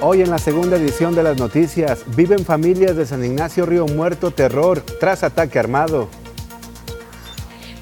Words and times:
Hoy 0.00 0.22
en 0.22 0.30
la 0.30 0.38
segunda 0.38 0.76
edición 0.76 1.16
de 1.16 1.24
las 1.24 1.38
noticias, 1.38 2.04
viven 2.14 2.44
familias 2.44 2.94
de 2.94 3.04
San 3.04 3.24
Ignacio 3.24 3.66
Río 3.66 3.84
Muerto 3.86 4.30
terror 4.30 4.80
tras 5.00 5.24
ataque 5.24 5.58
armado. 5.58 6.08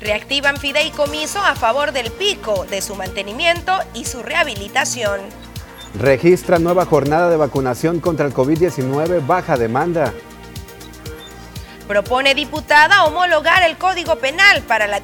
Reactivan 0.00 0.56
fideicomiso 0.56 1.40
a 1.40 1.54
favor 1.54 1.92
del 1.92 2.10
pico, 2.10 2.64
de 2.70 2.80
su 2.80 2.94
mantenimiento 2.94 3.72
y 3.92 4.06
su 4.06 4.22
rehabilitación. 4.22 5.20
Registra 5.98 6.58
nueva 6.58 6.86
jornada 6.86 7.28
de 7.28 7.36
vacunación 7.36 8.00
contra 8.00 8.24
el 8.24 8.32
COVID-19 8.32 9.26
baja 9.26 9.58
demanda. 9.58 10.14
Propone 11.86 12.34
diputada 12.34 13.04
homologar 13.04 13.62
el 13.62 13.76
Código 13.76 14.16
Penal 14.16 14.62
para 14.62 14.86
la 14.86 15.02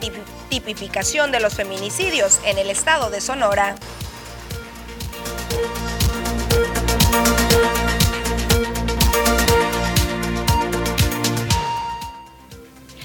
tipificación 0.48 1.30
de 1.30 1.40
los 1.40 1.54
feminicidios 1.54 2.40
en 2.46 2.56
el 2.56 2.70
estado 2.70 3.10
de 3.10 3.20
Sonora. 3.20 3.76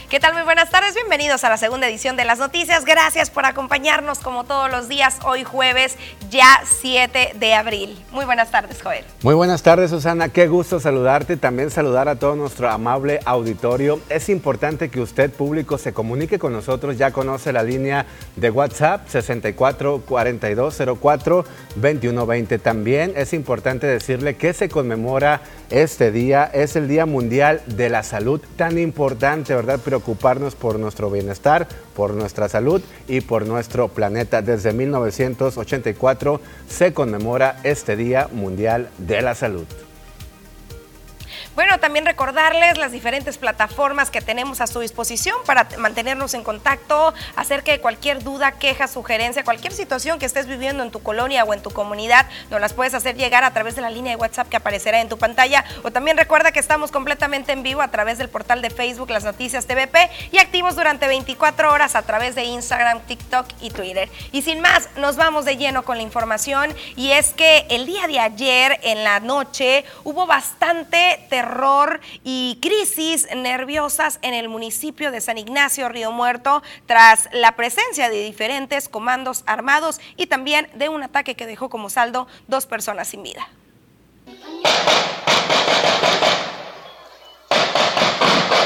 ¿Qué 0.10 0.22
tal? 0.22 0.34
Muy 0.34 0.44
buenas 0.44 0.70
tardes, 0.70 0.96
bienvenidos 0.96 1.44
a 1.44 1.50
la 1.50 1.58
segunda 1.58 1.86
edición 1.86 2.16
de 2.16 2.24
las 2.24 2.40
noticias. 2.40 2.86
Gracias 2.86 3.30
por 3.30 3.46
acompañarnos 3.46 4.20
como 4.20 4.46
todos 4.46 4.72
los 4.72 4.88
días, 4.88 5.18
hoy 5.26 5.44
jueves, 5.44 5.98
ya 6.30 6.62
7 6.64 7.34
de 7.38 7.54
abril. 7.54 8.02
Muy 8.12 8.24
buenas 8.24 8.50
tardes, 8.50 8.82
Joel. 8.82 9.04
Muy 9.22 9.36
buenas 9.36 9.64
tardes, 9.64 9.90
Susana. 9.90 10.30
Qué 10.30 10.48
gusto 10.48 10.80
saludarte 10.80 11.36
también 11.36 11.72
saludar 11.72 12.08
a 12.08 12.16
todo 12.16 12.38
nuestro 12.38 12.70
amable 12.70 13.20
auditorio. 13.26 14.00
Es 14.08 14.30
importante 14.30 14.90
que 14.90 15.02
usted, 15.02 15.30
público, 15.30 15.78
se 15.78 15.92
comunique 15.92 16.40
con 16.40 16.54
nosotros. 16.54 16.98
Ya 16.98 17.12
conoce 17.12 17.52
la 17.52 17.64
línea 17.64 18.06
de 18.38 18.50
WhatsApp 18.50 19.10
64 19.10 20.04
4204 20.08 21.44
2120. 21.76 22.60
También 22.60 23.12
es 23.18 23.34
importante 23.34 23.88
decirle 23.88 24.38
que 24.38 24.54
se 24.54 24.70
conmemora 24.70 25.42
este 25.70 26.14
día. 26.14 26.50
Es 26.54 26.78
el 26.78 26.88
Día 26.88 27.06
Mundial 27.06 27.62
de 27.66 27.90
la 27.90 28.04
Salud, 28.04 28.40
tan 28.56 28.78
importante, 28.78 29.54
¿verdad? 29.54 29.82
Pero 29.84 29.97
preocuparnos 29.98 30.54
por 30.54 30.78
nuestro 30.78 31.10
bienestar, 31.10 31.68
por 31.96 32.14
nuestra 32.14 32.48
salud 32.48 32.82
y 33.08 33.22
por 33.22 33.48
nuestro 33.48 33.88
planeta. 33.88 34.44
Desde 34.44 34.72
1984 34.72 36.40
se 36.70 36.94
conmemora 36.94 37.60
este 37.64 37.96
Día 37.96 38.30
Mundial 38.32 38.90
de 39.00 39.22
la 39.24 39.34
Salud. 39.34 39.66
Bueno, 41.58 41.80
también 41.80 42.06
recordarles 42.06 42.78
las 42.78 42.92
diferentes 42.92 43.40
plataformas 43.40 44.12
que 44.12 44.22
tenemos 44.22 44.62
a 44.62 44.68
su 44.68 44.80
disposición 44.80 45.36
para 45.48 45.68
mantenernos 45.80 46.36
en 46.36 46.44
contacto 46.44 47.16
acerca 47.36 47.72
de 47.72 47.82
cualquier 47.82 48.22
duda, 48.22 48.52
queja, 48.52 48.88
sugerencia, 48.88 49.44
cualquier 49.44 49.74
situación 49.74 50.20
que 50.20 50.28
estés 50.28 50.46
viviendo 50.46 50.84
en 50.84 50.92
tu 50.92 51.02
colonia 51.02 51.44
o 51.46 51.56
en 51.56 51.64
tu 51.64 51.72
comunidad, 51.72 52.28
nos 52.52 52.62
las 52.62 52.74
puedes 52.74 52.94
hacer 52.94 53.16
llegar 53.16 53.44
a 53.44 53.54
través 53.54 53.76
de 53.76 53.82
la 53.82 53.90
línea 53.90 54.12
de 54.12 54.18
WhatsApp 54.18 54.50
que 54.50 54.58
aparecerá 54.58 55.02
en 55.02 55.10
tu 55.10 55.18
pantalla. 55.18 55.66
O 55.82 55.90
también 55.90 56.16
recuerda 56.16 56.52
que 56.52 56.60
estamos 56.60 56.92
completamente 56.92 57.54
en 57.54 57.64
vivo 57.64 57.82
a 57.82 57.88
través 57.88 58.20
del 58.20 58.30
portal 58.30 58.62
de 58.62 58.70
Facebook 58.70 59.10
Las 59.10 59.24
Noticias 59.24 59.66
TVP 59.66 60.12
y 60.32 60.38
activos 60.38 60.76
durante 60.76 61.08
24 61.08 61.74
horas 61.74 61.96
a 61.96 62.04
través 62.04 62.36
de 62.36 62.44
Instagram, 62.44 63.00
TikTok 63.08 63.48
y 63.62 63.72
Twitter. 63.72 64.12
Y 64.32 64.44
sin 64.44 64.62
más, 64.62 64.90
nos 64.96 65.16
vamos 65.16 65.44
de 65.46 65.58
lleno 65.58 65.82
con 65.82 65.98
la 65.98 66.04
información 66.04 66.72
y 66.96 67.14
es 67.14 67.34
que 67.34 67.66
el 67.72 67.88
día 67.88 68.06
de 68.06 68.20
ayer 68.20 68.80
en 68.84 69.04
la 69.04 69.20
noche 69.20 69.86
hubo 70.04 70.28
bastante 70.28 71.26
terror 71.32 71.47
y 72.24 72.60
crisis 72.62 73.28
nerviosas 73.36 74.20
en 74.22 74.34
el 74.34 74.50
municipio 74.50 75.12
de 75.12 75.22
San 75.22 75.38
Ignacio 75.38 75.90
Río 75.90 76.12
Muerto 76.12 76.62
tras 76.86 77.30
la 77.32 77.56
presencia 77.56 78.10
de 78.10 78.24
diferentes 78.24 78.90
comandos 78.90 79.44
armados 79.46 80.00
y 80.16 80.28
también 80.28 80.70
de 80.76 80.90
un 80.90 81.04
ataque 81.04 81.36
que 81.36 81.46
dejó 81.46 81.70
como 81.70 81.90
saldo 81.90 82.28
dos 82.48 82.66
personas 82.66 83.08
sin 83.08 83.24
vida. 83.24 83.48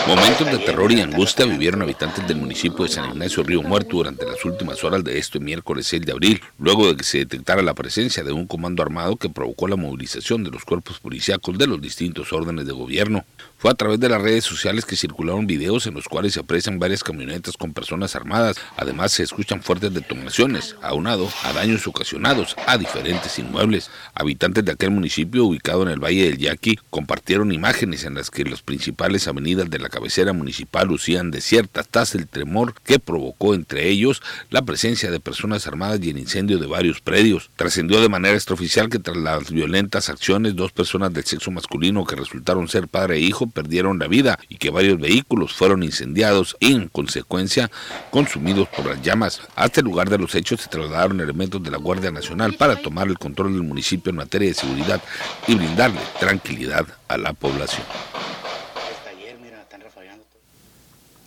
Momentos 0.07 0.51
de 0.51 0.57
terror 0.57 0.91
y 0.91 0.99
angustia 0.99 1.45
vivieron 1.45 1.83
habitantes 1.83 2.27
del 2.27 2.37
municipio 2.37 2.85
de 2.85 2.91
San 2.91 3.11
Ignacio 3.11 3.43
Río 3.43 3.61
Muerto 3.61 3.97
durante 3.97 4.25
las 4.25 4.43
últimas 4.43 4.83
horas 4.83 5.03
de 5.03 5.17
este 5.17 5.39
miércoles 5.39 5.87
6 5.87 6.05
de 6.05 6.11
abril, 6.11 6.41
luego 6.57 6.87
de 6.87 6.97
que 6.97 7.03
se 7.03 7.19
detectara 7.19 7.61
la 7.61 7.73
presencia 7.73 8.23
de 8.23 8.31
un 8.31 8.47
comando 8.47 8.81
armado 8.81 9.15
que 9.15 9.29
provocó 9.29 9.67
la 9.67 9.75
movilización 9.75 10.43
de 10.43 10.49
los 10.49 10.65
cuerpos 10.65 10.99
policíacos 10.99 11.57
de 11.57 11.67
los 11.67 11.79
distintos 11.79 12.33
órdenes 12.33 12.65
de 12.65 12.73
gobierno. 12.73 13.23
Fue 13.61 13.69
a 13.69 13.75
través 13.75 13.99
de 13.99 14.09
las 14.09 14.19
redes 14.19 14.43
sociales 14.43 14.85
que 14.85 14.95
circularon 14.95 15.45
videos 15.45 15.85
en 15.85 15.93
los 15.93 16.07
cuales 16.07 16.33
se 16.33 16.39
aprecian 16.39 16.79
varias 16.79 17.03
camionetas 17.03 17.57
con 17.57 17.73
personas 17.73 18.15
armadas. 18.15 18.57
Además 18.75 19.11
se 19.11 19.21
escuchan 19.21 19.61
fuertes 19.61 19.93
detonaciones, 19.93 20.75
aunado 20.81 21.29
a 21.43 21.53
daños 21.53 21.85
ocasionados 21.85 22.55
a 22.65 22.79
diferentes 22.79 23.37
inmuebles. 23.37 23.91
Habitantes 24.15 24.65
de 24.65 24.71
aquel 24.71 24.89
municipio 24.89 25.45
ubicado 25.45 25.83
en 25.83 25.89
el 25.89 26.03
Valle 26.03 26.23
del 26.23 26.39
Yaqui 26.39 26.79
compartieron 26.89 27.51
imágenes 27.51 28.03
en 28.03 28.15
las 28.15 28.31
que 28.31 28.45
las 28.45 28.63
principales 28.63 29.27
avenidas 29.27 29.69
de 29.69 29.77
la 29.77 29.89
cabecera 29.89 30.33
municipal 30.33 30.87
lucían 30.87 31.29
desiertas 31.29 31.87
tras 31.87 32.15
el 32.15 32.27
tremor 32.27 32.73
que 32.83 32.97
provocó 32.97 33.53
entre 33.53 33.89
ellos 33.89 34.23
la 34.49 34.63
presencia 34.63 35.11
de 35.11 35.19
personas 35.19 35.67
armadas 35.67 35.99
y 36.01 36.09
el 36.09 36.17
incendio 36.17 36.57
de 36.57 36.65
varios 36.65 36.99
predios. 36.99 37.51
Trascendió 37.57 38.01
de 38.01 38.09
manera 38.09 38.33
extraoficial 38.33 38.89
que 38.89 38.97
tras 38.97 39.17
las 39.17 39.51
violentas 39.51 40.09
acciones 40.09 40.55
dos 40.55 40.71
personas 40.71 41.13
del 41.13 41.25
sexo 41.25 41.51
masculino 41.51 42.07
que 42.07 42.15
resultaron 42.15 42.67
ser 42.67 42.87
padre 42.87 43.17
e 43.17 43.19
hijo 43.19 43.50
perdieron 43.51 43.99
la 43.99 44.07
vida 44.07 44.39
y 44.49 44.57
que 44.57 44.69
varios 44.69 44.99
vehículos 44.99 45.53
fueron 45.53 45.83
incendiados 45.83 46.57
y 46.59 46.73
en 46.73 46.87
consecuencia 46.87 47.69
consumidos 48.09 48.67
por 48.69 48.85
las 48.87 49.01
llamas. 49.01 49.41
Hasta 49.55 49.81
el 49.81 49.85
lugar 49.85 50.09
de 50.09 50.17
los 50.17 50.33
hechos 50.35 50.61
se 50.61 50.69
trasladaron 50.69 51.19
elementos 51.19 51.61
de 51.61 51.71
la 51.71 51.77
Guardia 51.77 52.11
Nacional 52.11 52.53
para 52.53 52.75
tomar 52.75 53.07
el 53.07 53.19
control 53.19 53.53
del 53.53 53.63
municipio 53.63 54.09
en 54.09 54.17
materia 54.17 54.47
de 54.47 54.53
seguridad 54.53 55.01
y 55.47 55.55
brindarle 55.55 56.01
tranquilidad 56.19 56.85
a 57.07 57.17
la 57.17 57.33
población. 57.33 57.85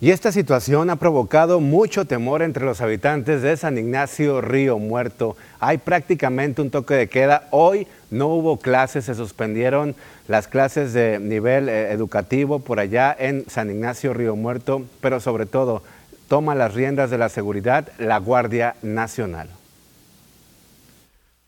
Y 0.00 0.10
esta 0.10 0.32
situación 0.32 0.90
ha 0.90 0.96
provocado 0.96 1.60
mucho 1.60 2.04
temor 2.04 2.42
entre 2.42 2.64
los 2.64 2.80
habitantes 2.80 3.42
de 3.42 3.56
San 3.56 3.78
Ignacio 3.78 4.40
Río 4.40 4.78
Muerto. 4.78 5.36
Hay 5.60 5.78
prácticamente 5.78 6.60
un 6.60 6.70
toque 6.70 6.94
de 6.94 7.08
queda. 7.08 7.46
Hoy 7.52 7.86
no 8.10 8.26
hubo 8.28 8.58
clases, 8.58 9.04
se 9.04 9.14
suspendieron 9.14 9.94
las 10.26 10.48
clases 10.48 10.92
de 10.92 11.20
nivel 11.20 11.68
eh, 11.68 11.92
educativo 11.92 12.58
por 12.58 12.80
allá 12.80 13.14
en 13.18 13.48
San 13.48 13.70
Ignacio 13.70 14.12
Río 14.12 14.34
Muerto, 14.34 14.82
pero 15.00 15.20
sobre 15.20 15.46
todo 15.46 15.82
toma 16.28 16.54
las 16.54 16.74
riendas 16.74 17.10
de 17.10 17.18
la 17.18 17.28
seguridad 17.28 17.88
la 17.98 18.18
Guardia 18.18 18.74
Nacional. 18.82 19.48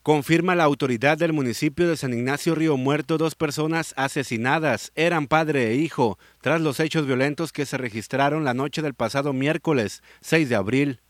Confirma 0.06 0.54
la 0.54 0.62
autoridad 0.62 1.18
del 1.18 1.32
municipio 1.32 1.88
de 1.88 1.96
San 1.96 2.12
Ignacio 2.12 2.54
Río 2.54 2.76
Muerto 2.76 3.18
dos 3.18 3.34
personas 3.34 3.92
asesinadas, 3.96 4.92
eran 4.94 5.26
padre 5.26 5.72
e 5.72 5.74
hijo, 5.74 6.16
tras 6.40 6.60
los 6.60 6.78
hechos 6.78 7.08
violentos 7.08 7.50
que 7.50 7.66
se 7.66 7.76
registraron 7.76 8.44
la 8.44 8.54
noche 8.54 8.82
del 8.82 8.94
pasado 8.94 9.32
miércoles 9.32 10.04
6 10.20 10.48
de 10.48 10.54
abril. 10.54 11.00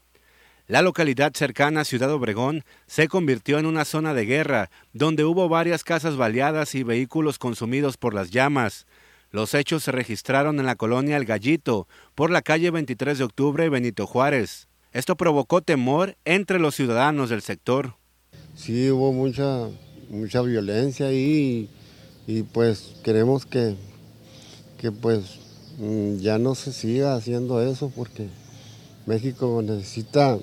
La 0.67 0.81
localidad 0.81 1.35
cercana 1.35 1.83
a 1.83 1.85
Ciudad 1.85 2.11
Obregón 2.11 2.65
se 2.87 3.07
convirtió 3.07 3.59
en 3.59 3.67
una 3.67 3.85
zona 3.85 4.15
de 4.15 4.25
guerra, 4.25 4.71
donde 4.95 5.27
hubo 5.27 5.47
varias 5.51 5.85
casas 5.85 6.17
baleadas 6.17 6.75
y 6.75 6.83
vehículos 6.83 7.39
consumidos 7.39 7.99
por 7.99 8.15
las 8.15 8.31
llamas. 8.31 8.87
Los 9.31 9.53
hechos 9.53 9.83
se 9.83 9.93
registraron 9.93 10.59
en 10.59 10.65
la 10.65 10.77
colonia 10.77 11.19
El 11.19 11.27
Gallito, 11.27 11.87
por 12.15 12.31
la 12.31 12.41
calle 12.41 12.71
23 12.71 13.19
de 13.19 13.25
octubre 13.25 13.69
Benito 13.69 14.07
Juárez. 14.07 14.69
Esto 14.93 15.19
provocó 15.19 15.61
temor 15.61 16.17
entre 16.25 16.59
los 16.59 16.75
ciudadanos 16.75 17.29
del 17.29 17.43
sector 17.43 17.97
sí 18.57 18.91
hubo 18.91 19.13
mucha, 19.13 19.69
mucha 20.09 20.43
violencia 20.43 21.07
ahí 21.07 21.69
y, 22.27 22.43
pues 22.43 22.97
queremos 23.05 23.47
que, 23.47 23.77
que 24.79 24.91
pues 24.91 25.39
mm, 25.79 26.17
ya 26.17 26.39
no 26.39 26.55
se 26.57 26.73
siga 26.73 27.15
haciendo 27.15 27.63
eso 27.63 27.93
porque 27.95 28.29
México 29.05 29.63
necesita 29.63 30.39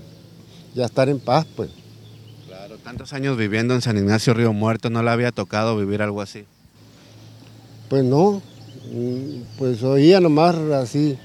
ya 0.73 0.85
estar 0.85 1.09
en 1.09 1.19
paz 1.19 1.45
pues. 1.57 1.71
Claro, 2.47 2.77
tantos 2.77 3.11
años 3.11 3.35
viviendo 3.35 3.73
en 3.73 3.81
San 3.81 3.97
Ignacio 3.97 4.33
Río 4.33 4.53
Muerto, 4.53 4.89
¿no 4.89 5.03
le 5.03 5.09
había 5.09 5.31
tocado 5.31 5.75
vivir 5.75 6.01
algo 6.01 6.21
así? 6.21 6.45
Pues 7.89 8.05
no, 8.05 8.41
mm, 8.93 9.57
pues 9.57 9.83
oía 9.83 10.21
nomás 10.21 10.55
así 10.55 11.17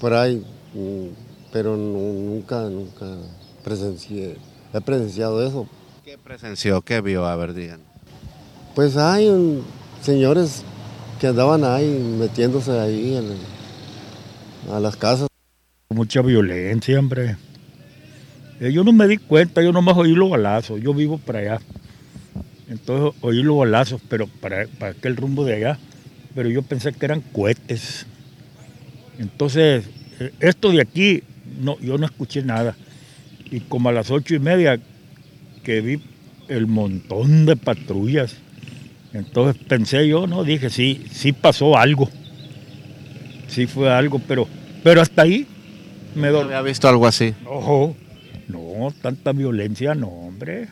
por 0.00 0.14
ahí, 0.14 0.44
mm, 0.74 1.06
pero 1.52 1.76
nunca, 1.76 2.62
nunca 2.68 3.06
presencié, 3.62 4.36
he 4.72 4.80
presenciado 4.80 5.46
eso. 5.46 5.68
¿Qué 6.10 6.18
presenció? 6.18 6.82
¿Qué 6.82 7.00
vio? 7.00 7.24
A 7.24 7.36
ver, 7.36 7.54
digan. 7.54 7.78
Pues 8.74 8.96
hay 8.96 9.62
señores 10.02 10.64
que 11.20 11.28
andaban 11.28 11.62
ahí 11.62 11.86
metiéndose 12.18 12.72
ahí 12.80 13.16
a 14.72 14.80
las 14.80 14.96
casas. 14.96 15.28
Mucha 15.88 16.20
violencia, 16.20 16.98
hombre. 16.98 17.36
Eh, 18.58 18.72
yo 18.72 18.82
no 18.82 18.92
me 18.92 19.06
di 19.06 19.18
cuenta, 19.18 19.62
yo 19.62 19.70
nomás 19.70 19.96
oí 19.96 20.12
los 20.16 20.28
balazos, 20.28 20.80
yo 20.80 20.92
vivo 20.94 21.18
para 21.18 21.38
allá. 21.38 21.60
Entonces 22.68 23.16
oí 23.20 23.44
los 23.44 23.58
balazos, 23.58 24.00
pero 24.08 24.26
para, 24.26 24.66
para 24.80 24.90
aquel 24.90 25.16
rumbo 25.16 25.44
de 25.44 25.54
allá. 25.54 25.78
Pero 26.34 26.48
yo 26.48 26.62
pensé 26.62 26.92
que 26.92 27.04
eran 27.04 27.20
cohetes. 27.20 28.04
Entonces, 29.20 29.84
eh, 30.18 30.32
esto 30.40 30.72
de 30.72 30.80
aquí, 30.80 31.22
no, 31.60 31.78
yo 31.78 31.98
no 31.98 32.06
escuché 32.06 32.42
nada. 32.42 32.74
Y 33.48 33.60
como 33.60 33.90
a 33.90 33.92
las 33.92 34.10
ocho 34.10 34.34
y 34.34 34.40
media 34.40 34.80
que 35.62 35.80
vi 35.80 36.00
el 36.48 36.66
montón 36.66 37.46
de 37.46 37.56
patrullas 37.56 38.36
Entonces 39.12 39.62
pensé 39.68 40.08
yo, 40.08 40.26
no, 40.26 40.44
dije, 40.44 40.70
sí, 40.70 41.04
sí 41.12 41.32
pasó 41.32 41.76
algo. 41.76 42.08
Sí 43.48 43.66
fue 43.66 43.92
algo, 43.92 44.20
pero, 44.26 44.46
pero 44.82 45.00
hasta 45.00 45.22
ahí 45.22 45.46
me 46.14 46.28
dormí. 46.28 46.52
¿Había 46.52 46.62
visto 46.62 46.88
algo 46.88 47.06
así? 47.06 47.34
Ojo, 47.46 47.96
no, 48.48 48.92
tanta 49.02 49.32
violencia, 49.32 49.94
no, 49.94 50.08
hombre. 50.08 50.68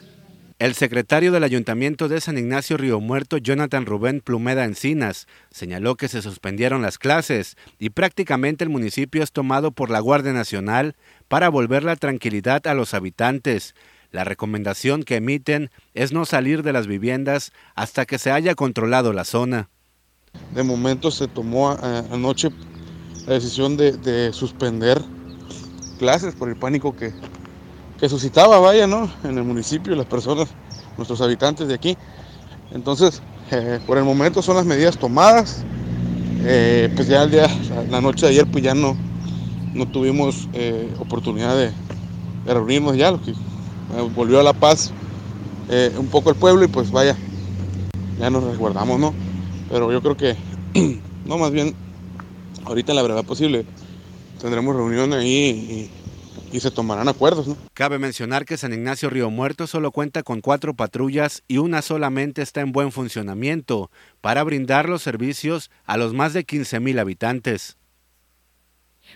El 0.61 0.75
secretario 0.75 1.31
del 1.31 1.45
Ayuntamiento 1.45 2.09
de 2.09 2.21
San 2.21 2.37
Ignacio 2.37 2.77
Río 2.77 2.99
Muerto, 2.99 3.39
Jonathan 3.39 3.87
Rubén 3.87 4.21
Plumeda 4.21 4.65
Encinas, 4.65 5.29
señaló 5.53 5.95
que 5.95 6.09
se 6.09 6.21
suspendieron 6.21 6.83
las 6.83 6.99
clases 6.99 7.57
y 7.79 7.91
prácticamente 7.91 8.65
el 8.65 8.71
municipio 8.71 9.23
es 9.23 9.31
tomado 9.31 9.71
por 9.71 9.89
la 9.89 10.01
Guardia 10.01 10.33
Nacional 10.33 10.97
para 11.29 11.49
volver 11.49 11.85
la 11.85 11.95
tranquilidad 11.95 12.67
a 12.67 12.75
los 12.75 12.93
habitantes. 12.93 13.77
La 14.11 14.25
recomendación 14.25 15.03
que 15.03 15.17
emiten 15.17 15.71
es 15.95 16.13
no 16.13 16.25
salir 16.25 16.63
de 16.63 16.73
las 16.73 16.87
viviendas 16.87 17.53
hasta 17.75 18.07
que 18.07 18.19
se 18.19 18.31
haya 18.31 18.55
controlado 18.55 19.13
la 19.13 19.25
zona. 19.25 19.69
De 20.55 20.63
momento 20.63 21.11
se 21.11 21.29
tomó 21.29 21.73
eh, 21.73 22.03
anoche 22.11 22.51
la 23.27 23.35
decisión 23.35 23.77
de, 23.77 23.93
de 23.93 24.33
suspender 24.33 25.03
clases 25.99 26.35
por 26.35 26.49
el 26.49 26.57
pánico 26.57 26.97
que, 26.97 27.13
que 27.99 28.09
suscitaba, 28.09 28.59
vaya, 28.59 28.87
¿no? 28.87 29.11
En 29.25 29.37
el 29.37 29.45
municipio, 29.45 29.95
las 29.95 30.07
personas, 30.07 30.49
nuestros 30.97 31.21
habitantes 31.21 31.69
de 31.69 31.75
aquí. 31.75 31.97
Entonces, 32.73 33.21
eh, 33.51 33.81
por 33.87 33.99
el 33.99 34.05
momento 34.05 34.41
son 34.41 34.57
las 34.57 34.65
medidas 34.65 34.97
tomadas. 34.97 35.65
Eh, 36.45 36.91
pues 36.95 37.09
ya 37.09 37.25
el 37.25 37.31
día, 37.31 37.49
la 37.91 38.01
noche 38.01 38.27
de 38.27 38.33
ayer, 38.33 38.47
pues 38.51 38.63
ya 38.63 38.75
no, 38.75 38.97
no 39.75 39.89
tuvimos 39.89 40.49
eh, 40.53 40.89
oportunidad 41.01 41.57
de, 41.57 41.73
de, 42.47 42.55
reunirnos 42.55 42.97
ya, 42.97 43.13
que 43.19 43.35
volvió 44.15 44.41
a 44.41 44.43
la 44.43 44.53
paz 44.53 44.93
un 45.99 46.07
poco 46.07 46.31
el 46.31 46.37
pueblo 46.37 46.65
y 46.65 46.69
pues 46.69 46.91
vaya, 46.91 47.17
ya 48.19 48.31
nos 48.31 48.45
resguardamos, 48.45 48.99
¿no? 48.99 49.15
Pero 49.71 49.93
yo 49.93 50.01
creo 50.03 50.17
que, 50.17 50.37
no, 51.25 51.39
más 51.39 51.53
bien, 51.53 51.75
ahorita 52.65 52.95
la 52.95 53.03
verdad 53.03 53.25
posible, 53.25 53.65
tendremos 54.41 54.75
reunión 54.75 55.13
ahí 55.13 55.91
y, 56.53 56.57
y 56.57 56.61
se 56.61 56.71
tomarán 56.71 57.09
acuerdos. 57.09 57.47
¿no? 57.49 57.57
Cabe 57.75 57.99
mencionar 57.99 58.45
que 58.45 58.57
San 58.57 58.73
Ignacio 58.73 59.11
Río 59.11 59.31
Muerto 59.31 59.67
solo 59.67 59.93
cuenta 59.93 60.23
con 60.23 60.41
cuatro 60.41 60.75
patrullas 60.75 61.43
y 61.49 61.59
una 61.59 61.83
solamente 61.83 62.43
está 62.43 62.61
en 62.61 62.73
buen 62.73 62.93
funcionamiento 62.93 63.91
para 64.21 64.43
brindar 64.43 64.89
los 64.89 65.03
servicios 65.03 65.71
a 65.85 65.97
los 65.97 66.15
más 66.15 66.33
de 66.33 66.45
15 66.45 66.81
mil 66.81 66.99
habitantes. 66.99 67.77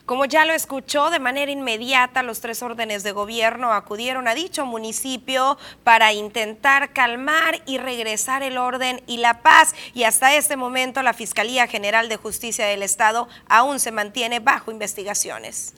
Como 0.04 0.24
ya 0.24 0.44
lo 0.44 0.52
escuchó, 0.52 1.10
de 1.10 1.20
manera 1.20 1.52
inmediata 1.52 2.24
los 2.24 2.40
tres 2.40 2.60
órdenes 2.62 3.04
de 3.04 3.12
gobierno 3.12 3.72
acudieron 3.72 4.26
a 4.26 4.34
dicho 4.34 4.66
municipio 4.66 5.58
para 5.84 6.12
intentar 6.12 6.92
calmar 6.92 7.62
y 7.66 7.78
regresar 7.78 8.42
el 8.42 8.58
orden 8.58 9.00
y 9.06 9.18
la 9.18 9.42
paz. 9.42 9.74
Y 9.94 10.02
hasta 10.02 10.34
este 10.34 10.56
momento 10.56 11.02
la 11.02 11.14
Fiscalía 11.14 11.68
General 11.68 12.08
de 12.08 12.16
Justicia 12.16 12.66
del 12.66 12.82
Estado 12.82 13.28
aún 13.48 13.78
se 13.78 13.92
mantiene 13.92 14.40
bajo 14.40 14.72
investigaciones. 14.72 15.74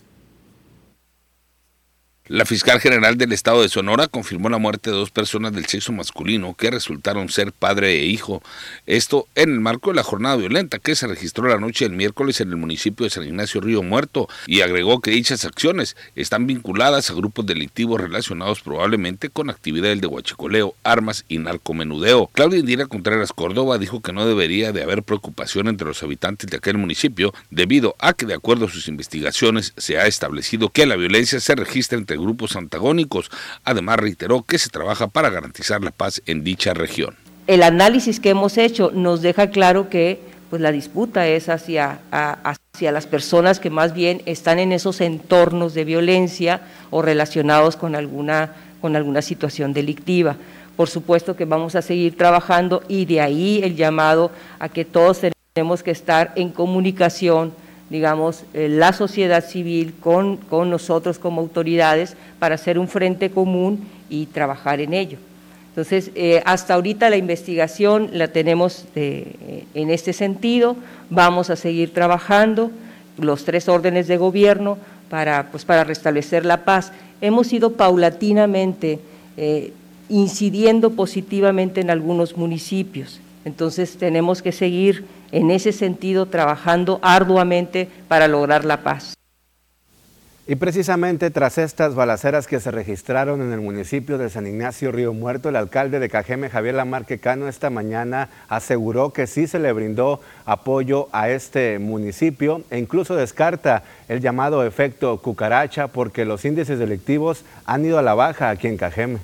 La 2.26 2.47
fiscal 2.47 2.81
general 2.81 3.19
del 3.19 3.32
estado 3.32 3.61
de 3.61 3.69
Sonora 3.69 4.09
confirmó 4.09 4.49
la 4.49 4.56
muerte 4.56 4.88
de 4.88 4.97
dos 4.97 5.11
personas 5.11 5.53
del 5.53 5.67
sexo 5.67 5.93
masculino 5.93 6.55
que 6.55 6.71
resultaron 6.71 7.29
ser 7.29 7.53
padre 7.53 8.00
e 8.00 8.06
hijo. 8.06 8.43
Esto 8.87 9.29
en 9.35 9.53
el 9.53 9.61
marco 9.61 9.91
de 9.91 9.97
la 9.97 10.05
jornada 10.05 10.37
violenta 10.37 10.79
que 10.79 10.97
se 10.97 11.06
registró 11.06 11.47
la 11.49 11.59
noche 11.59 11.85
del 11.85 11.99
miércoles 11.99 12.41
en 12.41 12.49
el 12.49 12.56
municipio 12.56 13.05
de 13.05 13.11
San 13.11 13.25
Ignacio 13.25 13.61
Río 13.61 13.82
Muerto 13.82 14.26
y 14.47 14.62
agregó 14.62 15.03
que 15.03 15.11
dichas 15.11 15.44
acciones 15.44 15.99
están 16.17 16.47
vinculadas 16.47 17.11
a 17.11 17.12
grupos 17.12 17.44
delictivos 17.44 18.00
relacionados 18.00 18.62
probablemente 18.62 19.29
con 19.29 19.50
actividades 19.50 20.00
de 20.00 20.06
huachicoleo, 20.06 20.75
armas 20.82 21.26
y 21.29 21.37
narcomenudeo. 21.37 22.31
Claudia 22.32 22.61
Indira 22.61 22.87
Contreras 22.87 23.35
Córdoba 23.35 23.76
dijo 23.76 24.00
que 24.00 24.15
no 24.15 24.26
debería 24.26 24.73
de 24.73 24.82
haber 24.82 25.03
preocupación 25.03 25.69
entre 25.69 25.88
los 25.88 26.03
habitantes 26.03 26.49
de 26.49 26.56
aquel 26.56 26.79
municipio 26.79 27.35
debido 27.50 27.97
a 27.99 28.15
que 28.15 28.25
de 28.25 28.32
acuerdo 28.32 28.65
a 28.65 28.71
sus 28.71 28.88
investigaciones 28.88 29.75
se 29.76 29.99
ha 29.99 30.06
establecido 30.06 30.71
que 30.71 30.87
la 30.87 30.97
violencia 30.97 31.38
se 31.38 31.55
registra 31.55 31.99
entre 31.99 32.13
grupos 32.16 32.56
antagónicos. 32.56 33.31
Además, 33.64 33.96
reiteró 33.96 34.43
que 34.43 34.58
se 34.58 34.69
trabaja 34.69 35.08
para 35.08 35.31
garantizar 35.31 35.82
la 35.82 35.90
paz 35.90 36.22
en 36.26 36.44
dicha 36.44 36.75
región. 36.75 37.16
El 37.46 37.62
análisis 37.62 38.20
que 38.20 38.31
hemos 38.31 38.56
hecho 38.56 38.90
nos 38.93 39.20
deja 39.20 39.50
claro 39.50 39.90
que 39.90 40.20
pues, 40.55 40.62
la 40.62 40.72
disputa 40.72 41.26
es 41.26 41.49
hacia, 41.49 41.99
hacia 42.12 42.93
las 42.93 43.06
personas 43.06 43.58
que 43.58 43.70
más 43.70 43.93
bien 43.93 44.22
están 44.25 44.58
en 44.58 44.72
esos 44.72 45.00
entornos 45.00 45.75
de 45.75 45.84
violencia 45.84 46.61
o 46.90 47.02
relacionados 47.02 47.76
con 47.76 47.96
alguna, 47.96 48.55
con 48.81 48.94
alguna 48.94 49.20
situación 49.20 49.72
delictiva. 49.72 50.37
Por 50.76 50.88
supuesto 50.88 51.37
que 51.37 51.44
vamos 51.44 51.75
a 51.75 51.82
seguir 51.82 52.16
trabajando 52.16 52.82
y 52.88 53.05
de 53.05 53.20
ahí 53.20 53.61
el 53.64 53.76
llamado 53.76 54.31
a 54.58 54.69
que 54.69 54.84
todos 54.84 55.22
tenemos 55.52 55.82
que 55.82 55.90
estar 55.90 56.32
en 56.37 56.50
comunicación 56.50 57.52
digamos, 57.90 58.44
eh, 58.54 58.69
la 58.69 58.92
sociedad 58.92 59.44
civil 59.44 59.94
con, 60.00 60.36
con, 60.36 60.70
nosotros 60.70 61.19
como 61.19 61.40
autoridades 61.40 62.16
para 62.38 62.54
hacer 62.54 62.78
un 62.78 62.88
frente 62.88 63.31
común 63.31 63.86
y 64.08 64.26
trabajar 64.26 64.81
en 64.81 64.94
ello. 64.94 65.19
Entonces, 65.69 66.10
eh, 66.14 66.42
hasta 66.44 66.75
ahorita 66.75 67.10
la 67.10 67.16
investigación 67.16 68.10
la 68.12 68.28
tenemos 68.28 68.86
de, 68.94 69.64
en 69.75 69.90
este 69.90 70.12
sentido, 70.12 70.76
vamos 71.10 71.50
a 71.50 71.56
seguir 71.56 71.92
trabajando 71.92 72.70
los 73.19 73.44
tres 73.44 73.69
órdenes 73.69 74.06
de 74.06 74.16
gobierno 74.16 74.78
para, 75.08 75.50
pues, 75.50 75.64
para 75.64 75.84
restablecer 75.84 76.44
la 76.44 76.64
paz. 76.64 76.92
Hemos 77.20 77.52
ido 77.52 77.72
paulatinamente 77.72 78.98
eh, 79.37 79.72
incidiendo 80.08 80.90
positivamente 80.90 81.80
en 81.80 81.90
algunos 81.90 82.37
municipios, 82.37 83.20
entonces 83.44 83.96
tenemos 83.96 84.42
que 84.42 84.52
seguir 84.52 85.04
en 85.34 85.50
ese 85.50 85.72
sentido 85.72 86.26
trabajando 86.26 87.00
arduamente 87.02 87.88
para 88.06 88.28
lograr 88.28 88.64
la 88.64 88.84
paz. 88.84 89.14
Y 90.46 90.54
precisamente 90.56 91.31
tras 91.31 91.58
estas 91.58 91.96
balaceras 91.96 92.46
que 92.46 92.60
se 92.60 92.70
registraron 92.70 93.40
en 93.42 93.50
el 93.52 93.60
municipio 93.60 94.16
de 94.16 94.31
San 94.31 94.46
Ignacio 94.46 94.92
Río 94.92 95.12
Muerto, 95.12 95.48
el 95.48 95.56
alcalde 95.56 95.98
de 95.98 96.08
Cajeme, 96.08 96.50
Javier 96.50 96.76
Lamarque 96.76 97.19
Cano, 97.19 97.48
esta 97.48 97.69
mañana 97.69 98.28
aseguró 98.48 99.12
que 99.12 99.26
sí 99.26 99.48
se 99.48 99.58
le 99.58 99.72
brindó 99.72 100.20
apoyo 100.44 101.08
a 101.10 101.31
este 101.31 101.80
municipio 101.80 102.62
e 102.70 102.78
incluso 102.78 103.16
descarta 103.16 103.82
el 104.06 104.20
llamado 104.20 104.64
efecto 104.64 105.16
cucaracha 105.20 105.88
porque 105.88 106.25
los 106.25 106.44
índices 106.44 106.78
delictivos 106.78 107.44
han 107.64 107.84
ido 107.84 107.98
a 107.98 108.02
la 108.02 108.14
baja 108.14 108.50
aquí 108.50 108.69
en 108.69 108.76
Cajeme. 108.76 109.19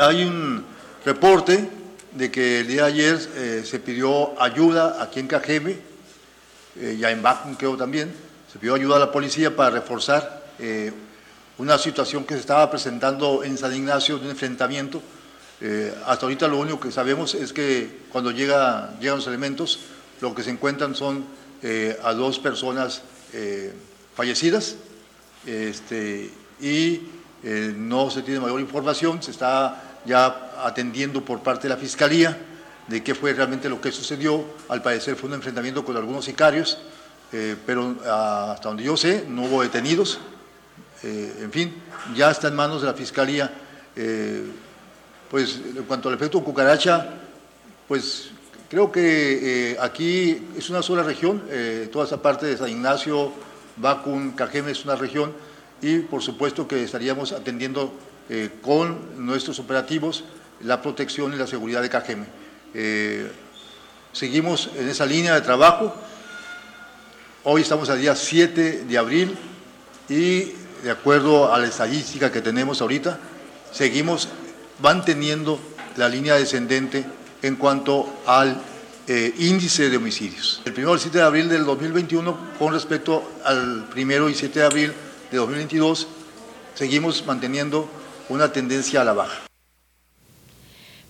Hay 0.00 0.24
un 0.24 0.64
reporte 1.04 1.68
de 2.16 2.30
que 2.30 2.60
el 2.60 2.66
día 2.66 2.84
de 2.84 2.88
ayer 2.88 3.28
eh, 3.36 3.62
se 3.64 3.78
pidió 3.78 4.40
ayuda 4.40 5.02
aquí 5.02 5.20
en 5.20 5.26
Cajeme, 5.26 5.78
eh, 6.80 6.96
ya 6.98 7.10
en 7.10 7.22
Bacum 7.22 7.54
creo 7.56 7.76
también, 7.76 8.12
se 8.50 8.58
pidió 8.58 8.74
ayuda 8.74 8.96
a 8.96 8.98
la 9.00 9.12
policía 9.12 9.54
para 9.54 9.70
reforzar 9.70 10.46
eh, 10.58 10.92
una 11.58 11.76
situación 11.76 12.24
que 12.24 12.34
se 12.34 12.40
estaba 12.40 12.70
presentando 12.70 13.44
en 13.44 13.58
San 13.58 13.74
Ignacio 13.74 14.18
de 14.18 14.24
un 14.24 14.30
enfrentamiento. 14.30 15.02
Eh, 15.60 15.94
hasta 16.06 16.26
ahorita 16.26 16.48
lo 16.48 16.58
único 16.58 16.80
que 16.80 16.90
sabemos 16.90 17.34
es 17.34 17.52
que 17.52 18.04
cuando 18.10 18.30
llega, 18.30 18.94
llegan 18.98 19.16
los 19.16 19.26
elementos, 19.26 19.80
lo 20.20 20.34
que 20.34 20.42
se 20.42 20.50
encuentran 20.50 20.94
son 20.94 21.24
a 22.02 22.12
dos 22.12 22.38
personas 22.38 23.02
fallecidas 24.14 24.76
este, 25.44 26.30
y 26.60 27.00
no 27.76 28.08
se 28.08 28.22
tiene 28.22 28.38
mayor 28.38 28.60
información, 28.60 29.20
se 29.20 29.32
está 29.32 29.85
ya 30.06 30.52
atendiendo 30.64 31.24
por 31.24 31.42
parte 31.42 31.64
de 31.64 31.74
la 31.74 31.76
Fiscalía 31.76 32.36
de 32.88 33.02
qué 33.02 33.14
fue 33.14 33.32
realmente 33.32 33.68
lo 33.68 33.80
que 33.80 33.92
sucedió. 33.92 34.44
Al 34.68 34.82
parecer 34.82 35.16
fue 35.16 35.28
un 35.28 35.34
enfrentamiento 35.34 35.84
con 35.84 35.96
algunos 35.96 36.24
sicarios, 36.24 36.78
eh, 37.32 37.56
pero 37.66 37.96
hasta 38.00 38.68
donde 38.68 38.84
yo 38.84 38.96
sé 38.96 39.24
no 39.28 39.44
hubo 39.44 39.62
detenidos. 39.62 40.18
Eh, 41.02 41.40
en 41.42 41.52
fin, 41.52 41.74
ya 42.14 42.30
está 42.30 42.48
en 42.48 42.56
manos 42.56 42.82
de 42.82 42.88
la 42.88 42.94
Fiscalía. 42.94 43.52
Eh, 43.94 44.44
pues 45.30 45.60
en 45.76 45.82
cuanto 45.84 46.08
al 46.08 46.14
efecto 46.14 46.42
cucaracha, 46.42 47.14
pues 47.88 48.28
creo 48.68 48.92
que 48.92 49.76
aquí 49.80 50.46
es 50.56 50.70
una 50.70 50.82
sola 50.82 51.02
región, 51.02 51.42
toda 51.90 52.04
esa 52.04 52.22
parte 52.22 52.46
de 52.46 52.56
San 52.56 52.68
Ignacio, 52.68 53.32
Bacun, 53.76 54.32
Cajeme 54.32 54.70
es 54.70 54.84
una 54.84 54.94
región 54.94 55.32
y 55.82 55.98
por 55.98 56.22
supuesto 56.22 56.68
que 56.68 56.84
estaríamos 56.84 57.32
atendiendo 57.32 57.92
eh, 58.28 58.50
con 58.62 59.24
nuestros 59.24 59.58
operativos 59.58 60.24
la 60.60 60.82
protección 60.82 61.32
y 61.32 61.36
la 61.36 61.46
seguridad 61.46 61.82
de 61.82 61.88
Cajeme. 61.88 62.26
Eh, 62.74 63.30
seguimos 64.12 64.70
en 64.76 64.88
esa 64.88 65.06
línea 65.06 65.34
de 65.34 65.42
trabajo. 65.42 65.94
Hoy 67.44 67.62
estamos 67.62 67.88
al 67.90 68.00
día 68.00 68.16
7 68.16 68.84
de 68.88 68.98
abril 68.98 69.36
y 70.08 70.52
de 70.82 70.90
acuerdo 70.90 71.52
a 71.52 71.58
la 71.58 71.66
estadística 71.66 72.30
que 72.30 72.40
tenemos 72.40 72.80
ahorita, 72.80 73.18
seguimos 73.72 74.28
manteniendo 74.80 75.58
la 75.96 76.08
línea 76.08 76.34
descendente 76.34 77.04
en 77.42 77.56
cuanto 77.56 78.22
al 78.26 78.60
eh, 79.08 79.34
índice 79.38 79.88
de 79.88 79.96
homicidios. 79.96 80.62
El 80.64 80.72
primero 80.72 80.96
y 80.96 80.98
7 80.98 81.18
de 81.18 81.24
abril 81.24 81.48
del 81.48 81.64
2021 81.64 82.36
con 82.58 82.72
respecto 82.72 83.22
al 83.44 83.88
primero 83.88 84.28
y 84.28 84.34
7 84.34 84.58
de 84.58 84.64
abril 84.64 84.92
de 85.30 85.36
2022 85.36 86.08
seguimos 86.74 87.24
manteniendo 87.26 87.88
una 88.28 88.52
tendencia 88.52 89.00
a 89.00 89.04
la 89.04 89.12
baja. 89.12 89.46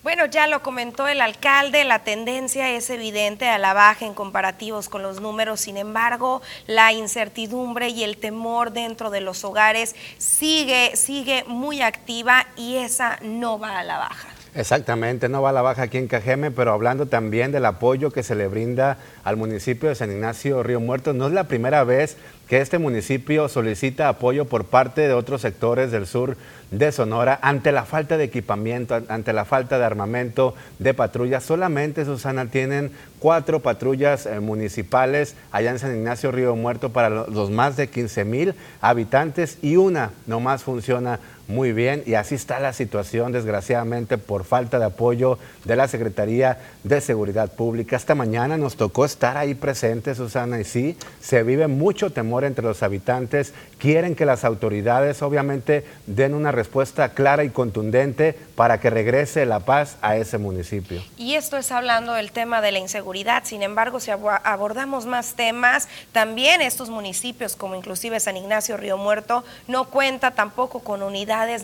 Bueno, 0.06 0.26
ya 0.26 0.46
lo 0.46 0.62
comentó 0.62 1.08
el 1.08 1.20
alcalde, 1.20 1.82
la 1.82 2.04
tendencia 2.04 2.70
es 2.70 2.90
evidente 2.90 3.48
a 3.48 3.58
la 3.58 3.74
baja 3.74 4.06
en 4.06 4.14
comparativos 4.14 4.88
con 4.88 5.02
los 5.02 5.20
números, 5.20 5.60
sin 5.60 5.76
embargo, 5.76 6.42
la 6.68 6.92
incertidumbre 6.92 7.88
y 7.88 8.04
el 8.04 8.16
temor 8.16 8.72
dentro 8.72 9.10
de 9.10 9.20
los 9.20 9.42
hogares 9.42 9.96
sigue, 10.18 10.94
sigue 10.94 11.42
muy 11.48 11.82
activa 11.82 12.46
y 12.56 12.76
esa 12.76 13.18
no 13.20 13.58
va 13.58 13.80
a 13.80 13.82
la 13.82 13.98
baja. 13.98 14.28
Exactamente, 14.54 15.28
no 15.28 15.42
va 15.42 15.50
a 15.50 15.52
la 15.52 15.60
baja 15.60 15.82
aquí 15.82 15.98
en 15.98 16.06
Cajeme, 16.06 16.50
pero 16.50 16.72
hablando 16.72 17.06
también 17.06 17.52
del 17.52 17.66
apoyo 17.66 18.10
que 18.10 18.22
se 18.22 18.34
le 18.34 18.46
brinda 18.46 18.96
al 19.22 19.36
municipio 19.36 19.88
de 19.88 19.96
San 19.96 20.10
Ignacio 20.10 20.62
Río 20.62 20.78
Muerto, 20.78 21.12
no 21.12 21.26
es 21.26 21.32
la 21.32 21.44
primera 21.44 21.82
vez 21.84 22.16
que 22.48 22.60
este 22.60 22.78
municipio 22.78 23.48
solicita 23.48 24.08
apoyo 24.08 24.44
por 24.44 24.66
parte 24.66 25.02
de 25.02 25.14
otros 25.14 25.40
sectores 25.40 25.90
del 25.90 26.06
sur 26.06 26.36
de 26.70 26.92
Sonora 26.92 27.38
ante 27.42 27.72
la 27.72 27.84
falta 27.84 28.16
de 28.16 28.24
equipamiento, 28.24 29.00
ante 29.08 29.32
la 29.32 29.44
falta 29.44 29.78
de 29.78 29.84
armamento 29.84 30.54
de 30.78 30.94
patrullas. 30.94 31.44
Solamente, 31.44 32.04
Susana, 32.04 32.46
tienen 32.46 32.92
cuatro 33.18 33.60
patrullas 33.60 34.26
eh, 34.26 34.40
municipales 34.40 35.34
allá 35.50 35.70
en 35.70 35.78
San 35.78 35.96
Ignacio 35.96 36.30
Río 36.32 36.54
Muerto 36.54 36.90
para 36.90 37.08
los 37.08 37.50
más 37.50 37.76
de 37.76 37.88
15 37.88 38.24
mil 38.24 38.54
habitantes 38.80 39.58
y 39.62 39.76
una 39.76 40.10
nomás 40.26 40.62
funciona 40.62 41.18
muy 41.48 41.72
bien 41.72 42.02
y 42.06 42.14
así 42.14 42.34
está 42.34 42.58
la 42.60 42.72
situación, 42.72 43.32
desgraciadamente, 43.32 44.18
por 44.18 44.44
falta 44.44 44.78
de 44.78 44.86
apoyo 44.86 45.38
de 45.64 45.76
la 45.76 45.88
Secretaría 45.88 46.58
de 46.82 47.00
Seguridad 47.00 47.52
Pública. 47.52 47.96
Esta 47.96 48.14
mañana 48.14 48.56
nos 48.56 48.76
tocó 48.76 49.04
estar 49.04 49.36
ahí 49.36 49.54
presentes, 49.54 50.16
Susana, 50.16 50.60
y 50.60 50.64
sí, 50.64 50.96
se 51.20 51.42
vive 51.42 51.66
mucho 51.68 52.10
temor 52.10 52.44
entre 52.44 52.64
los 52.64 52.82
habitantes. 52.82 53.54
Quieren 53.78 54.14
que 54.14 54.26
las 54.26 54.44
autoridades, 54.44 55.22
obviamente, 55.22 55.84
den 56.06 56.34
una 56.34 56.50
respuesta 56.50 57.10
clara 57.10 57.44
y 57.44 57.50
contundente 57.50 58.36
para 58.56 58.80
que 58.80 58.90
regrese 58.90 59.46
la 59.46 59.60
paz 59.60 59.98
a 60.02 60.16
ese 60.16 60.38
municipio. 60.38 61.02
Y 61.16 61.34
esto 61.34 61.56
es 61.56 61.70
hablando 61.70 62.14
del 62.14 62.32
tema 62.32 62.60
de 62.60 62.72
la 62.72 62.78
inseguridad. 62.78 63.44
Sin 63.44 63.62
embargo, 63.62 64.00
si 64.00 64.10
abordamos 64.10 65.06
más 65.06 65.34
temas, 65.34 65.88
también 66.12 66.60
estos 66.60 66.90
municipios, 66.90 67.54
como 67.54 67.74
inclusive 67.76 68.18
San 68.20 68.36
Ignacio 68.36 68.76
Río 68.76 68.96
Muerto, 68.96 69.44
no 69.68 69.84
cuenta 69.90 70.32
tampoco 70.32 70.80
con 70.80 71.02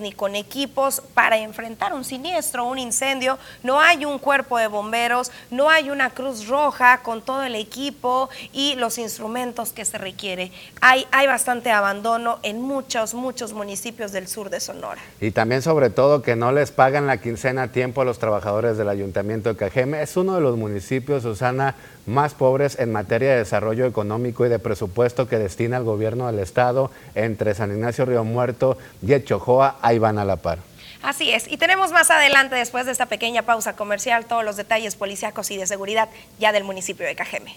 ni 0.01 0.13
con 0.13 0.35
equipos 0.35 1.03
para 1.15 1.39
enfrentar 1.39 1.95
un 1.95 2.05
siniestro, 2.05 2.67
un 2.67 2.79
incendio. 2.79 3.39
No 3.63 3.81
hay 3.81 4.05
un 4.05 4.19
cuerpo 4.19 4.59
de 4.59 4.67
bomberos, 4.67 5.33
no 5.51 5.71
hay 5.71 5.89
una 5.89 6.11
Cruz 6.11 6.47
Roja 6.47 7.03
con 7.03 7.23
todo 7.23 7.43
el 7.43 7.55
equipo 7.55 8.29
y 8.53 8.75
los 8.75 8.99
instrumentos 8.99 9.73
que 9.73 9.85
se 9.87 9.97
requiere. 9.97 10.53
Hay, 10.83 11.07
hay 11.11 11.27
bastante 11.27 11.71
abandono 11.71 12.39
en 12.43 12.61
muchos, 12.61 13.15
muchos 13.15 13.55
municipios 13.55 14.13
del 14.13 14.29
sur 14.29 14.51
de 14.51 14.61
Sonora. 14.61 15.01
Y 15.21 15.31
también 15.31 15.63
sobre 15.63 15.89
todo 15.89 16.21
que 16.21 16.37
no 16.37 16.53
les 16.53 16.71
pagan 16.71 17.07
la 17.07 17.17
quincena 17.17 17.63
a 17.63 17.69
tiempo 17.69 18.03
a 18.03 18.05
los 18.05 18.19
trabajadores 18.19 18.77
del 18.77 18.91
Ayuntamiento 18.91 19.49
de 19.49 19.57
Cajeme. 19.57 20.03
Es 20.03 20.17
uno 20.17 20.35
de 20.35 20.43
los 20.43 20.57
municipios, 20.59 21.23
Susana, 21.23 21.77
más 22.07 22.35
pobres 22.35 22.79
en 22.79 22.93
materia 22.93 23.31
de 23.31 23.39
desarrollo 23.39 23.87
económico 23.87 24.45
y 24.45 24.49
de 24.49 24.59
presupuesto 24.59 25.29
que 25.29 25.39
destina 25.39 25.77
el 25.77 25.85
gobierno 25.85 26.27
del 26.27 26.41
Estado 26.41 26.91
entre 27.15 27.55
San 27.55 27.71
Ignacio 27.71 28.05
Río 28.05 28.25
Muerto 28.25 28.77
y 29.07 29.13
Echojoa. 29.13 29.62
Ahí 29.81 29.99
van 29.99 30.19
a 30.19 30.25
la 30.25 30.37
par. 30.37 30.59
Así 31.03 31.33
es. 31.33 31.51
Y 31.51 31.57
tenemos 31.57 31.91
más 31.91 32.11
adelante, 32.11 32.55
después 32.55 32.87
de 32.87 32.93
esta 32.93 33.07
pequeña 33.07 33.43
pausa 33.43 33.75
comercial, 33.75 34.27
todos 34.27 34.45
los 34.45 34.57
detalles 34.57 34.95
policíacos 34.95 35.51
y 35.51 35.57
de 35.57 35.67
seguridad 35.67 36.09
ya 36.39 36.53
del 36.53 36.65
municipio 36.65 37.05
de 37.05 37.17
Cajeme. 37.17 37.57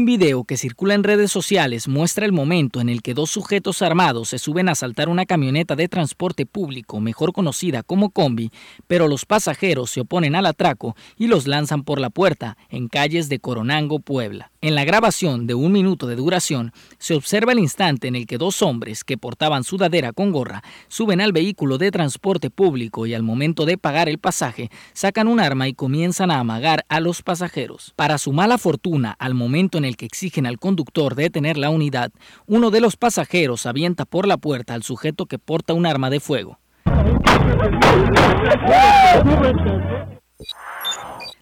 Un 0.00 0.06
video 0.06 0.44
que 0.44 0.56
circula 0.56 0.94
en 0.94 1.04
redes 1.04 1.30
sociales 1.30 1.86
muestra 1.86 2.24
el 2.24 2.32
momento 2.32 2.80
en 2.80 2.88
el 2.88 3.02
que 3.02 3.12
dos 3.12 3.30
sujetos 3.30 3.82
armados 3.82 4.30
se 4.30 4.38
suben 4.38 4.70
a 4.70 4.72
asaltar 4.72 5.10
una 5.10 5.26
camioneta 5.26 5.76
de 5.76 5.88
transporte 5.88 6.46
público, 6.46 7.00
mejor 7.00 7.34
conocida 7.34 7.82
como 7.82 8.08
combi, 8.08 8.50
pero 8.86 9.08
los 9.08 9.26
pasajeros 9.26 9.90
se 9.90 10.00
oponen 10.00 10.36
al 10.36 10.46
atraco 10.46 10.96
y 11.18 11.26
los 11.26 11.46
lanzan 11.46 11.84
por 11.84 12.00
la 12.00 12.08
puerta 12.08 12.56
en 12.70 12.88
calles 12.88 13.28
de 13.28 13.40
Coronango, 13.40 13.98
Puebla. 13.98 14.50
En 14.62 14.74
la 14.74 14.84
grabación 14.84 15.46
de 15.46 15.54
un 15.54 15.72
minuto 15.72 16.06
de 16.06 16.16
duración 16.16 16.72
se 16.98 17.14
observa 17.14 17.52
el 17.52 17.58
instante 17.58 18.08
en 18.08 18.16
el 18.16 18.26
que 18.26 18.38
dos 18.38 18.62
hombres 18.62 19.04
que 19.04 19.18
portaban 19.18 19.64
sudadera 19.64 20.14
con 20.14 20.32
gorra 20.32 20.62
suben 20.88 21.20
al 21.20 21.32
vehículo 21.32 21.76
de 21.76 21.90
transporte 21.90 22.48
público 22.48 23.06
y 23.06 23.12
al 23.12 23.22
momento 23.22 23.66
de 23.66 23.76
pagar 23.76 24.08
el 24.08 24.18
pasaje 24.18 24.70
sacan 24.94 25.28
un 25.28 25.40
arma 25.40 25.68
y 25.68 25.74
comienzan 25.74 26.30
a 26.30 26.40
amagar 26.40 26.86
a 26.88 27.00
los 27.00 27.20
pasajeros. 27.20 27.92
Para 27.96 28.16
su 28.16 28.32
mala 28.32 28.56
fortuna, 28.56 29.14
al 29.18 29.34
momento 29.34 29.76
en 29.76 29.86
el 29.86 29.89
que 29.96 30.06
exigen 30.06 30.46
al 30.46 30.58
conductor 30.58 31.14
detener 31.14 31.56
la 31.56 31.70
unidad, 31.70 32.12
uno 32.46 32.70
de 32.70 32.80
los 32.80 32.96
pasajeros 32.96 33.66
avienta 33.66 34.04
por 34.04 34.26
la 34.26 34.36
puerta 34.36 34.74
al 34.74 34.82
sujeto 34.82 35.26
que 35.26 35.38
porta 35.38 35.74
un 35.74 35.86
arma 35.86 36.10
de 36.10 36.20
fuego. 36.20 36.58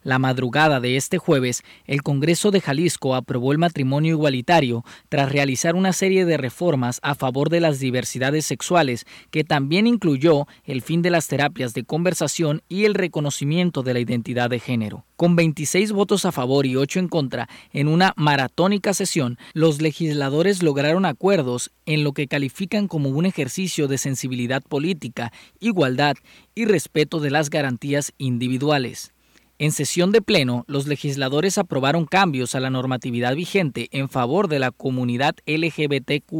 La 0.08 0.18
madrugada 0.18 0.80
de 0.80 0.96
este 0.96 1.18
jueves, 1.18 1.62
el 1.84 2.02
Congreso 2.02 2.50
de 2.50 2.62
Jalisco 2.62 3.14
aprobó 3.14 3.52
el 3.52 3.58
matrimonio 3.58 4.12
igualitario 4.14 4.82
tras 5.10 5.30
realizar 5.30 5.74
una 5.74 5.92
serie 5.92 6.24
de 6.24 6.38
reformas 6.38 6.98
a 7.02 7.14
favor 7.14 7.50
de 7.50 7.60
las 7.60 7.78
diversidades 7.78 8.46
sexuales, 8.46 9.04
que 9.30 9.44
también 9.44 9.86
incluyó 9.86 10.46
el 10.64 10.80
fin 10.80 11.02
de 11.02 11.10
las 11.10 11.26
terapias 11.26 11.74
de 11.74 11.84
conversación 11.84 12.62
y 12.70 12.86
el 12.86 12.94
reconocimiento 12.94 13.82
de 13.82 13.92
la 13.92 14.00
identidad 14.00 14.48
de 14.48 14.60
género. 14.60 15.04
Con 15.16 15.36
26 15.36 15.92
votos 15.92 16.24
a 16.24 16.32
favor 16.32 16.64
y 16.64 16.74
8 16.74 17.00
en 17.00 17.08
contra, 17.08 17.46
en 17.74 17.86
una 17.86 18.14
maratónica 18.16 18.94
sesión, 18.94 19.36
los 19.52 19.82
legisladores 19.82 20.62
lograron 20.62 21.04
acuerdos 21.04 21.70
en 21.84 22.02
lo 22.02 22.12
que 22.12 22.28
califican 22.28 22.88
como 22.88 23.10
un 23.10 23.26
ejercicio 23.26 23.88
de 23.88 23.98
sensibilidad 23.98 24.62
política, 24.62 25.34
igualdad 25.60 26.16
y 26.54 26.64
respeto 26.64 27.20
de 27.20 27.30
las 27.30 27.50
garantías 27.50 28.14
individuales. 28.16 29.12
En 29.60 29.72
sesión 29.72 30.12
de 30.12 30.22
pleno, 30.22 30.64
los 30.68 30.86
legisladores 30.86 31.58
aprobaron 31.58 32.06
cambios 32.06 32.54
a 32.54 32.60
la 32.60 32.70
normatividad 32.70 33.34
vigente 33.34 33.88
en 33.90 34.08
favor 34.08 34.46
de 34.46 34.60
la 34.60 34.70
comunidad 34.70 35.34
LGBTQ. 35.46 36.32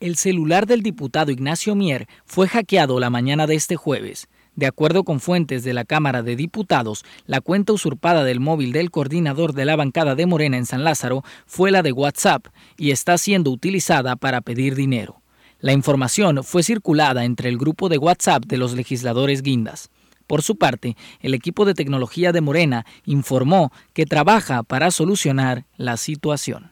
El 0.00 0.16
celular 0.16 0.66
del 0.66 0.82
diputado 0.82 1.30
Ignacio 1.30 1.74
Mier 1.74 2.08
fue 2.24 2.48
hackeado 2.48 2.98
la 2.98 3.10
mañana 3.10 3.46
de 3.46 3.56
este 3.56 3.76
jueves. 3.76 4.26
De 4.56 4.66
acuerdo 4.66 5.04
con 5.04 5.20
fuentes 5.20 5.62
de 5.62 5.74
la 5.74 5.84
Cámara 5.84 6.22
de 6.22 6.34
Diputados, 6.34 7.04
la 7.26 7.42
cuenta 7.42 7.74
usurpada 7.74 8.24
del 8.24 8.40
móvil 8.40 8.72
del 8.72 8.90
coordinador 8.90 9.52
de 9.52 9.66
la 9.66 9.76
bancada 9.76 10.14
de 10.14 10.24
Morena 10.24 10.56
en 10.56 10.64
San 10.64 10.82
Lázaro 10.82 11.24
fue 11.44 11.70
la 11.70 11.82
de 11.82 11.92
WhatsApp 11.92 12.46
y 12.78 12.90
está 12.90 13.18
siendo 13.18 13.50
utilizada 13.50 14.16
para 14.16 14.40
pedir 14.40 14.74
dinero. 14.74 15.20
La 15.58 15.72
información 15.72 16.42
fue 16.42 16.62
circulada 16.62 17.26
entre 17.26 17.50
el 17.50 17.58
grupo 17.58 17.90
de 17.90 17.98
WhatsApp 17.98 18.46
de 18.46 18.56
los 18.56 18.72
legisladores 18.72 19.42
guindas. 19.42 19.90
Por 20.30 20.42
su 20.42 20.54
parte, 20.54 20.96
el 21.18 21.34
equipo 21.34 21.64
de 21.64 21.74
tecnología 21.74 22.30
de 22.30 22.40
Morena 22.40 22.86
informó 23.04 23.72
que 23.94 24.06
trabaja 24.06 24.62
para 24.62 24.92
solucionar 24.92 25.64
la 25.76 25.96
situación. 25.96 26.70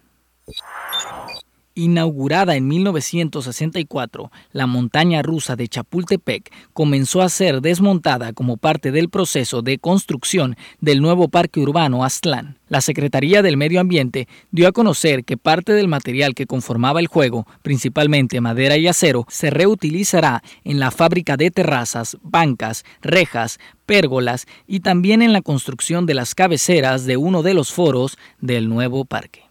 Inaugurada 1.78 2.56
en 2.56 2.66
1964, 2.66 4.32
la 4.50 4.66
montaña 4.66 5.22
rusa 5.22 5.54
de 5.54 5.68
Chapultepec 5.68 6.50
comenzó 6.72 7.22
a 7.22 7.28
ser 7.28 7.60
desmontada 7.60 8.32
como 8.32 8.56
parte 8.56 8.90
del 8.90 9.08
proceso 9.08 9.62
de 9.62 9.78
construcción 9.78 10.56
del 10.80 11.00
nuevo 11.00 11.28
parque 11.28 11.60
urbano 11.60 12.02
Aztlán. 12.02 12.58
La 12.68 12.80
Secretaría 12.80 13.42
del 13.42 13.56
Medio 13.56 13.78
Ambiente 13.78 14.26
dio 14.50 14.66
a 14.66 14.72
conocer 14.72 15.22
que 15.22 15.36
parte 15.36 15.72
del 15.72 15.86
material 15.86 16.34
que 16.34 16.46
conformaba 16.46 16.98
el 16.98 17.06
juego, 17.06 17.46
principalmente 17.62 18.40
madera 18.40 18.76
y 18.76 18.88
acero, 18.88 19.24
se 19.28 19.50
reutilizará 19.50 20.42
en 20.64 20.80
la 20.80 20.90
fábrica 20.90 21.36
de 21.36 21.52
terrazas, 21.52 22.16
bancas, 22.22 22.84
rejas, 23.02 23.60
pérgolas 23.86 24.46
y 24.66 24.80
también 24.80 25.22
en 25.22 25.32
la 25.32 25.42
construcción 25.42 26.06
de 26.06 26.14
las 26.14 26.34
cabeceras 26.34 27.06
de 27.06 27.16
uno 27.16 27.44
de 27.44 27.54
los 27.54 27.72
foros 27.72 28.18
del 28.40 28.68
nuevo 28.68 29.04
parque. 29.04 29.47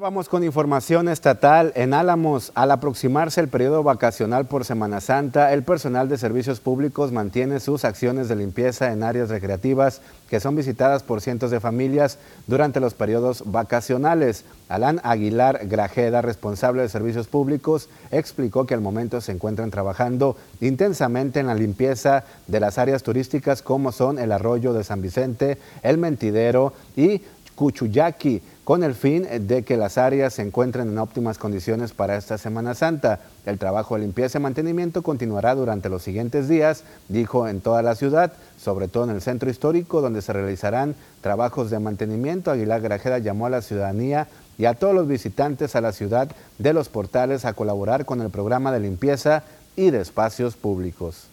Vamos 0.00 0.30
con 0.30 0.42
información 0.42 1.08
estatal. 1.08 1.72
En 1.76 1.92
Álamos, 1.92 2.52
al 2.54 2.70
aproximarse 2.70 3.38
el 3.40 3.48
periodo 3.48 3.82
vacacional 3.82 4.46
por 4.46 4.64
Semana 4.64 5.02
Santa, 5.02 5.52
el 5.52 5.62
personal 5.62 6.08
de 6.08 6.16
servicios 6.16 6.58
públicos 6.58 7.12
mantiene 7.12 7.60
sus 7.60 7.84
acciones 7.84 8.28
de 8.28 8.36
limpieza 8.36 8.92
en 8.92 9.02
áreas 9.02 9.28
recreativas 9.28 10.00
que 10.30 10.40
son 10.40 10.56
visitadas 10.56 11.02
por 11.02 11.20
cientos 11.20 11.50
de 11.50 11.60
familias 11.60 12.18
durante 12.46 12.80
los 12.80 12.94
periodos 12.94 13.42
vacacionales. 13.44 14.44
Alán 14.70 15.00
Aguilar 15.04 15.66
Grajeda, 15.66 16.22
responsable 16.22 16.80
de 16.80 16.88
servicios 16.88 17.28
públicos, 17.28 17.90
explicó 18.10 18.64
que 18.64 18.74
al 18.74 18.80
momento 18.80 19.20
se 19.20 19.32
encuentran 19.32 19.70
trabajando 19.70 20.36
intensamente 20.62 21.40
en 21.40 21.48
la 21.48 21.54
limpieza 21.54 22.24
de 22.46 22.60
las 22.60 22.78
áreas 22.78 23.02
turísticas 23.02 23.60
como 23.60 23.92
son 23.92 24.18
el 24.18 24.32
arroyo 24.32 24.72
de 24.72 24.82
San 24.82 25.02
Vicente, 25.02 25.58
el 25.82 25.98
Mentidero 25.98 26.72
y 26.96 27.20
Cuchuyaki 27.54 28.40
con 28.70 28.84
el 28.84 28.94
fin 28.94 29.26
de 29.48 29.64
que 29.64 29.76
las 29.76 29.98
áreas 29.98 30.34
se 30.34 30.42
encuentren 30.42 30.90
en 30.90 30.98
óptimas 30.98 31.38
condiciones 31.38 31.90
para 31.90 32.16
esta 32.16 32.38
Semana 32.38 32.76
Santa. 32.76 33.18
El 33.44 33.58
trabajo 33.58 33.96
de 33.96 34.02
limpieza 34.02 34.38
y 34.38 34.42
mantenimiento 34.42 35.02
continuará 35.02 35.56
durante 35.56 35.88
los 35.88 36.04
siguientes 36.04 36.48
días, 36.48 36.84
dijo 37.08 37.48
en 37.48 37.62
toda 37.62 37.82
la 37.82 37.96
ciudad, 37.96 38.32
sobre 38.62 38.86
todo 38.86 39.02
en 39.02 39.10
el 39.10 39.22
centro 39.22 39.50
histórico, 39.50 40.00
donde 40.00 40.22
se 40.22 40.32
realizarán 40.32 40.94
trabajos 41.20 41.68
de 41.70 41.80
mantenimiento. 41.80 42.52
Aguilar 42.52 42.80
Grajeda 42.80 43.18
llamó 43.18 43.46
a 43.46 43.50
la 43.50 43.62
ciudadanía 43.62 44.28
y 44.56 44.66
a 44.66 44.74
todos 44.74 44.94
los 44.94 45.08
visitantes 45.08 45.74
a 45.74 45.80
la 45.80 45.90
ciudad 45.90 46.30
de 46.58 46.72
los 46.72 46.88
portales 46.88 47.44
a 47.46 47.54
colaborar 47.54 48.04
con 48.04 48.20
el 48.20 48.30
programa 48.30 48.70
de 48.70 48.78
limpieza 48.78 49.42
y 49.74 49.90
de 49.90 50.00
espacios 50.00 50.54
públicos. 50.54 51.29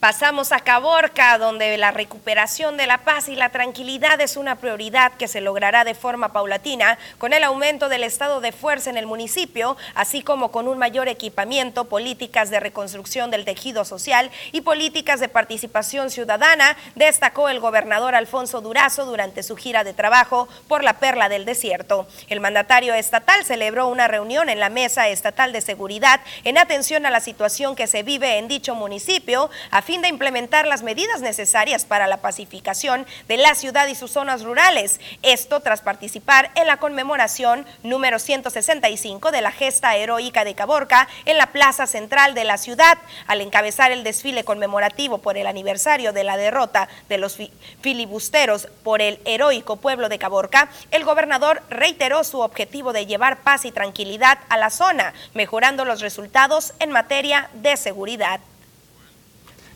Pasamos 0.00 0.52
a 0.52 0.60
Caborca, 0.60 1.38
donde 1.38 1.76
la 1.76 1.90
recuperación 1.90 2.76
de 2.76 2.86
la 2.86 2.98
paz 2.98 3.28
y 3.28 3.34
la 3.34 3.48
tranquilidad 3.48 4.20
es 4.20 4.36
una 4.36 4.54
prioridad 4.54 5.14
que 5.14 5.26
se 5.26 5.40
logrará 5.40 5.82
de 5.82 5.96
forma 5.96 6.32
paulatina 6.32 7.00
con 7.18 7.32
el 7.32 7.42
aumento 7.42 7.88
del 7.88 8.04
estado 8.04 8.40
de 8.40 8.52
fuerza 8.52 8.90
en 8.90 8.96
el 8.96 9.06
municipio, 9.06 9.76
así 9.96 10.22
como 10.22 10.52
con 10.52 10.68
un 10.68 10.78
mayor 10.78 11.08
equipamiento, 11.08 11.86
políticas 11.86 12.48
de 12.48 12.60
reconstrucción 12.60 13.32
del 13.32 13.44
tejido 13.44 13.84
social 13.84 14.30
y 14.52 14.60
políticas 14.60 15.18
de 15.18 15.28
participación 15.28 16.10
ciudadana, 16.10 16.76
destacó 16.94 17.48
el 17.48 17.58
gobernador 17.58 18.14
Alfonso 18.14 18.60
Durazo 18.60 19.04
durante 19.04 19.42
su 19.42 19.56
gira 19.56 19.82
de 19.82 19.94
trabajo 19.94 20.48
por 20.68 20.84
la 20.84 21.00
Perla 21.00 21.28
del 21.28 21.44
Desierto. 21.44 22.06
El 22.28 22.38
mandatario 22.38 22.94
estatal 22.94 23.44
celebró 23.44 23.88
una 23.88 24.06
reunión 24.06 24.48
en 24.48 24.60
la 24.60 24.70
Mesa 24.70 25.08
Estatal 25.08 25.52
de 25.52 25.60
Seguridad 25.60 26.20
en 26.44 26.56
atención 26.56 27.04
a 27.04 27.10
la 27.10 27.18
situación 27.18 27.74
que 27.74 27.88
se 27.88 28.04
vive 28.04 28.38
en 28.38 28.46
dicho 28.46 28.76
municipio, 28.76 29.50
fin 29.88 30.02
de 30.02 30.08
implementar 30.08 30.66
las 30.66 30.82
medidas 30.82 31.22
necesarias 31.22 31.86
para 31.86 32.06
la 32.06 32.18
pacificación 32.18 33.06
de 33.26 33.38
la 33.38 33.54
ciudad 33.54 33.86
y 33.86 33.94
sus 33.94 34.10
zonas 34.10 34.44
rurales. 34.44 35.00
Esto 35.22 35.60
tras 35.60 35.80
participar 35.80 36.50
en 36.56 36.66
la 36.66 36.76
conmemoración 36.76 37.64
número 37.82 38.18
165 38.18 39.30
de 39.30 39.40
la 39.40 39.50
gesta 39.50 39.96
heroica 39.96 40.44
de 40.44 40.54
Caborca 40.54 41.08
en 41.24 41.38
la 41.38 41.52
plaza 41.52 41.86
central 41.86 42.34
de 42.34 42.44
la 42.44 42.58
ciudad. 42.58 42.98
Al 43.28 43.40
encabezar 43.40 43.90
el 43.90 44.04
desfile 44.04 44.44
conmemorativo 44.44 45.22
por 45.22 45.38
el 45.38 45.46
aniversario 45.46 46.12
de 46.12 46.24
la 46.24 46.36
derrota 46.36 46.86
de 47.08 47.16
los 47.16 47.38
filibusteros 47.80 48.68
por 48.84 49.00
el 49.00 49.18
heroico 49.24 49.76
pueblo 49.76 50.10
de 50.10 50.18
Caborca, 50.18 50.68
el 50.90 51.04
gobernador 51.04 51.62
reiteró 51.70 52.24
su 52.24 52.40
objetivo 52.40 52.92
de 52.92 53.06
llevar 53.06 53.38
paz 53.38 53.64
y 53.64 53.72
tranquilidad 53.72 54.38
a 54.50 54.58
la 54.58 54.68
zona, 54.68 55.14
mejorando 55.32 55.86
los 55.86 56.02
resultados 56.02 56.74
en 56.78 56.90
materia 56.90 57.48
de 57.54 57.78
seguridad. 57.78 58.40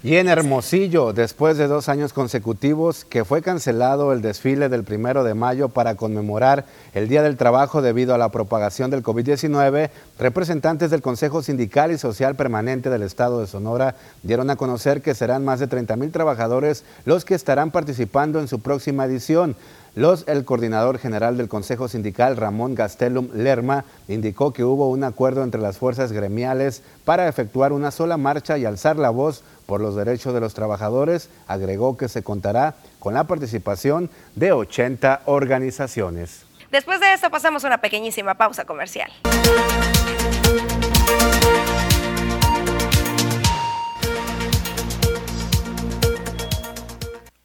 Y 0.05 0.17
en 0.17 0.27
Hermosillo, 0.27 1.13
después 1.13 1.57
de 1.59 1.69
dos 1.69 1.89
años 1.89 2.13
consecutivos 2.13 3.05
que 3.05 3.25
fue 3.25 3.41
cancelado 3.41 4.13
el 4.13 4.21
desfile 4.21 4.69
del 4.69 4.83
primero 4.83 5.23
de 5.23 5.35
mayo 5.35 5.69
para 5.69 5.95
conmemorar 5.95 6.65
el 6.93 7.07
Día 7.09 7.23
del 7.23 7.37
Trabajo 7.37 7.83
debido 7.83 8.13
a 8.13 8.19
la 8.19 8.31
propagación 8.31 8.91
del 8.91 9.05
COVID-19, 9.05 9.91
representantes 10.19 10.91
del 10.91 11.03
Consejo 11.03 11.41
Sindical 11.45 11.93
y 11.93 11.99
Social 11.99 12.35
Permanente 12.35 12.91
del 12.91 13.05
Estado 13.05 13.39
de 13.39 13.47
Sonora 13.47 13.95
dieron 14.25 14.51
a 14.51 14.57
conocer 14.57 15.03
que 15.03 15.15
serán 15.15 15.45
más 15.45 15.61
de 15.61 15.69
30 15.69 15.95
mil 15.95 16.11
trabajadores 16.11 16.83
los 17.05 17.25
que 17.25 17.37
estarán 17.37 17.71
participando 17.71 18.41
en 18.41 18.49
su 18.49 18.59
próxima 18.59 19.05
edición. 19.05 19.55
Los, 19.95 20.27
el 20.27 20.47
coordinador 20.47 20.99
general 20.99 21.37
del 21.37 21.51
Consejo 21.51 21.87
Sindical, 21.87 22.39
Ramón 22.39 22.75
Gastelum 22.75 23.29
Lerma, 23.35 23.85
indicó 24.09 24.55
que 24.55 24.65
hubo 24.65 24.89
un 24.89 25.05
acuerdo 25.05 25.43
entre 25.43 25.61
las 25.61 25.77
fuerzas 25.77 26.13
gremiales 26.13 26.83
para 27.05 27.29
efectuar 27.29 27.75
una 27.75 27.91
sola 27.91 28.17
marcha 28.17 28.57
y 28.57 28.65
alzar 28.65 28.97
la 28.97 29.11
voz 29.11 29.45
por 29.67 29.83
los 29.83 29.95
derechos 29.95 30.33
de 30.33 30.41
los 30.41 30.55
trabajadores. 30.55 31.29
Agregó 31.47 31.99
que 31.99 32.09
se 32.09 32.23
contará 32.23 32.75
con 33.01 33.13
la 33.13 33.25
participación 33.25 34.09
de 34.35 34.53
80 34.53 35.23
organizaciones. 35.27 36.47
Después 36.71 36.99
de 37.01 37.13
esto 37.13 37.29
pasamos 37.31 37.63
a 37.65 37.67
una 37.67 37.79
pequeñísima 37.83 38.35
pausa 38.35 38.65
comercial. 38.65 39.13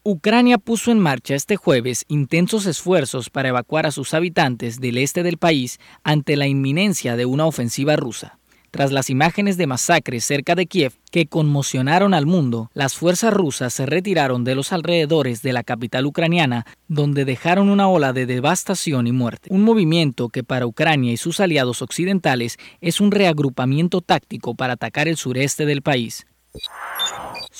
Ucrania 0.04 0.58
puso 0.58 0.92
en 0.92 1.00
marcha 1.00 1.34
este 1.34 1.56
jueves 1.56 2.04
intensos 2.08 2.66
esfuerzos 2.66 3.30
para 3.30 3.48
evacuar 3.48 3.84
a 3.84 3.90
sus 3.90 4.14
habitantes 4.14 4.80
del 4.80 4.96
este 4.96 5.22
del 5.22 5.38
país 5.38 5.80
ante 6.04 6.36
la 6.36 6.46
inminencia 6.46 7.16
de 7.16 7.26
una 7.26 7.46
ofensiva 7.46 7.96
rusa. 7.96 8.38
Tras 8.70 8.92
las 8.92 9.10
imágenes 9.10 9.56
de 9.56 9.66
masacres 9.66 10.24
cerca 10.24 10.54
de 10.54 10.66
Kiev 10.66 10.92
que 11.10 11.26
conmocionaron 11.26 12.14
al 12.14 12.26
mundo, 12.26 12.70
las 12.74 12.94
fuerzas 12.94 13.32
rusas 13.32 13.72
se 13.74 13.86
retiraron 13.86 14.44
de 14.44 14.54
los 14.54 14.72
alrededores 14.72 15.42
de 15.42 15.52
la 15.52 15.64
capital 15.64 16.06
ucraniana, 16.06 16.64
donde 16.86 17.24
dejaron 17.24 17.68
una 17.68 17.88
ola 17.88 18.12
de 18.12 18.26
devastación 18.26 19.06
y 19.06 19.12
muerte. 19.12 19.48
Un 19.52 19.62
movimiento 19.62 20.28
que 20.28 20.44
para 20.44 20.66
Ucrania 20.66 21.12
y 21.12 21.16
sus 21.16 21.40
aliados 21.40 21.82
occidentales 21.82 22.56
es 22.80 23.00
un 23.00 23.10
reagrupamiento 23.10 24.00
táctico 24.00 24.54
para 24.54 24.74
atacar 24.74 25.08
el 25.08 25.16
sureste 25.16 25.66
del 25.66 25.82
país. 25.82 26.26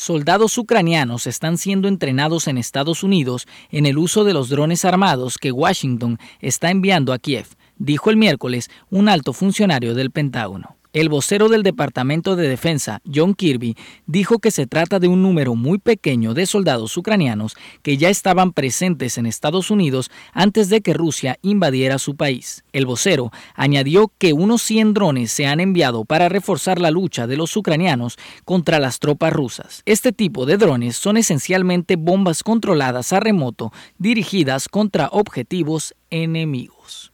Soldados 0.00 0.56
ucranianos 0.58 1.26
están 1.26 1.58
siendo 1.58 1.88
entrenados 1.88 2.46
en 2.46 2.56
Estados 2.56 3.02
Unidos 3.02 3.48
en 3.72 3.84
el 3.84 3.98
uso 3.98 4.22
de 4.22 4.32
los 4.32 4.48
drones 4.48 4.84
armados 4.84 5.38
que 5.38 5.50
Washington 5.50 6.20
está 6.38 6.70
enviando 6.70 7.12
a 7.12 7.18
Kiev, 7.18 7.48
dijo 7.78 8.08
el 8.08 8.16
miércoles 8.16 8.70
un 8.90 9.08
alto 9.08 9.32
funcionario 9.32 9.96
del 9.96 10.12
Pentágono. 10.12 10.77
El 10.94 11.10
vocero 11.10 11.50
del 11.50 11.62
Departamento 11.62 12.34
de 12.34 12.48
Defensa, 12.48 13.02
John 13.04 13.34
Kirby, 13.34 13.76
dijo 14.06 14.38
que 14.38 14.50
se 14.50 14.66
trata 14.66 14.98
de 14.98 15.06
un 15.06 15.22
número 15.22 15.54
muy 15.54 15.76
pequeño 15.78 16.32
de 16.32 16.46
soldados 16.46 16.96
ucranianos 16.96 17.56
que 17.82 17.98
ya 17.98 18.08
estaban 18.08 18.52
presentes 18.52 19.18
en 19.18 19.26
Estados 19.26 19.70
Unidos 19.70 20.10
antes 20.32 20.70
de 20.70 20.80
que 20.80 20.94
Rusia 20.94 21.38
invadiera 21.42 21.98
su 21.98 22.16
país. 22.16 22.64
El 22.72 22.86
vocero 22.86 23.30
añadió 23.54 24.10
que 24.16 24.32
unos 24.32 24.62
100 24.62 24.94
drones 24.94 25.30
se 25.30 25.46
han 25.46 25.60
enviado 25.60 26.06
para 26.06 26.30
reforzar 26.30 26.78
la 26.80 26.90
lucha 26.90 27.26
de 27.26 27.36
los 27.36 27.54
ucranianos 27.54 28.16
contra 28.46 28.78
las 28.78 28.98
tropas 28.98 29.34
rusas. 29.34 29.82
Este 29.84 30.12
tipo 30.12 30.46
de 30.46 30.56
drones 30.56 30.96
son 30.96 31.18
esencialmente 31.18 31.96
bombas 31.96 32.42
controladas 32.42 33.12
a 33.12 33.20
remoto 33.20 33.72
dirigidas 33.98 34.68
contra 34.70 35.08
objetivos 35.12 35.94
enemigos. 36.08 37.12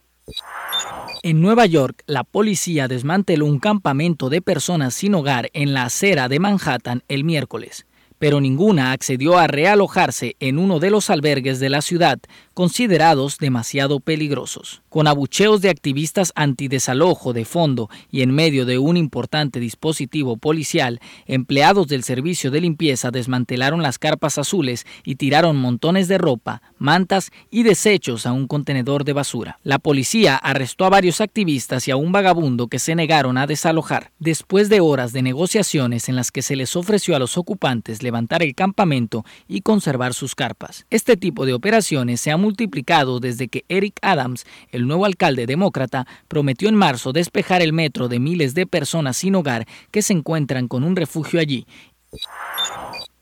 En 1.24 1.40
Nueva 1.40 1.64
York, 1.64 2.02
la 2.06 2.22
policía 2.22 2.86
desmanteló 2.86 3.46
un 3.46 3.58
campamento 3.58 4.28
de 4.28 4.42
personas 4.42 4.92
sin 4.92 5.14
hogar 5.14 5.48
en 5.54 5.72
la 5.72 5.84
acera 5.84 6.28
de 6.28 6.38
Manhattan 6.38 7.02
el 7.08 7.24
miércoles 7.24 7.86
pero 8.18 8.40
ninguna 8.40 8.92
accedió 8.92 9.38
a 9.38 9.46
realojarse 9.46 10.36
en 10.40 10.58
uno 10.58 10.78
de 10.78 10.90
los 10.90 11.10
albergues 11.10 11.60
de 11.60 11.70
la 11.70 11.82
ciudad, 11.82 12.18
considerados 12.54 13.38
demasiado 13.38 14.00
peligrosos. 14.00 14.82
Con 14.88 15.08
abucheos 15.08 15.60
de 15.60 15.70
activistas 15.70 16.32
antidesalojo 16.36 17.32
de 17.32 17.44
fondo 17.44 17.90
y 18.10 18.22
en 18.22 18.30
medio 18.30 18.64
de 18.64 18.78
un 18.78 18.96
importante 18.96 19.58
dispositivo 19.60 20.36
policial, 20.36 21.00
empleados 21.26 21.88
del 21.88 22.04
servicio 22.04 22.50
de 22.50 22.60
limpieza 22.60 23.10
desmantelaron 23.10 23.82
las 23.82 23.98
carpas 23.98 24.38
azules 24.38 24.86
y 25.04 25.16
tiraron 25.16 25.56
montones 25.56 26.08
de 26.08 26.18
ropa, 26.18 26.62
mantas 26.78 27.30
y 27.50 27.64
desechos 27.64 28.26
a 28.26 28.32
un 28.32 28.46
contenedor 28.46 29.04
de 29.04 29.12
basura. 29.12 29.58
La 29.64 29.78
policía 29.78 30.36
arrestó 30.36 30.84
a 30.84 30.90
varios 30.90 31.20
activistas 31.20 31.88
y 31.88 31.90
a 31.90 31.96
un 31.96 32.12
vagabundo 32.12 32.68
que 32.68 32.78
se 32.78 32.94
negaron 32.94 33.36
a 33.36 33.46
desalojar. 33.46 34.12
Después 34.18 34.68
de 34.68 34.80
horas 34.80 35.12
de 35.12 35.22
negociaciones 35.22 36.08
en 36.08 36.16
las 36.16 36.30
que 36.30 36.42
se 36.42 36.56
les 36.56 36.76
ofreció 36.76 37.16
a 37.16 37.18
los 37.18 37.36
ocupantes 37.36 38.02
levantar 38.04 38.44
el 38.44 38.54
campamento 38.54 39.24
y 39.48 39.62
conservar 39.62 40.14
sus 40.14 40.36
carpas. 40.36 40.86
Este 40.90 41.16
tipo 41.16 41.44
de 41.46 41.54
operaciones 41.54 42.20
se 42.20 42.30
ha 42.30 42.36
multiplicado 42.36 43.18
desde 43.18 43.48
que 43.48 43.64
Eric 43.68 43.98
Adams, 44.02 44.46
el 44.70 44.86
nuevo 44.86 45.04
alcalde 45.04 45.46
demócrata, 45.46 46.06
prometió 46.28 46.68
en 46.68 46.76
marzo 46.76 47.12
despejar 47.12 47.62
el 47.62 47.72
metro 47.72 48.06
de 48.08 48.20
miles 48.20 48.54
de 48.54 48.66
personas 48.66 49.16
sin 49.16 49.34
hogar 49.34 49.66
que 49.90 50.02
se 50.02 50.12
encuentran 50.12 50.68
con 50.68 50.84
un 50.84 50.94
refugio 50.94 51.40
allí 51.40 51.66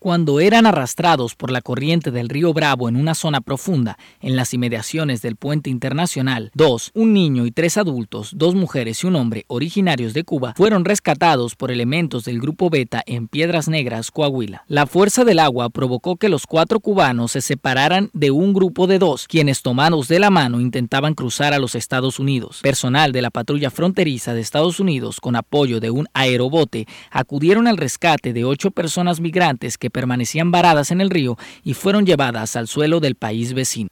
cuando 0.02 0.40
eran 0.40 0.66
arrastrados 0.66 1.36
por 1.36 1.52
la 1.52 1.60
corriente 1.60 2.10
del 2.10 2.28
río 2.28 2.52
Bravo 2.52 2.88
en 2.88 2.96
una 2.96 3.14
zona 3.14 3.40
profunda 3.40 3.98
en 4.20 4.34
las 4.34 4.52
inmediaciones 4.52 5.22
del 5.22 5.36
puente 5.36 5.70
internacional, 5.70 6.50
dos, 6.54 6.90
un 6.92 7.12
niño 7.12 7.46
y 7.46 7.52
tres 7.52 7.76
adultos, 7.76 8.32
dos 8.34 8.56
mujeres 8.56 9.04
y 9.04 9.06
un 9.06 9.14
hombre 9.14 9.44
originarios 9.46 10.12
de 10.12 10.24
Cuba, 10.24 10.54
fueron 10.56 10.84
rescatados 10.84 11.54
por 11.54 11.70
elementos 11.70 12.24
del 12.24 12.40
Grupo 12.40 12.68
Beta 12.68 13.00
en 13.06 13.28
Piedras 13.28 13.68
Negras, 13.68 14.10
Coahuila. 14.10 14.64
La 14.66 14.86
fuerza 14.86 15.24
del 15.24 15.38
agua 15.38 15.70
provocó 15.70 16.16
que 16.16 16.28
los 16.28 16.48
cuatro 16.48 16.80
cubanos 16.80 17.30
se 17.30 17.40
separaran 17.40 18.10
de 18.12 18.32
un 18.32 18.54
grupo 18.54 18.88
de 18.88 18.98
dos, 18.98 19.28
quienes 19.28 19.62
tomados 19.62 20.08
de 20.08 20.18
la 20.18 20.30
mano 20.30 20.60
intentaban 20.60 21.14
cruzar 21.14 21.52
a 21.52 21.60
los 21.60 21.76
Estados 21.76 22.18
Unidos. 22.18 22.58
Personal 22.60 23.12
de 23.12 23.22
la 23.22 23.30
patrulla 23.30 23.70
fronteriza 23.70 24.34
de 24.34 24.40
Estados 24.40 24.80
Unidos, 24.80 25.20
con 25.20 25.36
apoyo 25.36 25.78
de 25.78 25.92
un 25.92 26.08
aerobote, 26.12 26.88
acudieron 27.12 27.68
al 27.68 27.76
rescate 27.76 28.32
de 28.32 28.44
ocho 28.44 28.72
personas 28.72 29.20
migrantes 29.20 29.78
que 29.78 29.91
permanecían 29.92 30.50
varadas 30.50 30.90
en 30.90 31.00
el 31.00 31.10
río 31.10 31.36
y 31.62 31.74
fueron 31.74 32.06
llevadas 32.06 32.56
al 32.56 32.66
suelo 32.66 32.98
del 32.98 33.14
país 33.14 33.52
vecino. 33.52 33.88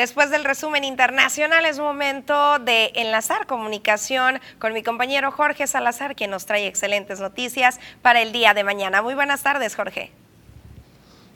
Después 0.00 0.30
del 0.30 0.44
resumen 0.44 0.84
internacional 0.84 1.66
es 1.66 1.78
momento 1.78 2.58
de 2.58 2.90
enlazar 2.94 3.46
comunicación 3.46 4.40
con 4.58 4.72
mi 4.72 4.82
compañero 4.82 5.30
Jorge 5.30 5.66
Salazar, 5.66 6.16
quien 6.16 6.30
nos 6.30 6.46
trae 6.46 6.66
excelentes 6.66 7.20
noticias 7.20 7.78
para 8.00 8.22
el 8.22 8.32
día 8.32 8.54
de 8.54 8.64
mañana. 8.64 9.02
Muy 9.02 9.14
buenas 9.14 9.42
tardes, 9.42 9.76
Jorge. 9.76 10.10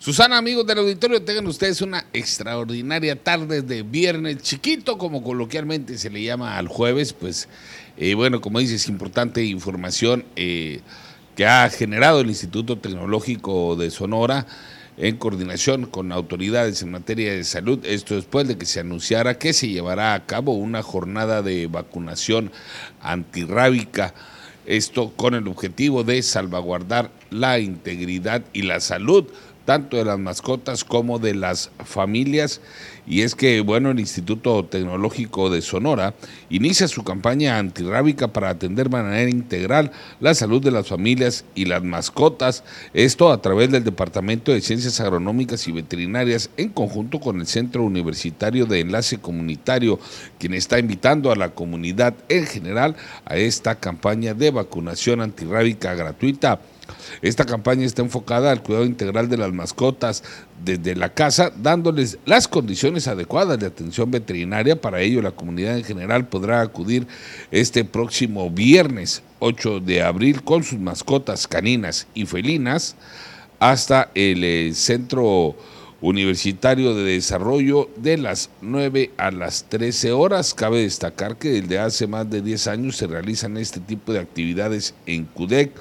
Susana, 0.04 0.36
amigos 0.36 0.66
del 0.66 0.80
auditorio, 0.80 1.22
tengan 1.22 1.46
ustedes 1.46 1.80
una 1.80 2.04
extraordinaria 2.12 3.16
tarde 3.16 3.62
de 3.62 3.82
viernes 3.82 4.36
chiquito, 4.42 4.98
como 4.98 5.22
coloquialmente 5.22 5.96
se 5.96 6.10
le 6.10 6.22
llama 6.22 6.58
al 6.58 6.68
jueves. 6.68 7.14
Pues, 7.14 7.48
eh, 7.96 8.12
bueno, 8.12 8.42
como 8.42 8.58
dices, 8.58 8.86
importante 8.90 9.42
información 9.44 10.26
eh, 10.36 10.82
que 11.34 11.46
ha 11.46 11.70
generado 11.70 12.20
el 12.20 12.28
Instituto 12.28 12.76
Tecnológico 12.76 13.76
de 13.76 13.90
Sonora 13.90 14.46
en 14.98 15.16
coordinación 15.16 15.86
con 15.86 16.12
autoridades 16.12 16.82
en 16.82 16.90
materia 16.90 17.32
de 17.32 17.42
salud, 17.42 17.78
esto 17.86 18.14
después 18.14 18.46
de 18.46 18.58
que 18.58 18.66
se 18.66 18.80
anunciara 18.80 19.38
que 19.38 19.54
se 19.54 19.68
llevará 19.68 20.12
a 20.12 20.26
cabo 20.26 20.52
una 20.52 20.82
jornada 20.82 21.40
de 21.40 21.66
vacunación 21.66 22.52
antirrábica, 23.00 24.12
esto 24.66 25.14
con 25.16 25.32
el 25.34 25.48
objetivo 25.48 26.04
de 26.04 26.22
salvaguardar 26.22 27.10
la 27.30 27.58
integridad 27.58 28.44
y 28.52 28.62
la 28.62 28.80
salud 28.80 29.26
tanto 29.64 29.96
de 29.96 30.04
las 30.04 30.18
mascotas 30.18 30.84
como 30.84 31.18
de 31.18 31.34
las 31.34 31.70
familias. 31.84 32.60
Y 33.06 33.20
es 33.20 33.34
que, 33.34 33.60
bueno, 33.60 33.90
el 33.90 34.00
Instituto 34.00 34.64
Tecnológico 34.64 35.50
de 35.50 35.60
Sonora 35.60 36.14
inicia 36.48 36.88
su 36.88 37.04
campaña 37.04 37.58
antirrábica 37.58 38.28
para 38.28 38.48
atender 38.48 38.88
de 38.88 38.96
manera 38.96 39.30
integral 39.30 39.92
la 40.20 40.34
salud 40.34 40.62
de 40.62 40.70
las 40.70 40.88
familias 40.88 41.44
y 41.54 41.66
las 41.66 41.82
mascotas. 41.82 42.64
Esto 42.94 43.30
a 43.30 43.42
través 43.42 43.70
del 43.70 43.84
Departamento 43.84 44.52
de 44.52 44.62
Ciencias 44.62 45.00
Agronómicas 45.00 45.68
y 45.68 45.72
Veterinarias 45.72 46.50
en 46.56 46.70
conjunto 46.70 47.20
con 47.20 47.40
el 47.40 47.46
Centro 47.46 47.84
Universitario 47.84 48.64
de 48.66 48.80
Enlace 48.80 49.18
Comunitario, 49.18 49.98
quien 50.38 50.54
está 50.54 50.78
invitando 50.78 51.30
a 51.30 51.36
la 51.36 51.50
comunidad 51.50 52.14
en 52.28 52.46
general 52.46 52.96
a 53.26 53.36
esta 53.36 53.74
campaña 53.74 54.32
de 54.32 54.50
vacunación 54.50 55.20
antirrábica 55.20 55.94
gratuita. 55.94 56.60
Esta 57.22 57.44
campaña 57.44 57.86
está 57.86 58.02
enfocada 58.02 58.50
al 58.50 58.62
cuidado 58.62 58.84
integral 58.84 59.28
de 59.28 59.36
las 59.36 59.52
mascotas 59.52 60.22
desde 60.64 60.94
la 60.94 61.12
casa, 61.12 61.52
dándoles 61.56 62.18
las 62.26 62.48
condiciones 62.48 63.08
adecuadas 63.08 63.58
de 63.58 63.66
atención 63.66 64.10
veterinaria. 64.10 64.80
Para 64.80 65.00
ello, 65.00 65.22
la 65.22 65.30
comunidad 65.30 65.76
en 65.76 65.84
general 65.84 66.28
podrá 66.28 66.60
acudir 66.60 67.06
este 67.50 67.84
próximo 67.84 68.50
viernes 68.50 69.22
8 69.38 69.80
de 69.80 70.02
abril 70.02 70.42
con 70.42 70.64
sus 70.64 70.78
mascotas 70.78 71.46
caninas 71.46 72.06
y 72.14 72.26
felinas 72.26 72.96
hasta 73.58 74.10
el 74.14 74.44
eh, 74.44 74.72
Centro 74.74 75.56
Universitario 76.00 76.94
de 76.94 77.04
Desarrollo 77.04 77.88
de 77.96 78.18
las 78.18 78.50
9 78.60 79.12
a 79.16 79.30
las 79.30 79.64
13 79.70 80.12
horas. 80.12 80.52
Cabe 80.52 80.82
destacar 80.82 81.38
que 81.38 81.62
desde 81.62 81.78
hace 81.78 82.06
más 82.06 82.28
de 82.28 82.42
10 82.42 82.66
años 82.66 82.96
se 82.96 83.06
realizan 83.06 83.56
este 83.56 83.80
tipo 83.80 84.12
de 84.12 84.18
actividades 84.20 84.94
en 85.06 85.24
CUDEC 85.24 85.72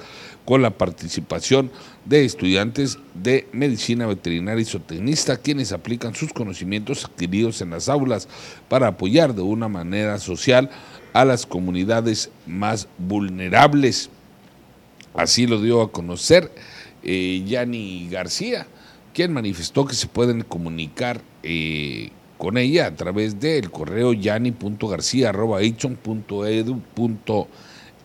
con 0.44 0.62
la 0.62 0.70
participación 0.70 1.70
de 2.04 2.24
estudiantes 2.24 2.98
de 3.14 3.48
medicina 3.52 4.06
veterinaria 4.06 4.62
y 4.62 4.66
zootecnista, 4.66 5.38
quienes 5.38 5.72
aplican 5.72 6.14
sus 6.14 6.32
conocimientos 6.32 7.04
adquiridos 7.04 7.60
en 7.62 7.70
las 7.70 7.88
aulas 7.88 8.28
para 8.68 8.88
apoyar 8.88 9.34
de 9.34 9.42
una 9.42 9.68
manera 9.68 10.18
social 10.18 10.70
a 11.12 11.24
las 11.24 11.46
comunidades 11.46 12.30
más 12.46 12.88
vulnerables. 12.98 14.10
Así 15.14 15.46
lo 15.46 15.62
dio 15.62 15.80
a 15.80 15.92
conocer 15.92 16.52
eh, 17.02 17.42
Yanni 17.46 18.08
García, 18.10 18.66
quien 19.14 19.32
manifestó 19.32 19.86
que 19.86 19.94
se 19.94 20.08
pueden 20.08 20.42
comunicar 20.42 21.22
eh, 21.42 22.10
con 22.36 22.58
ella 22.58 22.86
a 22.86 22.94
través 22.94 23.40
del 23.40 23.70
correo 23.70 24.12
yanni.garcía.edu.edu 24.12 26.82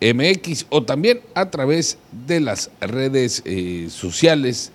MX 0.01 0.65
o 0.69 0.83
también 0.83 1.21
a 1.33 1.49
través 1.49 1.97
de 2.25 2.39
las 2.39 2.71
redes 2.79 3.41
eh, 3.45 3.87
sociales 3.89 4.71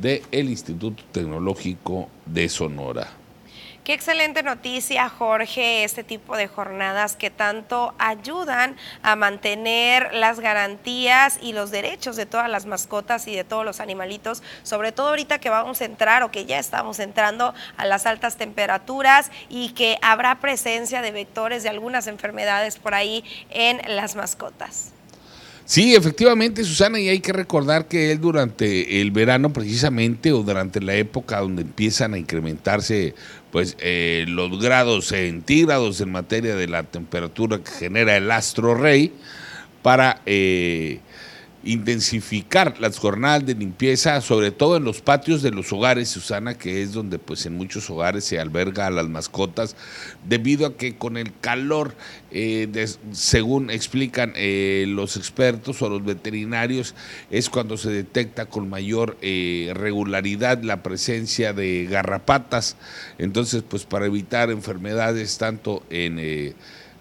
del 0.00 0.50
Instituto 0.50 1.02
Tecnológico 1.12 2.08
de 2.26 2.48
Sonora. 2.48 3.23
Qué 3.84 3.92
excelente 3.92 4.42
noticia, 4.42 5.10
Jorge, 5.10 5.84
este 5.84 6.04
tipo 6.04 6.38
de 6.38 6.48
jornadas 6.48 7.16
que 7.16 7.28
tanto 7.28 7.94
ayudan 7.98 8.76
a 9.02 9.14
mantener 9.14 10.14
las 10.14 10.40
garantías 10.40 11.38
y 11.42 11.52
los 11.52 11.70
derechos 11.70 12.16
de 12.16 12.24
todas 12.24 12.48
las 12.48 12.64
mascotas 12.64 13.28
y 13.28 13.36
de 13.36 13.44
todos 13.44 13.62
los 13.62 13.80
animalitos, 13.80 14.42
sobre 14.62 14.90
todo 14.92 15.10
ahorita 15.10 15.38
que 15.38 15.50
vamos 15.50 15.82
a 15.82 15.84
entrar 15.84 16.22
o 16.22 16.30
que 16.30 16.46
ya 16.46 16.58
estamos 16.58 16.98
entrando 16.98 17.52
a 17.76 17.84
las 17.84 18.06
altas 18.06 18.38
temperaturas 18.38 19.30
y 19.50 19.74
que 19.74 19.98
habrá 20.00 20.40
presencia 20.40 21.02
de 21.02 21.12
vectores 21.12 21.62
de 21.62 21.68
algunas 21.68 22.06
enfermedades 22.06 22.78
por 22.78 22.94
ahí 22.94 23.22
en 23.50 23.82
las 23.94 24.16
mascotas. 24.16 24.94
Sí, 25.66 25.94
efectivamente, 25.94 26.62
Susana, 26.62 27.00
y 27.00 27.08
hay 27.08 27.20
que 27.20 27.32
recordar 27.32 27.88
que 27.88 28.12
él 28.12 28.20
durante 28.20 29.00
el 29.00 29.10
verano 29.10 29.50
precisamente 29.50 30.30
o 30.30 30.42
durante 30.42 30.78
la 30.78 30.94
época 30.94 31.40
donde 31.40 31.62
empiezan 31.62 32.12
a 32.12 32.18
incrementarse 32.18 33.14
pues 33.54 33.76
eh, 33.78 34.24
los 34.26 34.60
grados 34.60 35.06
centígrados 35.06 36.00
en 36.00 36.10
materia 36.10 36.56
de 36.56 36.66
la 36.66 36.82
temperatura 36.82 37.58
que 37.58 37.70
genera 37.70 38.16
el 38.16 38.28
astro 38.32 38.74
rey 38.74 39.12
para 39.80 40.20
eh, 40.26 40.98
intensificar 41.64 42.80
las 42.80 42.98
jornadas 42.98 43.46
de 43.46 43.54
limpieza, 43.54 44.20
sobre 44.20 44.50
todo 44.50 44.76
en 44.76 44.84
los 44.84 45.00
patios 45.00 45.42
de 45.42 45.50
los 45.50 45.72
hogares, 45.72 46.08
Susana, 46.08 46.56
que 46.56 46.82
es 46.82 46.92
donde 46.92 47.18
pues 47.18 47.46
en 47.46 47.56
muchos 47.56 47.88
hogares 47.90 48.24
se 48.24 48.38
alberga 48.38 48.86
a 48.86 48.90
las 48.90 49.08
mascotas, 49.08 49.76
debido 50.28 50.66
a 50.66 50.76
que 50.76 50.96
con 50.96 51.16
el 51.16 51.32
calor, 51.40 51.94
eh, 52.30 52.68
según 53.12 53.70
explican 53.70 54.32
eh, 54.36 54.84
los 54.88 55.16
expertos 55.16 55.80
o 55.82 55.88
los 55.88 56.04
veterinarios, 56.04 56.94
es 57.30 57.48
cuando 57.48 57.76
se 57.76 57.90
detecta 57.90 58.46
con 58.46 58.68
mayor 58.68 59.16
eh, 59.22 59.72
regularidad 59.74 60.62
la 60.62 60.82
presencia 60.82 61.52
de 61.52 61.86
garrapatas. 61.90 62.76
Entonces, 63.18 63.62
pues 63.66 63.84
para 63.84 64.06
evitar 64.06 64.50
enfermedades 64.50 65.38
tanto 65.38 65.82
en 65.90 66.54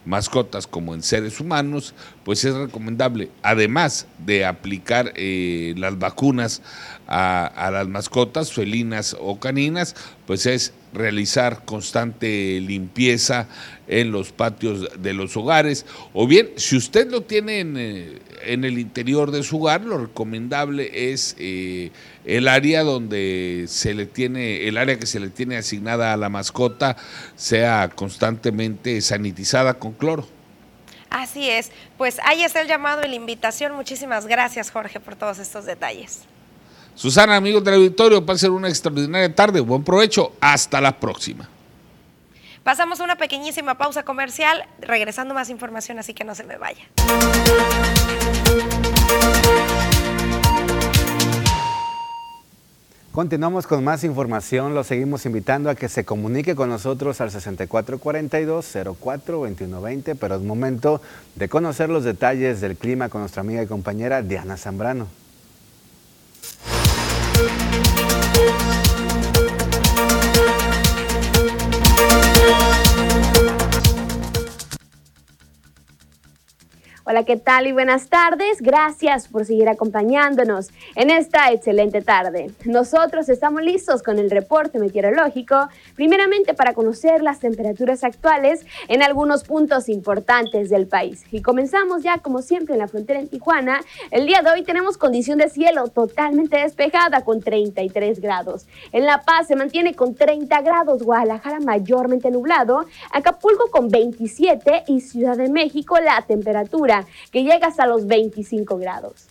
mascotas 0.06 0.68
como 0.68 0.94
en 0.94 1.02
seres 1.02 1.40
humanos, 1.40 1.94
pues 2.24 2.44
es 2.46 2.54
recomendable, 2.54 3.30
además 3.42 4.08
de 4.26 4.46
aplicar 4.46 5.14
eh, 5.16 5.74
las 5.78 5.98
vacunas 5.98 6.62
a, 7.08 7.70
las 7.72 7.88
mascotas 7.88 8.52
felinas 8.54 9.16
o 9.20 9.40
caninas, 9.40 9.96
pues 10.26 10.46
es 10.46 10.74
realizar 10.94 11.66
constante 11.66 12.60
limpieza 12.62 13.48
en 13.88 14.12
los 14.12 14.32
patios 14.32 14.88
de 15.00 15.14
los 15.14 15.36
hogares, 15.36 15.86
o 16.14 16.28
bien, 16.28 16.50
si 16.56 16.78
usted 16.78 17.10
lo 17.10 17.22
tiene 17.22 17.60
en, 17.60 17.78
eh, 17.78 18.20
el 18.46 18.80
interior 18.80 19.32
de 19.32 19.44
su 19.44 19.58
hogar, 19.58 19.84
lo 19.84 19.98
recomendable 19.98 21.12
es 21.12 21.36
eh, 21.40 21.92
el 22.26 22.48
área 22.48 22.84
donde 22.84 23.66
se 23.68 23.94
le 23.94 24.06
tiene, 24.06 24.68
el 24.68 24.78
área 24.78 24.98
que 24.98 25.06
se 25.06 25.20
le 25.20 25.30
tiene 25.30 25.58
asignada 25.58 26.14
a 26.14 26.18
la 26.18 26.30
mascota 26.30 26.96
sea 27.36 27.90
constantemente 27.94 29.00
sanitizada 29.02 29.76
con 29.76 29.94
cloro. 29.94 30.28
Así 31.10 31.50
es, 31.50 31.72
pues 31.98 32.18
ahí 32.26 32.44
está 32.44 32.62
el 32.62 32.68
llamado 32.68 33.04
y 33.06 33.08
la 33.08 33.16
invitación. 33.16 33.74
Muchísimas 33.74 34.26
gracias 34.26 34.72
Jorge 34.72 35.00
por 35.00 35.16
todos 35.16 35.38
estos 35.38 35.66
detalles. 35.66 36.22
Susana, 36.96 37.36
amigos 37.36 37.64
del 37.64 37.76
auditorio, 37.76 38.26
pasen 38.26 38.52
una 38.52 38.70
extraordinaria 38.70 39.34
tarde, 39.34 39.60
buen 39.60 39.84
provecho, 39.84 40.34
hasta 40.40 40.80
la 40.80 41.00
próxima. 41.00 41.50
Pasamos 42.64 43.00
una 43.00 43.18
pequeñísima 43.18 43.78
pausa 43.78 44.04
comercial, 44.04 44.66
regresando 44.80 45.34
más 45.34 45.50
información, 45.50 46.00
así 46.00 46.14
que 46.14 46.24
no 46.24 46.34
se 46.34 46.46
me 46.46 46.58
vaya. 46.58 46.88
Continuamos 53.14 53.68
con 53.68 53.84
más 53.84 54.04
información. 54.04 54.74
Lo 54.74 54.84
seguimos 54.84 55.28
invitando 55.28 55.70
a 55.70 55.76
que 55.76 55.88
se 55.88 56.04
comunique 56.04 56.56
con 56.56 56.70
nosotros 56.70 57.22
al 57.22 57.30
6442-042120, 57.30 60.18
pero 60.20 60.34
es 60.34 60.42
momento 60.42 61.00
de 61.36 61.48
conocer 61.48 61.92
los 61.92 62.06
detalles 62.06 62.60
del 62.60 62.76
clima 62.76 63.10
con 63.10 63.22
nuestra 63.22 63.42
amiga 63.42 63.62
y 63.62 63.68
compañera 63.68 64.24
Diana 64.24 64.58
Zambrano. 64.58 65.06
Hola, 77.06 77.26
¿qué 77.26 77.36
tal 77.36 77.68
y 77.68 77.74
buenas 77.74 78.08
tardes? 78.08 78.62
Gracias 78.62 79.28
por 79.28 79.44
seguir 79.44 79.68
acompañándonos 79.68 80.70
en 80.96 81.10
esta 81.10 81.52
excelente 81.52 82.02
tarde. 82.02 82.52
Nosotros 82.64 83.28
estamos 83.28 83.62
listos 83.62 84.02
con 84.02 84.20
el 84.20 84.32
reporte 84.32 84.80
meteorológico, 84.80 85.68
primeramente 85.96 86.54
para 86.54 86.74
conocer 86.74 87.22
las 87.22 87.40
temperaturas 87.40 88.06
actuales 88.06 88.66
en 88.88 89.04
algunos 89.04 89.44
puntos 89.44 89.90
importantes 89.90 90.70
del 90.70 90.88
país. 90.88 91.26
Y 91.30 91.42
comenzamos 91.42 92.04
ya, 92.04 92.20
como 92.20 92.42
siempre, 92.42 92.76
en 92.76 92.80
la 92.80 92.88
frontera 92.88 93.20
en 93.20 93.28
Tijuana. 93.28 93.82
El 94.10 94.26
día 94.26 94.42
de 94.42 94.52
hoy 94.52 94.64
tenemos 94.64 94.98
condición 94.98 95.40
de 95.40 95.50
cielo 95.50 95.90
totalmente 95.90 96.56
despejada 96.56 97.26
con 97.26 97.42
33 97.42 98.22
grados. 98.22 98.66
En 98.94 99.06
La 99.06 99.24
Paz 99.24 99.48
se 99.48 99.58
mantiene 99.58 99.94
con 99.94 100.16
30 100.16 100.62
grados, 100.62 101.04
Guadalajara 101.04 101.60
mayormente 101.60 102.32
nublado, 102.32 102.86
Acapulco 103.12 103.70
con 103.72 103.90
27 103.90 104.84
y 104.88 105.02
Ciudad 105.02 105.36
de 105.36 105.50
México 105.50 106.00
la 106.00 106.22
temperatura 106.22 106.93
que 107.32 107.44
llega 107.44 107.68
hasta 107.68 107.88
los 107.88 108.08
25 108.08 108.78
grados. 108.78 109.28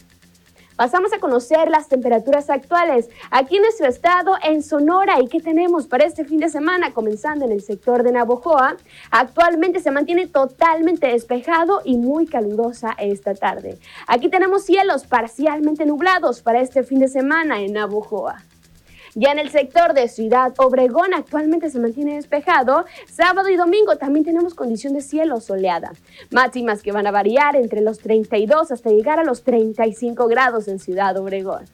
Pasamos 0.77 1.12
a 1.12 1.18
conocer 1.18 1.68
las 1.68 1.88
temperaturas 1.88 2.48
actuales 2.48 3.09
aquí 3.31 3.57
en 3.57 3.62
nuestro 3.62 3.87
estado, 3.87 4.35
en 4.42 4.62
Sonora, 4.62 5.20
y 5.20 5.29
qué 5.29 5.38
tenemos 5.38 5.87
para 5.87 6.05
este 6.05 6.25
fin 6.25 6.40
de 6.40 6.48
semana, 6.48 6.92
comenzando 6.92 7.44
en 7.44 7.53
el 7.53 7.62
sector 7.62 8.03
de 8.03 8.12
Navojoa. 8.12 8.77
Actualmente 9.11 9.81
se 9.81 9.90
mantiene 9.90 10.27
totalmente 10.27 11.09
despejado 11.09 11.83
y 11.85 11.98
muy 11.98 12.27
calurosa 12.27 12.96
esta 12.98 13.35
tarde. 13.35 13.79
Aquí 14.07 14.29
tenemos 14.29 14.64
cielos 14.64 15.07
parcialmente 15.07 15.85
nublados 15.85 16.40
para 16.40 16.61
este 16.61 16.83
fin 16.83 17.01
de 17.01 17.09
semana 17.09 17.61
en 17.61 17.75
Navojoa. 17.75 18.42
Ya 19.14 19.31
en 19.31 19.38
el 19.38 19.51
sector 19.51 19.92
de 19.92 20.09
Ciudad 20.09 20.55
Obregón 20.57 21.12
actualmente 21.12 21.68
se 21.68 21.79
mantiene 21.79 22.14
despejado. 22.14 22.87
Sábado 23.11 23.51
y 23.51 23.57
domingo 23.57 23.96
también 23.96 24.25
tenemos 24.25 24.55
condición 24.55 24.94
de 24.94 25.03
cielo 25.03 25.38
soleada. 25.40 25.92
Máximas 26.31 26.83
que 26.83 26.92
van 26.92 27.07
a 27.07 27.11
variar 27.11 27.55
entre 27.57 27.83
los 27.83 27.98
32 27.98 28.72
hasta 28.72 28.88
llegar 28.88 29.18
a 29.18 29.25
los 29.25 29.42
35 29.42 30.29
grados 30.29 30.66
en 30.66 30.79
Ciudad 30.79 31.14
Obregón. 31.18 31.66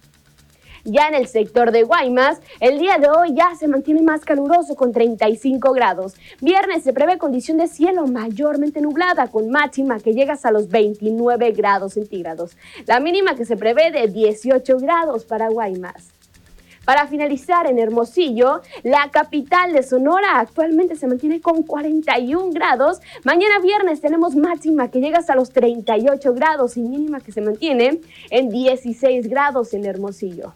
Ya 0.83 1.07
en 1.07 1.15
el 1.15 1.29
sector 1.29 1.71
de 1.71 1.85
Guaymas, 1.85 2.41
el 2.59 2.81
día 2.81 2.99
de 2.99 3.09
hoy 3.09 3.35
ya 3.35 3.55
se 3.55 3.69
mantiene 3.69 4.03
más 4.03 4.25
caluroso 4.25 4.75
con 4.75 4.91
35 4.91 5.73
grados. 5.73 6.15
Viernes 6.41 6.83
se 6.83 6.93
prevé 6.93 7.19
condición 7.19 7.59
de 7.59 7.69
cielo 7.69 8.09
mayormente 8.09 8.81
nublada 8.81 9.29
con 9.29 9.49
máxima 9.49 10.01
que 10.01 10.13
llega 10.13 10.33
hasta 10.33 10.51
los 10.51 10.71
29 10.71 11.53
grados 11.53 11.93
centígrados. 11.93 12.57
La 12.87 12.99
mínima 12.99 13.37
que 13.37 13.45
se 13.45 13.57
prevé 13.57 13.93
de 13.93 14.09
18 14.09 14.79
grados 14.79 15.25
para 15.25 15.51
Guaymas. 15.51 16.18
Para 16.89 17.07
finalizar, 17.07 17.67
en 17.67 17.79
Hermosillo, 17.79 18.63
la 18.83 19.11
capital 19.11 19.75
de 19.75 19.83
Sonora 19.83 20.39
actualmente 20.39 20.97
se 20.97 21.07
mantiene 21.07 21.39
con 21.39 21.63
41 21.63 22.51
grados. 22.51 23.03
Mañana 23.25 23.59
viernes 23.61 24.01
tenemos 24.01 24.35
máxima 24.35 24.91
que 24.91 24.99
llega 24.99 25.19
hasta 25.19 25.35
los 25.35 25.51
38 25.51 26.33
grados 26.33 26.79
y 26.79 26.81
mínima 26.81 27.21
que 27.21 27.31
se 27.31 27.43
mantiene 27.43 28.01
en 28.31 28.49
16 28.49 29.29
grados 29.29 29.75
en 29.75 29.85
Hermosillo. 29.85 30.55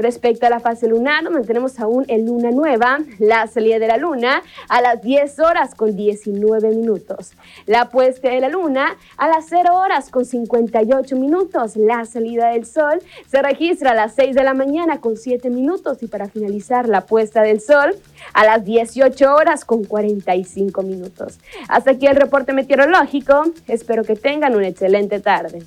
Respecto 0.00 0.46
a 0.46 0.50
la 0.50 0.60
fase 0.60 0.88
lunar, 0.88 1.28
mantenemos 1.30 1.78
aún 1.78 2.06
en 2.08 2.24
luna 2.24 2.50
nueva, 2.50 3.00
la 3.18 3.46
salida 3.46 3.78
de 3.78 3.86
la 3.86 3.98
luna 3.98 4.42
a 4.70 4.80
las 4.80 5.02
10 5.02 5.38
horas 5.40 5.74
con 5.74 5.94
19 5.94 6.70
minutos, 6.70 7.32
la 7.66 7.90
puesta 7.90 8.30
de 8.30 8.40
la 8.40 8.48
luna 8.48 8.96
a 9.18 9.28
las 9.28 9.44
0 9.50 9.74
horas 9.74 10.08
con 10.08 10.24
58 10.24 11.16
minutos, 11.16 11.76
la 11.76 12.06
salida 12.06 12.48
del 12.48 12.64
sol 12.64 13.02
se 13.26 13.42
registra 13.42 13.90
a 13.90 13.94
las 13.94 14.14
6 14.14 14.34
de 14.34 14.42
la 14.42 14.54
mañana 14.54 15.02
con 15.02 15.18
7 15.18 15.50
minutos 15.50 16.02
y 16.02 16.06
para 16.06 16.30
finalizar 16.30 16.88
la 16.88 17.02
puesta 17.02 17.42
del 17.42 17.60
sol 17.60 17.94
a 18.32 18.44
las 18.46 18.64
18 18.64 19.34
horas 19.34 19.66
con 19.66 19.84
45 19.84 20.80
minutos. 20.80 21.38
Hasta 21.68 21.90
aquí 21.90 22.06
el 22.06 22.16
reporte 22.16 22.54
meteorológico, 22.54 23.52
espero 23.68 24.02
que 24.04 24.16
tengan 24.16 24.56
una 24.56 24.68
excelente 24.68 25.20
tarde. 25.20 25.62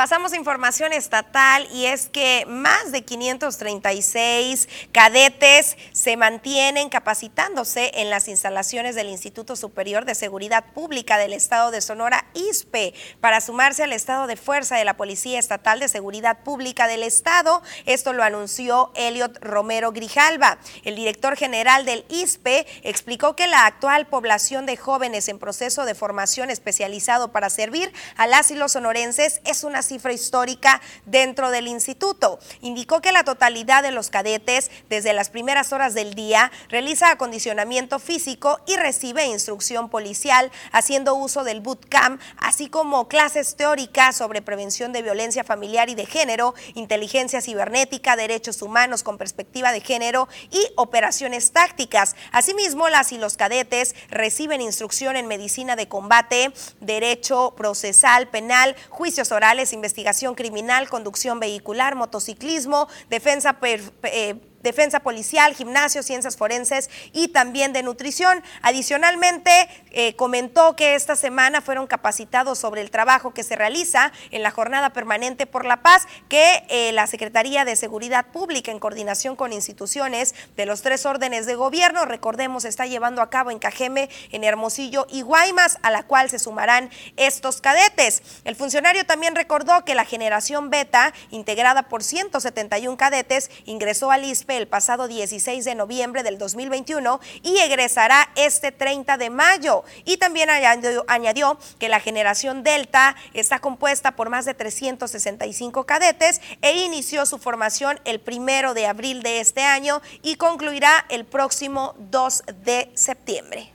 Pasamos 0.00 0.32
a 0.32 0.36
información 0.38 0.94
estatal 0.94 1.68
y 1.74 1.84
es 1.84 2.08
que 2.08 2.46
más 2.48 2.90
de 2.90 3.02
536 3.02 4.66
cadetes 4.92 5.76
se 5.92 6.16
mantienen 6.16 6.88
capacitándose 6.88 7.90
en 7.92 8.08
las 8.08 8.26
instalaciones 8.26 8.94
del 8.94 9.10
Instituto 9.10 9.56
Superior 9.56 10.06
de 10.06 10.14
Seguridad 10.14 10.64
Pública 10.72 11.18
del 11.18 11.34
Estado 11.34 11.70
de 11.70 11.82
Sonora, 11.82 12.24
ISPE, 12.32 12.94
para 13.20 13.42
sumarse 13.42 13.82
al 13.82 13.92
estado 13.92 14.26
de 14.26 14.38
fuerza 14.38 14.76
de 14.76 14.86
la 14.86 14.96
Policía 14.96 15.38
Estatal 15.38 15.80
de 15.80 15.88
Seguridad 15.88 16.44
Pública 16.44 16.86
del 16.86 17.02
Estado. 17.02 17.60
Esto 17.84 18.14
lo 18.14 18.22
anunció 18.22 18.92
Elliot 18.94 19.36
Romero 19.42 19.92
Grijalva. 19.92 20.56
El 20.82 20.96
director 20.96 21.36
general 21.36 21.84
del 21.84 22.06
ISPE 22.08 22.66
explicó 22.84 23.36
que 23.36 23.48
la 23.48 23.66
actual 23.66 24.06
población 24.06 24.64
de 24.64 24.78
jóvenes 24.78 25.28
en 25.28 25.38
proceso 25.38 25.84
de 25.84 25.94
formación 25.94 26.48
especializado 26.48 27.32
para 27.32 27.50
servir 27.50 27.92
a 28.16 28.26
las 28.26 28.50
y 28.50 28.54
los 28.54 28.72
sonorenses 28.72 29.42
es 29.44 29.62
una 29.62 29.82
cifra 29.90 30.12
histórica 30.12 30.80
dentro 31.04 31.50
del 31.50 31.66
instituto. 31.66 32.38
Indicó 32.60 33.00
que 33.00 33.10
la 33.10 33.24
totalidad 33.24 33.82
de 33.82 33.90
los 33.90 34.08
cadetes 34.08 34.70
desde 34.88 35.12
las 35.12 35.30
primeras 35.30 35.72
horas 35.72 35.94
del 35.94 36.14
día 36.14 36.52
realiza 36.68 37.10
acondicionamiento 37.10 37.98
físico 37.98 38.60
y 38.66 38.76
recibe 38.76 39.26
instrucción 39.26 39.88
policial 39.88 40.52
haciendo 40.70 41.16
uso 41.16 41.42
del 41.42 41.60
bootcamp, 41.60 42.20
así 42.38 42.68
como 42.68 43.08
clases 43.08 43.56
teóricas 43.56 44.16
sobre 44.16 44.42
prevención 44.42 44.92
de 44.92 45.02
violencia 45.02 45.42
familiar 45.42 45.88
y 45.88 45.96
de 45.96 46.06
género, 46.06 46.54
inteligencia 46.74 47.40
cibernética, 47.40 48.14
derechos 48.14 48.62
humanos 48.62 49.02
con 49.02 49.18
perspectiva 49.18 49.72
de 49.72 49.80
género 49.80 50.28
y 50.52 50.60
operaciones 50.76 51.50
tácticas. 51.50 52.14
Asimismo, 52.30 52.88
las 52.88 53.10
y 53.10 53.18
los 53.18 53.36
cadetes 53.36 53.96
reciben 54.08 54.60
instrucción 54.60 55.16
en 55.16 55.26
medicina 55.26 55.74
de 55.74 55.88
combate, 55.88 56.52
derecho 56.80 57.54
procesal, 57.56 58.28
penal, 58.28 58.76
juicios 58.88 59.32
orales, 59.32 59.72
investigación 59.80 60.34
criminal, 60.34 60.88
conducción 60.88 61.40
vehicular, 61.40 61.96
motociclismo, 61.96 62.86
defensa 63.08 63.58
eh, 64.02 64.34
defensa 64.62 65.00
policial, 65.00 65.54
gimnasio, 65.54 66.02
ciencias 66.02 66.36
forenses 66.36 66.90
y 67.12 67.28
también 67.28 67.72
de 67.72 67.82
nutrición. 67.82 68.42
Adicionalmente, 68.62 69.50
eh, 69.90 70.14
comentó 70.16 70.76
que 70.76 70.94
esta 70.94 71.16
semana 71.16 71.60
fueron 71.60 71.86
capacitados 71.86 72.58
sobre 72.58 72.80
el 72.80 72.90
trabajo 72.90 73.32
que 73.32 73.42
se 73.42 73.56
realiza 73.56 74.12
en 74.30 74.42
la 74.42 74.50
Jornada 74.50 74.90
Permanente 74.90 75.46
por 75.46 75.64
la 75.64 75.82
Paz, 75.82 76.06
que 76.28 76.64
eh, 76.68 76.92
la 76.92 77.06
Secretaría 77.06 77.64
de 77.64 77.76
Seguridad 77.76 78.26
Pública, 78.26 78.70
en 78.70 78.78
coordinación 78.78 79.36
con 79.36 79.52
instituciones 79.52 80.34
de 80.56 80.66
los 80.66 80.82
tres 80.82 81.06
órdenes 81.06 81.46
de 81.46 81.54
gobierno, 81.54 82.04
recordemos, 82.04 82.64
está 82.64 82.86
llevando 82.86 83.22
a 83.22 83.30
cabo 83.30 83.50
en 83.50 83.58
Cajeme, 83.58 84.10
en 84.30 84.44
Hermosillo 84.44 85.06
y 85.10 85.22
Guaymas, 85.22 85.78
a 85.82 85.90
la 85.90 86.02
cual 86.02 86.30
se 86.30 86.38
sumarán 86.38 86.90
estos 87.16 87.60
cadetes. 87.60 88.22
El 88.44 88.56
funcionario 88.56 89.04
también 89.06 89.34
recordó 89.34 89.84
que 89.84 89.94
la 89.94 90.04
generación 90.04 90.70
beta, 90.70 91.12
integrada 91.30 91.84
por 91.84 92.02
171 92.02 92.96
cadetes, 92.96 93.50
ingresó 93.64 94.10
al 94.10 94.24
ISPE 94.24 94.49
el 94.56 94.68
pasado 94.68 95.08
16 95.08 95.64
de 95.64 95.74
noviembre 95.74 96.22
del 96.22 96.38
2021 96.38 97.20
y 97.42 97.58
egresará 97.58 98.30
este 98.36 98.72
30 98.72 99.16
de 99.16 99.30
mayo. 99.30 99.84
Y 100.04 100.16
también 100.16 100.48
añadió, 100.50 101.58
que 101.78 101.88
la 101.88 102.00
generación 102.00 102.62
Delta 102.62 103.16
está 103.34 103.58
compuesta 103.58 104.12
por 104.12 104.30
más 104.30 104.44
de 104.44 104.54
365 104.54 105.84
cadetes 105.84 106.40
e 106.62 106.84
inició 106.84 107.26
su 107.26 107.38
formación 107.38 108.00
el 108.04 108.20
primero 108.20 108.74
de 108.74 108.86
abril 108.86 109.22
de 109.22 109.40
este 109.40 109.62
año 109.62 110.00
y 110.22 110.36
concluirá 110.36 111.04
el 111.08 111.24
próximo 111.24 111.94
2 112.10 112.44
de 112.64 112.90
septiembre. 112.94 113.72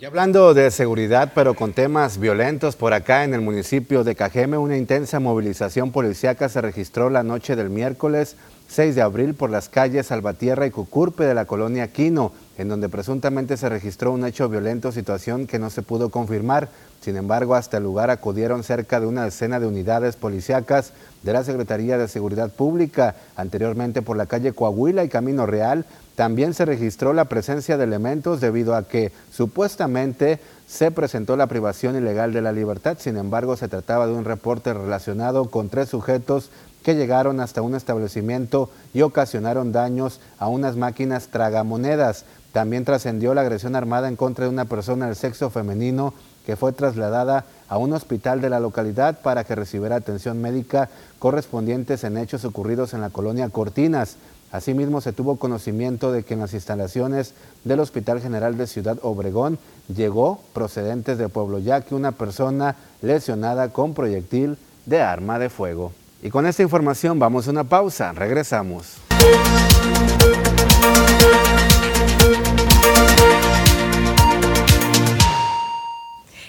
Y 0.00 0.04
hablando 0.04 0.54
de 0.54 0.70
seguridad, 0.70 1.32
pero 1.34 1.54
con 1.54 1.72
temas 1.72 2.18
violentos, 2.18 2.76
por 2.76 2.92
acá 2.92 3.24
en 3.24 3.34
el 3.34 3.40
municipio 3.40 4.04
de 4.04 4.14
Cajeme, 4.14 4.56
una 4.56 4.76
intensa 4.76 5.18
movilización 5.18 5.90
policíaca 5.90 6.48
se 6.48 6.60
registró 6.60 7.10
la 7.10 7.24
noche 7.24 7.56
del 7.56 7.68
miércoles 7.68 8.36
6 8.68 8.94
de 8.94 9.02
abril 9.02 9.34
por 9.34 9.48
las 9.48 9.68
calles 9.68 10.08
Salvatierra 10.08 10.66
y 10.66 10.70
Cucurpe 10.70 11.24
de 11.24 11.34
la 11.34 11.46
colonia 11.46 11.90
Quino, 11.90 12.32
en 12.58 12.68
donde 12.68 12.90
presuntamente 12.90 13.56
se 13.56 13.68
registró 13.68 14.12
un 14.12 14.26
hecho 14.26 14.48
violento, 14.48 14.92
situación 14.92 15.46
que 15.46 15.58
no 15.58 15.70
se 15.70 15.82
pudo 15.82 16.10
confirmar. 16.10 16.68
Sin 17.00 17.16
embargo, 17.16 17.54
hasta 17.54 17.78
el 17.78 17.84
lugar 17.84 18.10
acudieron 18.10 18.62
cerca 18.62 19.00
de 19.00 19.06
una 19.06 19.24
decena 19.24 19.58
de 19.58 19.66
unidades 19.66 20.16
policíacas 20.16 20.92
de 21.22 21.32
la 21.32 21.44
Secretaría 21.44 21.96
de 21.96 22.08
Seguridad 22.08 22.50
Pública. 22.50 23.14
Anteriormente 23.36 24.02
por 24.02 24.16
la 24.16 24.26
calle 24.26 24.52
Coahuila 24.52 25.02
y 25.02 25.08
Camino 25.08 25.46
Real 25.46 25.86
también 26.14 26.52
se 26.52 26.64
registró 26.64 27.12
la 27.12 27.26
presencia 27.26 27.78
de 27.78 27.84
elementos 27.84 28.40
debido 28.40 28.74
a 28.74 28.82
que 28.82 29.12
supuestamente 29.30 30.40
se 30.66 30.90
presentó 30.90 31.36
la 31.36 31.46
privación 31.46 31.96
ilegal 31.96 32.32
de 32.32 32.42
la 32.42 32.52
libertad. 32.52 32.98
Sin 32.98 33.16
embargo, 33.16 33.56
se 33.56 33.68
trataba 33.68 34.08
de 34.08 34.12
un 34.12 34.24
reporte 34.24 34.74
relacionado 34.74 35.48
con 35.48 35.68
tres 35.68 35.88
sujetos 35.88 36.50
que 36.88 36.94
llegaron 36.94 37.38
hasta 37.40 37.60
un 37.60 37.74
establecimiento 37.74 38.70
y 38.94 39.02
ocasionaron 39.02 39.72
daños 39.72 40.22
a 40.38 40.48
unas 40.48 40.76
máquinas 40.76 41.28
tragamonedas. 41.28 42.24
También 42.52 42.86
trascendió 42.86 43.34
la 43.34 43.42
agresión 43.42 43.76
armada 43.76 44.08
en 44.08 44.16
contra 44.16 44.46
de 44.46 44.50
una 44.50 44.64
persona 44.64 45.04
del 45.04 45.14
sexo 45.14 45.50
femenino 45.50 46.14
que 46.46 46.56
fue 46.56 46.72
trasladada 46.72 47.44
a 47.68 47.76
un 47.76 47.92
hospital 47.92 48.40
de 48.40 48.48
la 48.48 48.58
localidad 48.58 49.20
para 49.20 49.44
que 49.44 49.54
recibiera 49.54 49.96
atención 49.96 50.40
médica 50.40 50.88
correspondientes 51.18 52.04
en 52.04 52.16
hechos 52.16 52.46
ocurridos 52.46 52.94
en 52.94 53.02
la 53.02 53.10
colonia 53.10 53.50
Cortinas. 53.50 54.16
Asimismo, 54.50 55.02
se 55.02 55.12
tuvo 55.12 55.36
conocimiento 55.36 56.10
de 56.10 56.22
que 56.22 56.32
en 56.32 56.40
las 56.40 56.54
instalaciones 56.54 57.34
del 57.64 57.80
Hospital 57.80 58.22
General 58.22 58.56
de 58.56 58.66
Ciudad 58.66 58.96
Obregón 59.02 59.58
llegó 59.94 60.40
procedentes 60.54 61.18
de 61.18 61.28
Pueblo 61.28 61.58
Ya 61.58 61.82
que 61.82 61.94
una 61.94 62.12
persona 62.12 62.76
lesionada 63.02 63.74
con 63.74 63.92
proyectil 63.92 64.56
de 64.86 65.02
arma 65.02 65.38
de 65.38 65.50
fuego. 65.50 65.92
Y 66.22 66.30
con 66.30 66.46
esta 66.46 66.62
información 66.62 67.18
vamos 67.18 67.46
a 67.46 67.50
una 67.50 67.64
pausa, 67.64 68.12
regresamos. 68.12 68.98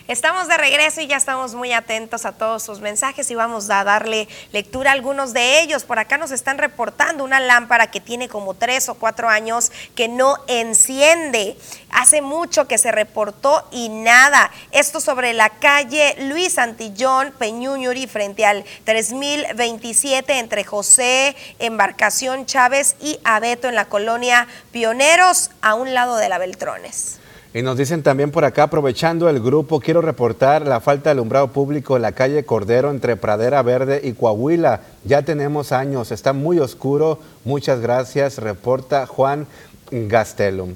Estamos 0.10 0.48
de 0.48 0.58
regreso 0.58 1.02
y 1.02 1.06
ya 1.06 1.18
estamos 1.18 1.54
muy 1.54 1.72
atentos 1.72 2.26
a 2.26 2.32
todos 2.32 2.64
sus 2.64 2.80
mensajes 2.80 3.30
y 3.30 3.36
vamos 3.36 3.70
a 3.70 3.84
darle 3.84 4.28
lectura 4.52 4.90
a 4.90 4.94
algunos 4.94 5.34
de 5.34 5.62
ellos. 5.62 5.84
Por 5.84 6.00
acá 6.00 6.18
nos 6.18 6.32
están 6.32 6.58
reportando 6.58 7.24
una 7.24 7.40
lámpara 7.40 7.92
que 7.92 8.02
tiene 8.02 8.28
como 8.28 8.56
tres 8.56 8.90
o 8.90 8.96
cuatro 8.96 9.30
años 9.30 9.72
que 9.94 10.08
no 10.08 10.40
enciende. 10.48 11.56
Hace 11.92 12.24
mucho 12.24 12.68
que 12.68 12.80
se 12.80 12.92
reportó 12.92 13.68
y 13.70 13.90
nada. 13.90 14.50
Esto 14.72 15.00
sobre 15.00 15.34
la 15.34 15.52
calle 15.52 16.16
Luis 16.22 16.58
Antillón, 16.58 17.32
Peñuñuri, 17.38 18.08
frente 18.08 18.48
al 18.48 18.66
3027 18.86 20.40
entre 20.40 20.64
José, 20.64 21.36
Embarcación 21.60 22.48
Chávez 22.48 22.96
y 23.00 23.20
Abeto 23.24 23.70
en 23.70 23.76
la 23.76 23.86
colonia 23.86 24.48
Pioneros, 24.72 25.52
a 25.62 25.76
un 25.76 25.94
lado 25.94 26.18
de 26.18 26.30
la 26.30 26.40
Beltrones. 26.40 27.20
Y 27.52 27.64
nos 27.64 27.78
dicen 27.78 28.04
también 28.04 28.30
por 28.30 28.46
acá, 28.46 28.64
aprovechando 28.64 29.28
el 29.28 29.40
grupo, 29.40 29.80
quiero 29.80 30.02
reportar 30.02 30.68
la 30.68 30.82
falta 30.82 31.06
de 31.06 31.14
alumbrado 31.14 31.48
público 31.48 31.96
en 31.96 32.04
la 32.04 32.12
calle 32.12 32.46
Cordero 32.46 32.92
entre 32.92 33.16
Pradera 33.16 33.64
Verde 33.64 34.02
y 34.04 34.14
Coahuila. 34.14 34.82
Ya 35.04 35.24
tenemos 35.24 35.72
años, 35.72 36.12
está 36.12 36.32
muy 36.34 36.60
oscuro. 36.60 37.18
Muchas 37.46 37.80
gracias, 37.80 38.38
reporta 38.38 39.08
Juan 39.08 39.48
Gastelum. 39.90 40.76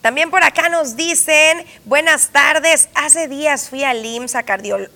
También 0.00 0.30
por 0.30 0.44
acá 0.44 0.68
nos 0.68 0.94
dicen, 0.94 1.66
buenas 1.84 2.28
tardes, 2.28 2.88
hace 2.94 3.26
días 3.26 3.68
fui 3.68 3.82
al 3.82 4.06
IMSS 4.06 4.36
a, 4.36 4.44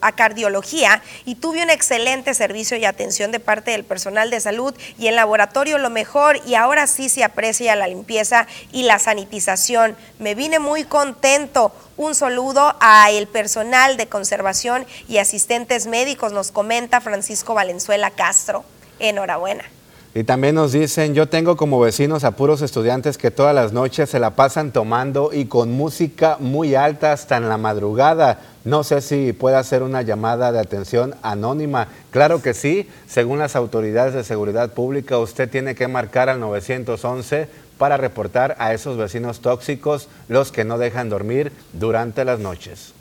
a, 0.01 0.13
cardiología 0.13 1.03
y 1.25 1.35
tuve 1.35 1.61
un 1.61 1.71
excelente 1.71 2.35
servicio 2.35 2.77
y 2.77 2.85
atención 2.85 3.33
de 3.33 3.41
parte 3.41 3.73
del 3.73 3.83
personal 3.85 4.31
de 4.31 4.39
salud 4.39 4.73
y 4.99 5.09
el 5.09 5.17
laboratorio 5.17 5.79
lo 5.79 5.91
mejor 5.91 6.41
y 6.47 6.55
ahora 6.55 6.87
sí 6.87 7.09
se 7.09 7.25
aprecia 7.25 7.75
la 7.75 7.89
limpieza 7.89 8.47
y 8.71 8.85
la 8.85 9.01
sanitización. 9.01 9.97
Me 10.21 10.37
vine 10.37 10.61
muy 10.61 10.85
contento. 10.85 11.73
Un 11.97 12.15
saludo 12.15 12.77
a 12.79 13.11
el 13.11 13.27
personal 13.27 13.97
de 13.97 14.07
conservación 14.07 14.87
y 15.09 15.19
asistentes 15.19 15.89
médicos, 15.89 16.33
nos 16.33 16.53
comenta 16.53 17.01
Francisco 17.01 17.55
Valenzuela 17.55 18.11
Castro. 18.13 18.65
Enhorabuena. 19.01 19.65
Y 20.15 20.25
también 20.25 20.57
nos 20.57 20.73
dicen, 20.73 21.15
yo 21.15 21.27
tengo 21.31 21.57
como 21.57 21.81
vecinos 21.81 22.25
a 22.25 22.33
puros 22.33 22.61
estudiantes 22.61 23.17
que 23.17 23.31
todas 23.31 23.55
las 23.55 23.73
noches 23.73 24.11
se 24.11 24.19
la 24.19 24.37
pasan 24.37 24.71
tomando 24.71 25.31
y 25.33 25.47
con 25.47 25.73
música 25.73 26.37
muy 26.39 26.75
alta 26.75 27.13
hasta 27.13 27.39
en 27.39 27.49
la 27.49 27.57
madrugada. 27.57 28.41
No 28.65 28.85
sé 28.85 29.01
si 29.01 29.33
puede 29.33 29.57
hacer 29.57 29.83
una 29.83 30.03
llamada 30.03 30.53
de 30.53 30.61
atención 30.61 31.15
anónima. 31.23 31.89
Claro 32.11 32.43
que 32.43 32.53
sí, 32.53 32.91
según 33.09 33.39
las 33.39 33.57
autoridades 33.57 34.13
de 34.13 34.23
seguridad 34.23 34.73
pública, 34.75 35.19
usted 35.19 35.49
tiene 35.49 35.75
que 35.75 35.89
marcar 35.89 36.29
al 36.29 36.41
911 36.41 37.49
para 37.79 37.97
reportar 37.97 38.55
a 38.59 38.75
esos 38.75 38.99
vecinos 38.99 39.41
tóxicos 39.41 40.09
los 40.29 40.53
que 40.53 40.67
no 40.67 40.77
dejan 40.77 41.09
dormir 41.09 41.53
durante 41.73 42.27
las 42.27 42.39
noches. 42.39 42.93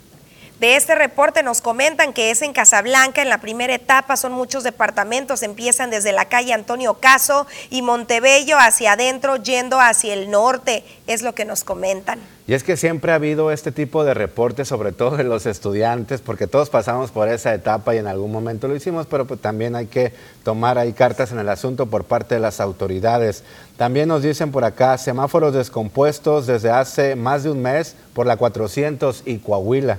De 0.62 0.76
este 0.76 0.94
reporte 0.94 1.42
nos 1.42 1.60
comentan 1.60 2.12
que 2.12 2.30
es 2.30 2.40
en 2.40 2.52
Casablanca, 2.52 3.20
en 3.20 3.28
la 3.28 3.38
primera 3.38 3.74
etapa 3.74 4.16
son 4.16 4.30
muchos 4.30 4.62
departamentos, 4.62 5.42
empiezan 5.42 5.90
desde 5.90 6.12
la 6.12 6.26
calle 6.26 6.52
Antonio 6.52 6.94
Caso 7.00 7.48
y 7.68 7.82
Montebello 7.82 8.56
hacia 8.60 8.92
adentro, 8.92 9.34
yendo 9.38 9.80
hacia 9.80 10.14
el 10.14 10.30
norte, 10.30 10.84
es 11.08 11.22
lo 11.22 11.34
que 11.34 11.44
nos 11.44 11.64
comentan. 11.64 12.20
Y 12.46 12.54
es 12.54 12.62
que 12.62 12.76
siempre 12.76 13.10
ha 13.10 13.16
habido 13.16 13.50
este 13.50 13.72
tipo 13.72 14.04
de 14.04 14.14
reportes, 14.14 14.68
sobre 14.68 14.92
todo 14.92 15.16
de 15.16 15.24
los 15.24 15.46
estudiantes, 15.46 16.20
porque 16.20 16.46
todos 16.46 16.70
pasamos 16.70 17.10
por 17.10 17.28
esa 17.28 17.52
etapa 17.52 17.96
y 17.96 17.98
en 17.98 18.06
algún 18.06 18.30
momento 18.30 18.68
lo 18.68 18.76
hicimos, 18.76 19.08
pero 19.08 19.26
pues 19.26 19.40
también 19.40 19.74
hay 19.74 19.86
que 19.86 20.12
tomar 20.44 20.78
ahí 20.78 20.92
cartas 20.92 21.32
en 21.32 21.40
el 21.40 21.48
asunto 21.48 21.86
por 21.86 22.04
parte 22.04 22.36
de 22.36 22.40
las 22.40 22.60
autoridades. 22.60 23.42
También 23.76 24.06
nos 24.06 24.22
dicen 24.22 24.52
por 24.52 24.64
acá, 24.64 24.96
semáforos 24.96 25.54
descompuestos 25.54 26.46
desde 26.46 26.70
hace 26.70 27.16
más 27.16 27.42
de 27.42 27.50
un 27.50 27.62
mes 27.62 27.96
por 28.14 28.26
la 28.26 28.36
400 28.36 29.24
y 29.26 29.38
Coahuila. 29.38 29.98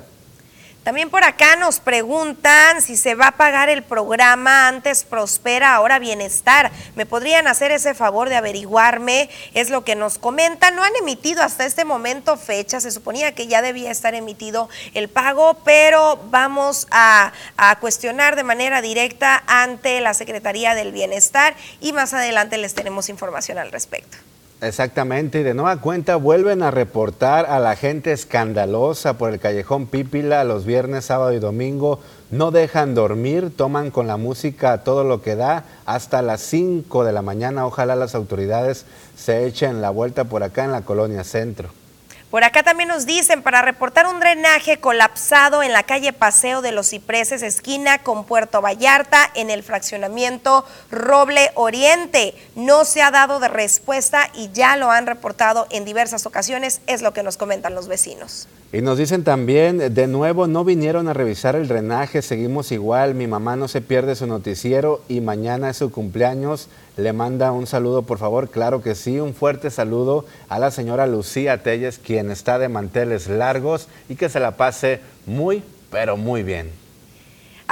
También 0.84 1.10
por 1.10 1.24
acá 1.24 1.56
nos 1.56 1.80
preguntan 1.80 2.82
si 2.82 2.98
se 2.98 3.16
va 3.16 3.28
a 3.28 3.38
pagar 3.38 3.70
el 3.70 3.84
programa 3.84 4.68
antes 4.68 5.06
Prospera, 5.06 5.76
ahora 5.76 5.98
Bienestar. 5.98 6.72
¿Me 6.96 7.06
podrían 7.06 7.48
hacer 7.48 7.72
ese 7.72 7.94
favor 7.94 8.28
de 8.28 8.36
averiguarme? 8.36 9.30
Es 9.54 9.70
lo 9.70 9.86
que 9.86 9.96
nos 9.96 10.18
comentan. 10.18 10.76
No 10.76 10.84
han 10.84 10.96
emitido 10.98 11.42
hasta 11.42 11.66
este 11.66 11.86
momento 11.86 12.36
fecha. 12.36 12.82
Se 12.82 12.92
suponía 12.92 13.34
que 13.34 13.48
ya 13.48 13.62
debía 13.62 13.92
estar 13.92 14.14
emitido 14.14 14.68
el 14.94 15.08
pago, 15.08 15.58
pero 15.64 16.20
vamos 16.30 16.88
a, 16.92 17.32
a 17.56 17.80
cuestionar 17.80 18.36
de 18.36 18.44
manera 18.44 18.82
directa 18.82 19.42
ante 19.48 20.02
la 20.02 20.14
Secretaría 20.14 20.76
del 20.76 20.92
Bienestar 20.92 21.56
y 21.80 21.94
más 21.94 22.14
adelante 22.14 22.58
les 22.58 22.74
tenemos 22.74 23.08
información 23.08 23.58
al 23.58 23.72
respecto. 23.72 24.18
Exactamente, 24.64 25.42
y 25.42 25.44
de 25.44 25.54
nueva 25.54 25.82
cuenta 25.82 26.16
vuelven 26.16 26.64
a 26.64 26.72
reportar 26.72 27.48
a 27.48 27.60
la 27.60 27.76
gente 27.76 28.14
escandalosa 28.14 29.18
por 29.18 29.34
el 29.34 29.40
callejón 29.42 29.88
Pípila 29.88 30.46
los 30.46 30.64
viernes, 30.66 31.04
sábado 31.04 31.34
y 31.34 31.40
domingo. 31.40 32.00
No 32.32 32.50
dejan 32.50 32.96
dormir, 32.96 33.52
toman 33.54 33.92
con 33.92 34.08
la 34.08 34.16
música 34.16 34.86
todo 34.86 35.04
lo 35.04 35.22
que 35.22 35.36
da 35.36 35.66
hasta 35.86 36.22
las 36.22 36.40
5 36.40 37.04
de 37.04 37.12
la 37.12 37.22
mañana. 37.22 37.66
Ojalá 37.66 37.98
las 37.98 38.16
autoridades 38.16 38.86
se 39.18 39.46
echen 39.46 39.82
la 39.82 39.90
vuelta 39.90 40.24
por 40.24 40.44
acá 40.44 40.64
en 40.64 40.72
la 40.72 40.84
colonia 40.84 41.26
centro. 41.26 41.68
Por 42.34 42.44
acá 42.44 42.64
también 42.64 42.90
nos 42.90 43.06
dicen 43.06 43.44
para 43.44 43.62
reportar 43.62 44.08
un 44.08 44.20
drenaje 44.20 44.80
colapsado 44.80 45.62
en 45.62 45.72
la 45.72 45.84
calle 45.84 46.14
Paseo 46.14 46.64
de 46.64 46.72
los 46.72 46.90
Cipreses, 46.90 47.44
esquina 47.44 48.00
con 48.00 48.26
Puerto 48.26 48.60
Vallarta, 48.60 49.30
en 49.36 49.52
el 49.52 49.62
fraccionamiento 49.62 50.66
Roble 50.90 51.52
Oriente. 51.54 52.34
No 52.56 52.86
se 52.86 53.04
ha 53.04 53.12
dado 53.12 53.40
de 53.40 53.50
respuesta 53.50 54.32
y 54.34 54.50
ya 54.52 54.78
lo 54.78 54.90
han 54.90 55.06
reportado 55.06 55.68
en 55.70 55.86
diversas 55.86 56.26
ocasiones, 56.26 56.82
es 56.88 57.04
lo 57.04 57.14
que 57.14 57.22
nos 57.22 57.38
comentan 57.38 57.76
los 57.76 57.88
vecinos. 57.88 58.48
Y 58.74 58.82
nos 58.82 58.98
dicen 58.98 59.24
también, 59.24 59.94
de 59.94 60.08
nuevo, 60.08 60.48
no 60.48 60.66
vinieron 60.66 61.08
a 61.08 61.14
revisar 61.14 61.56
el 61.56 61.68
drenaje, 61.68 62.24
seguimos 62.24 62.72
igual, 62.72 63.14
mi 63.14 63.28
mamá 63.28 63.56
no 63.56 63.68
se 63.68 63.82
pierde 63.82 64.16
su 64.16 64.26
noticiero 64.26 65.04
y 65.08 65.22
mañana 65.22 65.70
es 65.70 65.78
su 65.78 65.92
cumpleaños. 65.92 66.70
Le 66.98 67.14
manda 67.14 67.52
un 67.52 67.68
saludo, 67.68 68.02
por 68.02 68.18
favor, 68.18 68.50
claro 68.50 68.82
que 68.82 68.96
sí, 68.96 69.20
un 69.20 69.36
fuerte 69.36 69.70
saludo 69.70 70.26
a 70.50 70.58
la 70.58 70.72
señora 70.72 71.06
Lucía 71.06 71.62
Telles, 71.62 72.00
quien 72.00 72.32
está 72.32 72.58
de 72.58 72.68
manteles 72.68 73.28
largos 73.28 73.90
y 74.10 74.16
que 74.16 74.28
se 74.28 74.40
la 74.40 74.58
pase 74.58 75.02
muy, 75.28 75.62
pero 75.92 76.18
muy 76.18 76.42
bien. 76.42 76.83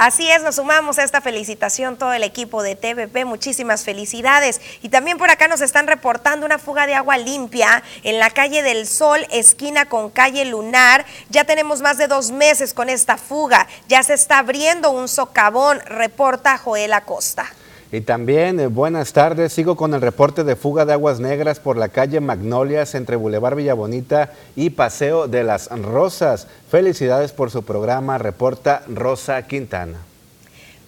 Así 0.04 0.28
es, 0.28 0.42
nos 0.42 0.56
sumamos 0.56 0.98
a 0.98 1.04
esta 1.04 1.20
felicitación 1.20 1.96
todo 1.96 2.12
el 2.12 2.24
equipo 2.24 2.64
de 2.64 2.74
TVP, 2.74 3.24
muchísimas 3.24 3.84
felicidades. 3.84 4.60
Y 4.82 4.88
también 4.88 5.16
por 5.16 5.30
acá 5.30 5.46
nos 5.46 5.60
están 5.60 5.86
reportando 5.86 6.44
una 6.44 6.58
fuga 6.58 6.88
de 6.88 6.94
agua 6.96 7.18
limpia 7.18 7.84
en 8.02 8.18
la 8.18 8.30
calle 8.30 8.64
del 8.64 8.88
Sol, 8.88 9.24
esquina 9.30 9.84
con 9.84 10.10
calle 10.10 10.44
Lunar. 10.44 11.06
Ya 11.28 11.44
tenemos 11.44 11.82
más 11.82 11.98
de 11.98 12.08
dos 12.08 12.32
meses 12.32 12.74
con 12.74 12.88
esta 12.88 13.16
fuga, 13.16 13.68
ya 13.86 14.02
se 14.02 14.14
está 14.14 14.38
abriendo 14.38 14.90
un 14.90 15.06
socavón, 15.06 15.78
reporta 15.86 16.58
Joel 16.58 16.94
Acosta. 16.94 17.46
Y 17.92 18.00
también, 18.00 18.58
eh, 18.58 18.68
buenas 18.68 19.12
tardes, 19.12 19.52
sigo 19.52 19.76
con 19.76 19.92
el 19.92 20.00
reporte 20.00 20.44
de 20.44 20.56
fuga 20.56 20.86
de 20.86 20.94
aguas 20.94 21.20
negras 21.20 21.60
por 21.60 21.76
la 21.76 21.90
calle 21.90 22.20
Magnolias 22.20 22.94
entre 22.94 23.16
Boulevard 23.16 23.54
Villabonita 23.54 24.32
y 24.56 24.70
Paseo 24.70 25.28
de 25.28 25.44
las 25.44 25.68
Rosas. 25.68 26.46
Felicidades 26.70 27.32
por 27.32 27.50
su 27.50 27.64
programa, 27.64 28.16
reporta 28.16 28.82
Rosa 28.88 29.42
Quintana. 29.46 29.98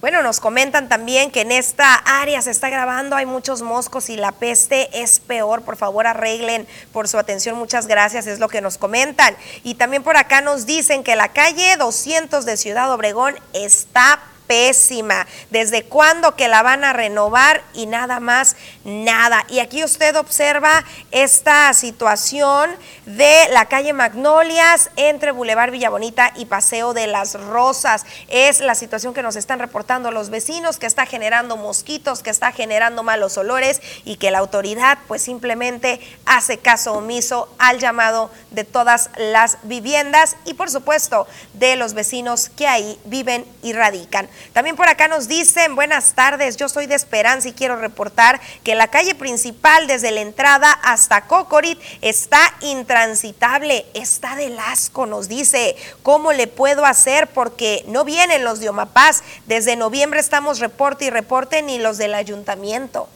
Bueno, 0.01 0.23
nos 0.23 0.41
comentan 0.41 0.89
también 0.89 1.31
que 1.31 1.43
en 1.43 1.53
esta 1.53 1.95
área 1.95 2.41
se 2.41 2.51
está 2.51 2.71
grabando, 2.71 3.17
hay 3.17 3.27
muchos 3.27 3.61
moscos 3.61 4.09
y 4.09 4.17
la 4.17 4.33
peste 4.33 4.89
es 5.03 5.21
peor. 5.21 5.61
Por 5.61 5.77
favor, 5.77 6.07
arreglen 6.07 6.67
por 6.91 7.07
su 7.07 7.19
atención. 7.19 7.59
Muchas 7.59 7.87
gracias, 7.87 8.27
es 8.27 8.39
lo 8.39 8.49
que 8.49 8.63
nos 8.63 8.79
comentan. 8.79 9.37
Y 9.63 9.75
también 9.75 10.03
por 10.03 10.17
acá 10.17 10.41
nos 10.41 10.65
dicen 10.65 11.05
que 11.05 11.17
la 11.17 11.29
calle 11.29 11.77
200 11.79 12.47
de 12.47 12.57
Ciudad 12.57 12.91
Obregón 12.93 13.35
está 13.53 14.21
pésima. 14.47 15.27
¿Desde 15.51 15.85
cuándo 15.85 16.37
que 16.37 16.49
la 16.49 16.63
van 16.63 16.85
a 16.85 16.93
renovar? 16.93 17.63
Y 17.75 17.87
nada 17.87 18.21
más, 18.21 18.57
nada. 18.85 19.45
Y 19.49 19.61
aquí 19.61 19.85
usted 19.85 20.17
observa 20.17 20.85
esta 21.11 21.73
situación 21.75 22.71
de 23.07 23.49
la 23.51 23.67
calle 23.67 23.93
Magnolias 23.93 24.91
entre 24.97 25.33
Boulevard 25.33 25.71
Villabonita 25.71 26.33
y 26.37 26.47
Paseo 26.47 26.95
de 26.95 27.07
las 27.07 27.35
Rosas. 27.35 28.05
Es 28.29 28.61
la 28.61 28.75
situación 28.75 29.15
que 29.15 29.23
nos 29.23 29.37
están 29.37 29.59
reportando 29.59 30.11
los 30.11 30.31
vecinos, 30.31 30.79
que 30.79 30.87
está 30.87 31.07
generando 31.07 31.57
mosquitos, 31.57 32.23
que 32.23 32.31
está 32.31 32.53
generando 32.53 33.03
malos 33.03 33.37
olores 33.39 33.81
y 34.05 34.17
que 34.17 34.31
la 34.31 34.39
autoridad 34.39 34.99
pues 35.09 35.23
simplemente 35.23 36.01
hace 36.27 36.59
caso 36.59 36.95
omiso 36.95 37.49
al 37.59 37.79
llamado 37.79 38.31
de 38.51 38.65
todas 38.65 39.11
las 39.17 39.59
viviendas 39.63 40.37
y 40.45 40.55
por 40.55 40.71
supuesto 40.71 41.27
de 41.55 41.77
los 41.77 41.95
vecinos 41.95 42.51
que 42.51 42.67
ahí 42.67 42.99
viven 43.05 43.45
y 43.63 43.73
radican. 43.73 44.29
También 44.53 44.77
por 44.77 44.89
acá 44.89 45.09
nos 45.09 45.29
dicen, 45.29 45.75
buenas 45.75 46.15
tardes, 46.15 46.57
yo 46.57 46.69
soy 46.69 46.87
de 46.87 46.95
Esperanza 46.95 47.49
y 47.49 47.53
quiero 47.53 47.77
reportar 47.77 48.41
que 48.63 48.75
la 48.75 48.89
calle 48.89 49.15
principal 49.15 49.87
desde 49.87 50.11
la 50.11 50.21
entrada 50.21 50.71
hasta 50.71 51.27
Cocorit 51.27 51.81
está 52.01 52.41
intransitable, 52.61 53.87
está 53.95 54.37
de 54.37 54.55
asco, 54.59 55.07
nos 55.07 55.29
dice. 55.29 55.77
¿Cómo 56.03 56.33
le 56.33 56.47
puedo 56.47 56.85
hacer? 56.85 57.29
Porque 57.29 57.85
no 57.89 58.05
vienen 58.05 58.45
los 58.45 58.61
de 58.61 58.69
Omapaz. 58.69 59.23
Desde 59.47 59.77
noviembre 59.77 60.21
estamos 60.21 60.59
reporte 60.59 61.07
y 61.07 61.11
reporte 61.11 61.63
ni 61.63 61.79
los 61.79 61.99
del 61.99 62.15
ayuntamiento. 62.15 63.09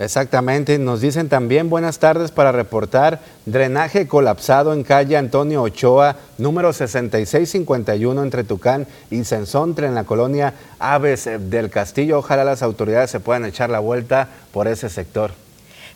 Exactamente, 0.00 0.78
nos 0.78 1.02
dicen 1.02 1.28
también 1.28 1.68
buenas 1.68 1.98
tardes 1.98 2.30
para 2.30 2.52
reportar 2.52 3.20
drenaje 3.44 4.08
colapsado 4.08 4.72
en 4.72 4.82
calle 4.82 5.18
Antonio 5.18 5.60
Ochoa, 5.60 6.16
número 6.38 6.72
6651 6.72 8.22
entre 8.22 8.42
Tucán 8.42 8.86
y 9.10 9.22
Sensontre 9.24 9.88
en 9.88 9.94
la 9.94 10.04
colonia 10.04 10.54
Aves 10.78 11.28
del 11.38 11.68
Castillo. 11.68 12.20
Ojalá 12.20 12.44
las 12.44 12.62
autoridades 12.62 13.10
se 13.10 13.20
puedan 13.20 13.44
echar 13.44 13.68
la 13.68 13.80
vuelta 13.80 14.28
por 14.54 14.68
ese 14.68 14.88
sector. 14.88 15.32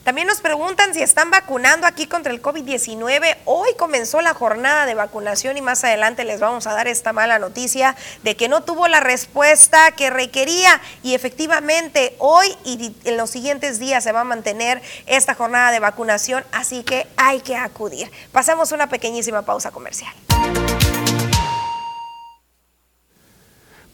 También 0.05 0.27
nos 0.27 0.39
preguntan 0.39 0.93
si 0.93 1.01
están 1.01 1.31
vacunando 1.31 1.87
aquí 1.87 2.05
contra 2.05 2.31
el 2.31 2.39
COVID-19. 2.39 3.37
Hoy 3.45 3.69
comenzó 3.75 4.21
la 4.21 4.35
jornada 4.35 4.85
de 4.85 4.93
vacunación 4.93 5.57
y 5.57 5.61
más 5.61 5.83
adelante 5.83 6.23
les 6.25 6.39
vamos 6.39 6.67
a 6.67 6.75
dar 6.75 6.87
esta 6.87 7.11
mala 7.11 7.39
noticia 7.39 7.95
de 8.21 8.35
que 8.35 8.47
no 8.47 8.61
tuvo 8.61 8.87
la 8.87 8.99
respuesta 8.99 9.89
que 9.93 10.11
requería 10.11 10.79
y 11.01 11.15
efectivamente 11.15 12.15
hoy 12.19 12.55
y 12.63 12.93
en 13.03 13.17
los 13.17 13.31
siguientes 13.31 13.79
días 13.79 14.03
se 14.03 14.11
va 14.11 14.21
a 14.21 14.25
mantener 14.25 14.79
esta 15.07 15.33
jornada 15.33 15.71
de 15.71 15.79
vacunación, 15.79 16.45
así 16.51 16.83
que 16.83 17.07
hay 17.17 17.41
que 17.41 17.55
acudir. 17.55 18.11
Pasamos 18.31 18.71
una 18.73 18.87
pequeñísima 18.87 19.41
pausa 19.41 19.71
comercial. 19.71 20.13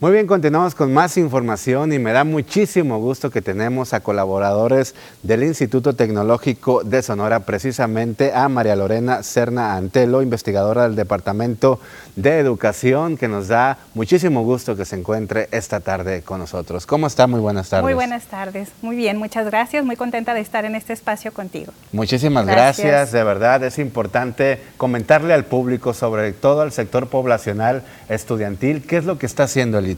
Muy 0.02 0.10
bien, 0.10 0.26
continuamos 0.26 0.74
con 0.74 0.92
más 0.92 1.16
información 1.16 1.92
y 1.92 2.00
me 2.00 2.10
da 2.10 2.24
muchísimo 2.24 2.98
gusto 2.98 3.30
que 3.30 3.40
tenemos 3.40 3.92
a 3.92 4.00
colaboradores 4.00 4.96
del 5.22 5.44
Instituto 5.44 5.94
Tecnológico 5.94 6.82
de 6.82 7.02
Sonora, 7.02 7.38
precisamente 7.38 8.32
a 8.34 8.48
María 8.48 8.74
Lorena 8.74 9.22
Serna 9.22 9.76
Antelo, 9.76 10.20
investigadora 10.20 10.82
del 10.82 10.96
Departamento 10.96 11.78
de 12.16 12.40
Educación, 12.40 13.16
que 13.16 13.28
nos 13.28 13.46
da 13.46 13.78
muchísimo 13.94 14.42
gusto 14.42 14.74
que 14.74 14.84
se 14.86 14.96
encuentre 14.96 15.46
esta 15.52 15.78
tarde 15.78 16.22
con 16.22 16.40
nosotros. 16.40 16.84
¿Cómo 16.84 17.06
está? 17.06 17.28
Muy 17.28 17.38
buenas 17.38 17.68
tardes. 17.68 17.84
Muy 17.84 17.94
buenas 17.94 18.24
tardes. 18.24 18.70
Muy 18.82 18.96
bien, 18.96 19.18
muchas 19.18 19.46
gracias. 19.46 19.84
Muy 19.84 19.94
contenta 19.94 20.34
de 20.34 20.40
estar 20.40 20.64
en 20.64 20.74
este 20.74 20.94
espacio 20.94 21.32
contigo. 21.32 21.72
Muchísimas 21.92 22.44
gracias. 22.44 22.88
gracias. 22.88 23.12
De 23.12 23.22
verdad, 23.22 23.62
es 23.62 23.78
importante 23.78 24.58
comentarle 24.78 25.32
al 25.32 25.44
público, 25.44 25.94
sobre 25.94 26.32
todo 26.32 26.62
al 26.62 26.72
sector 26.72 27.06
poblacional 27.06 27.84
estudiantil, 28.08 28.82
qué 28.82 28.96
es 28.96 29.04
lo 29.04 29.16
que 29.16 29.26
está 29.26 29.44
haciendo 29.44 29.78
el 29.78 29.91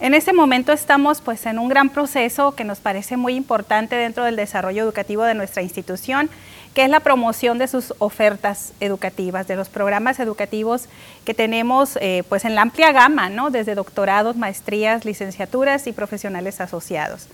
En 0.00 0.14
este 0.14 0.32
momento 0.32 0.72
estamos 0.72 1.20
pues 1.20 1.46
en 1.46 1.58
un 1.58 1.68
gran 1.68 1.90
proceso 1.90 2.54
que 2.54 2.64
nos 2.64 2.80
parece 2.80 3.16
muy 3.16 3.34
importante 3.34 3.96
dentro 3.96 4.24
del 4.24 4.36
desarrollo 4.36 4.82
educativo 4.82 5.24
de 5.24 5.34
nuestra 5.34 5.62
institución, 5.62 6.30
que 6.74 6.84
es 6.84 6.90
la 6.90 7.00
promoción 7.00 7.58
de 7.58 7.68
sus 7.68 7.94
ofertas 7.98 8.72
educativas, 8.80 9.48
de 9.48 9.56
los 9.56 9.68
programas 9.68 10.20
educativos 10.20 10.84
que 11.24 11.34
tenemos 11.34 11.98
eh, 12.00 12.22
pues 12.28 12.44
en 12.44 12.54
la 12.54 12.62
amplia 12.62 12.92
gama, 12.92 13.28
¿no? 13.28 13.50
desde 13.50 13.74
doctorados, 13.74 14.36
maestrías, 14.36 15.04
licenciaturas 15.04 15.86
y 15.86 15.92
profesionales 15.92 16.60
asociados. 16.60 17.26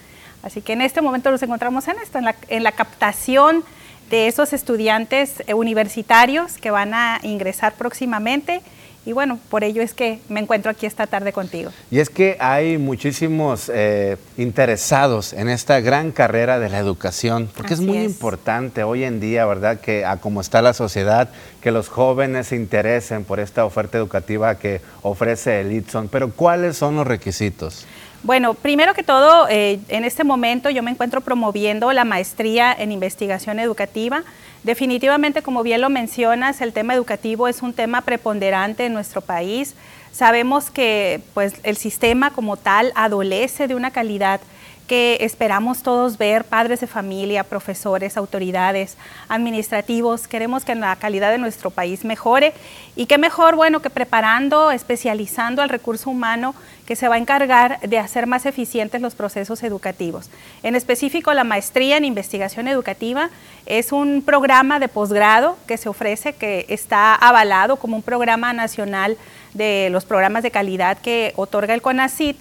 Así 0.43 0.61
que 0.61 0.75
en 0.75 0.83
este 0.83 1.01
momento 1.01 1.31
nos 1.31 1.43
encontramos 1.43 1.89
en 1.89 1.97
esto, 2.03 2.19
en 2.19 2.25
la, 2.25 2.37
en 2.49 2.63
la 2.63 2.73
captación 2.73 3.65
de 4.11 4.29
esos 4.29 4.53
estudiantes 4.53 5.43
universitarios 5.55 6.59
que 6.59 6.71
van 6.71 6.93
a 6.95 7.21
ingresar 7.23 7.75
próximamente 7.75 8.61
y 9.07 9.13
bueno, 9.13 9.39
por 9.51 9.65
ello 9.65 9.83
es 9.83 9.93
que 9.93 10.21
me 10.29 10.41
encuentro 10.41 10.71
aquí 10.71 10.87
esta 10.87 11.07
tarde 11.07 11.33
contigo. 11.33 11.71
Y 11.91 11.99
es 11.99 12.09
que 12.09 12.37
hay 12.41 12.79
muchísimos 12.79 13.71
eh, 13.73 14.17
interesados 14.39 15.33
en 15.33 15.49
esta 15.49 15.81
gran 15.81 16.11
carrera 16.11 16.59
de 16.59 16.71
la 16.71 16.79
educación, 16.79 17.49
porque 17.55 17.75
es 17.75 17.81
muy 17.81 17.99
importante 17.99 18.83
hoy 18.83 19.05
en 19.05 19.21
día, 19.21 19.45
¿verdad? 19.45 19.81
Que 19.81 20.05
a 20.05 20.17
como 20.17 20.41
está 20.41 20.63
la 20.63 20.73
sociedad, 20.73 21.29
que 21.61 21.71
los 21.71 21.89
jóvenes 21.89 22.49
se 22.49 22.57
interesen 22.57 23.25
por 23.25 23.41
esta 23.41 23.65
oferta 23.65 23.99
educativa 23.99 24.55
que 24.57 24.81
ofrece 25.03 25.61
el 25.61 25.73
ITSON. 25.73 26.09
Pero 26.09 26.31
¿cuáles 26.31 26.77
son 26.77 26.97
los 26.97 27.07
requisitos? 27.07 27.87
Bueno, 28.25 28.55
primero 28.55 28.95
que 28.95 29.03
todo, 29.03 29.49
eh, 29.51 29.81
en 29.89 30.03
este 30.03 30.25
momento 30.25 30.70
yo 30.70 30.83
me 30.83 30.91
encuentro 30.91 31.20
promoviendo 31.20 31.93
la 31.93 32.07
maestría 32.07 32.72
en 32.72 32.91
investigación 32.91 33.59
educativa. 33.59 34.22
Definitivamente, 34.62 35.43
como 35.43 35.62
bien 35.62 35.83
lo 35.83 35.91
mencionas, 35.91 36.62
el 36.62 36.72
tema 36.72 36.95
educativo 36.95 37.49
es 37.49 37.61
un 37.61 37.75
tema 37.75 38.01
preponderante 38.01 38.87
en 38.87 38.95
nuestro 38.95 39.20
país. 39.20 39.75
Sabemos 40.11 40.70
que 40.70 41.20
pues, 41.35 41.53
el 41.64 41.77
sistema 41.77 42.31
como 42.31 42.57
tal 42.57 42.93
adolece 42.95 43.68
de 43.68 43.75
una 43.75 43.91
calidad 43.91 44.41
que 44.87 45.18
esperamos 45.20 45.82
todos 45.82 46.18
ver, 46.18 46.45
padres 46.45 46.80
de 46.80 46.87
familia, 46.87 47.45
profesores, 47.45 48.16
autoridades, 48.16 48.97
administrativos. 49.28 50.28
Queremos 50.28 50.64
que 50.64 50.74
la 50.74 50.95
calidad 50.97 51.30
de 51.30 51.39
nuestro 51.39 51.70
país 51.70 52.05
mejore 52.05 52.53
y 52.97 53.07
qué 53.07 53.16
mejor, 53.18 53.57
bueno, 53.57 53.80
que 53.80 53.91
preparando, 53.91 54.70
especializando 54.70 55.62
al 55.62 55.68
recurso 55.68 56.11
humano 56.11 56.55
que 56.87 56.97
se 56.97 57.09
va 57.09 57.14
a 57.14 57.18
encargar 57.18 57.80
de 57.80 57.99
hacer 57.99 58.26
más 58.26 58.45
eficientes 58.45 59.01
los 59.01 59.14
procesos 59.14 59.62
educativos. 59.62 60.28
En 60.62 60.76
específico, 60.76 61.32
la 61.32 61.45
maestría 61.45 61.97
en 61.97 62.05
investigación 62.05 62.68
educativa 62.68 63.30
es 63.64 63.93
un 63.93 64.22
programa 64.22 64.78
de 64.78 64.89
posgrado 64.89 65.57
que 65.66 65.78
se 65.78 65.89
ofrece, 65.89 66.35
que 66.35 66.66
está 66.68 67.14
avalado 67.14 67.76
como 67.76 67.97
un 67.97 68.03
programa 68.03 68.53
nacional 68.53 69.16
de 69.55 69.89
los 69.91 70.05
programas 70.05 70.43
de 70.43 70.51
calidad 70.51 70.99
que 70.99 71.33
otorga 71.37 71.75
el 71.75 71.83
CONACIT 71.83 72.37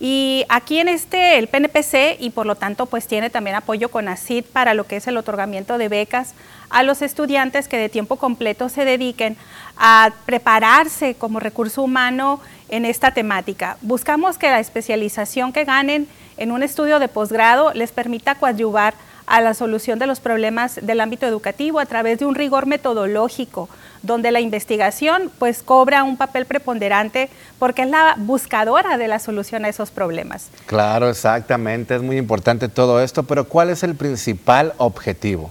y 0.00 0.44
aquí 0.48 0.78
en 0.78 0.88
este, 0.88 1.38
el 1.38 1.48
PNPC, 1.48 2.20
y 2.20 2.30
por 2.30 2.46
lo 2.46 2.54
tanto, 2.54 2.86
pues 2.86 3.08
tiene 3.08 3.30
también 3.30 3.56
apoyo 3.56 3.90
con 3.90 4.06
ACID 4.06 4.44
para 4.44 4.74
lo 4.74 4.84
que 4.84 4.96
es 4.96 5.08
el 5.08 5.16
otorgamiento 5.16 5.76
de 5.76 5.88
becas 5.88 6.34
a 6.70 6.84
los 6.84 7.02
estudiantes 7.02 7.66
que 7.66 7.78
de 7.78 7.88
tiempo 7.88 8.16
completo 8.16 8.68
se 8.68 8.84
dediquen 8.84 9.36
a 9.76 10.12
prepararse 10.24 11.14
como 11.14 11.40
recurso 11.40 11.82
humano 11.82 12.40
en 12.68 12.84
esta 12.84 13.10
temática. 13.10 13.76
Buscamos 13.80 14.38
que 14.38 14.50
la 14.50 14.60
especialización 14.60 15.52
que 15.52 15.64
ganen 15.64 16.06
en 16.36 16.52
un 16.52 16.62
estudio 16.62 17.00
de 17.00 17.08
posgrado 17.08 17.72
les 17.74 17.90
permita 17.90 18.36
coadyuvar 18.36 18.94
a 19.26 19.40
la 19.40 19.52
solución 19.52 19.98
de 19.98 20.06
los 20.06 20.20
problemas 20.20 20.78
del 20.80 21.00
ámbito 21.00 21.26
educativo 21.26 21.80
a 21.80 21.86
través 21.86 22.18
de 22.20 22.26
un 22.26 22.34
rigor 22.34 22.66
metodológico, 22.66 23.68
donde 24.02 24.30
la 24.30 24.40
investigación 24.40 25.30
pues 25.38 25.62
cobra 25.62 26.04
un 26.04 26.16
papel 26.16 26.46
preponderante 26.46 27.28
porque 27.58 27.82
es 27.82 27.88
la 27.88 28.14
buscadora 28.18 28.98
de 28.98 29.08
la 29.08 29.18
solución 29.18 29.64
a 29.64 29.68
esos 29.68 29.90
problemas. 29.90 30.48
Claro, 30.66 31.08
exactamente, 31.08 31.96
es 31.96 32.02
muy 32.02 32.16
importante 32.16 32.68
todo 32.68 33.00
esto, 33.00 33.22
pero 33.22 33.44
¿cuál 33.44 33.70
es 33.70 33.82
el 33.82 33.94
principal 33.94 34.72
objetivo? 34.78 35.50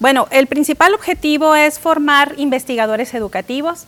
Bueno, 0.00 0.28
el 0.30 0.46
principal 0.46 0.94
objetivo 0.94 1.54
es 1.54 1.78
formar 1.78 2.34
investigadores 2.36 3.14
educativos 3.14 3.86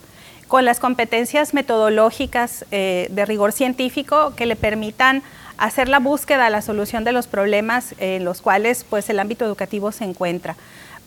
con 0.49 0.65
las 0.65 0.81
competencias 0.81 1.55
metodológicas 1.55 2.65
eh, 2.73 3.07
de 3.11 3.25
rigor 3.25 3.53
científico 3.53 4.33
que 4.35 4.47
le 4.47 4.57
permitan 4.57 5.23
hacer 5.59 5.89
la 5.89 6.01
búsqueda, 6.01 6.51
la 6.51 6.63
solución 6.63 7.05
de 7.05 7.13
los 7.13 7.29
problemas 7.29 7.95
en 7.99 8.25
los 8.25 8.41
cuales 8.41 8.85
pues, 8.89 9.09
el 9.11 9.21
ámbito 9.21 9.45
educativo 9.45 9.93
se 9.93 10.05
encuentra. 10.05 10.57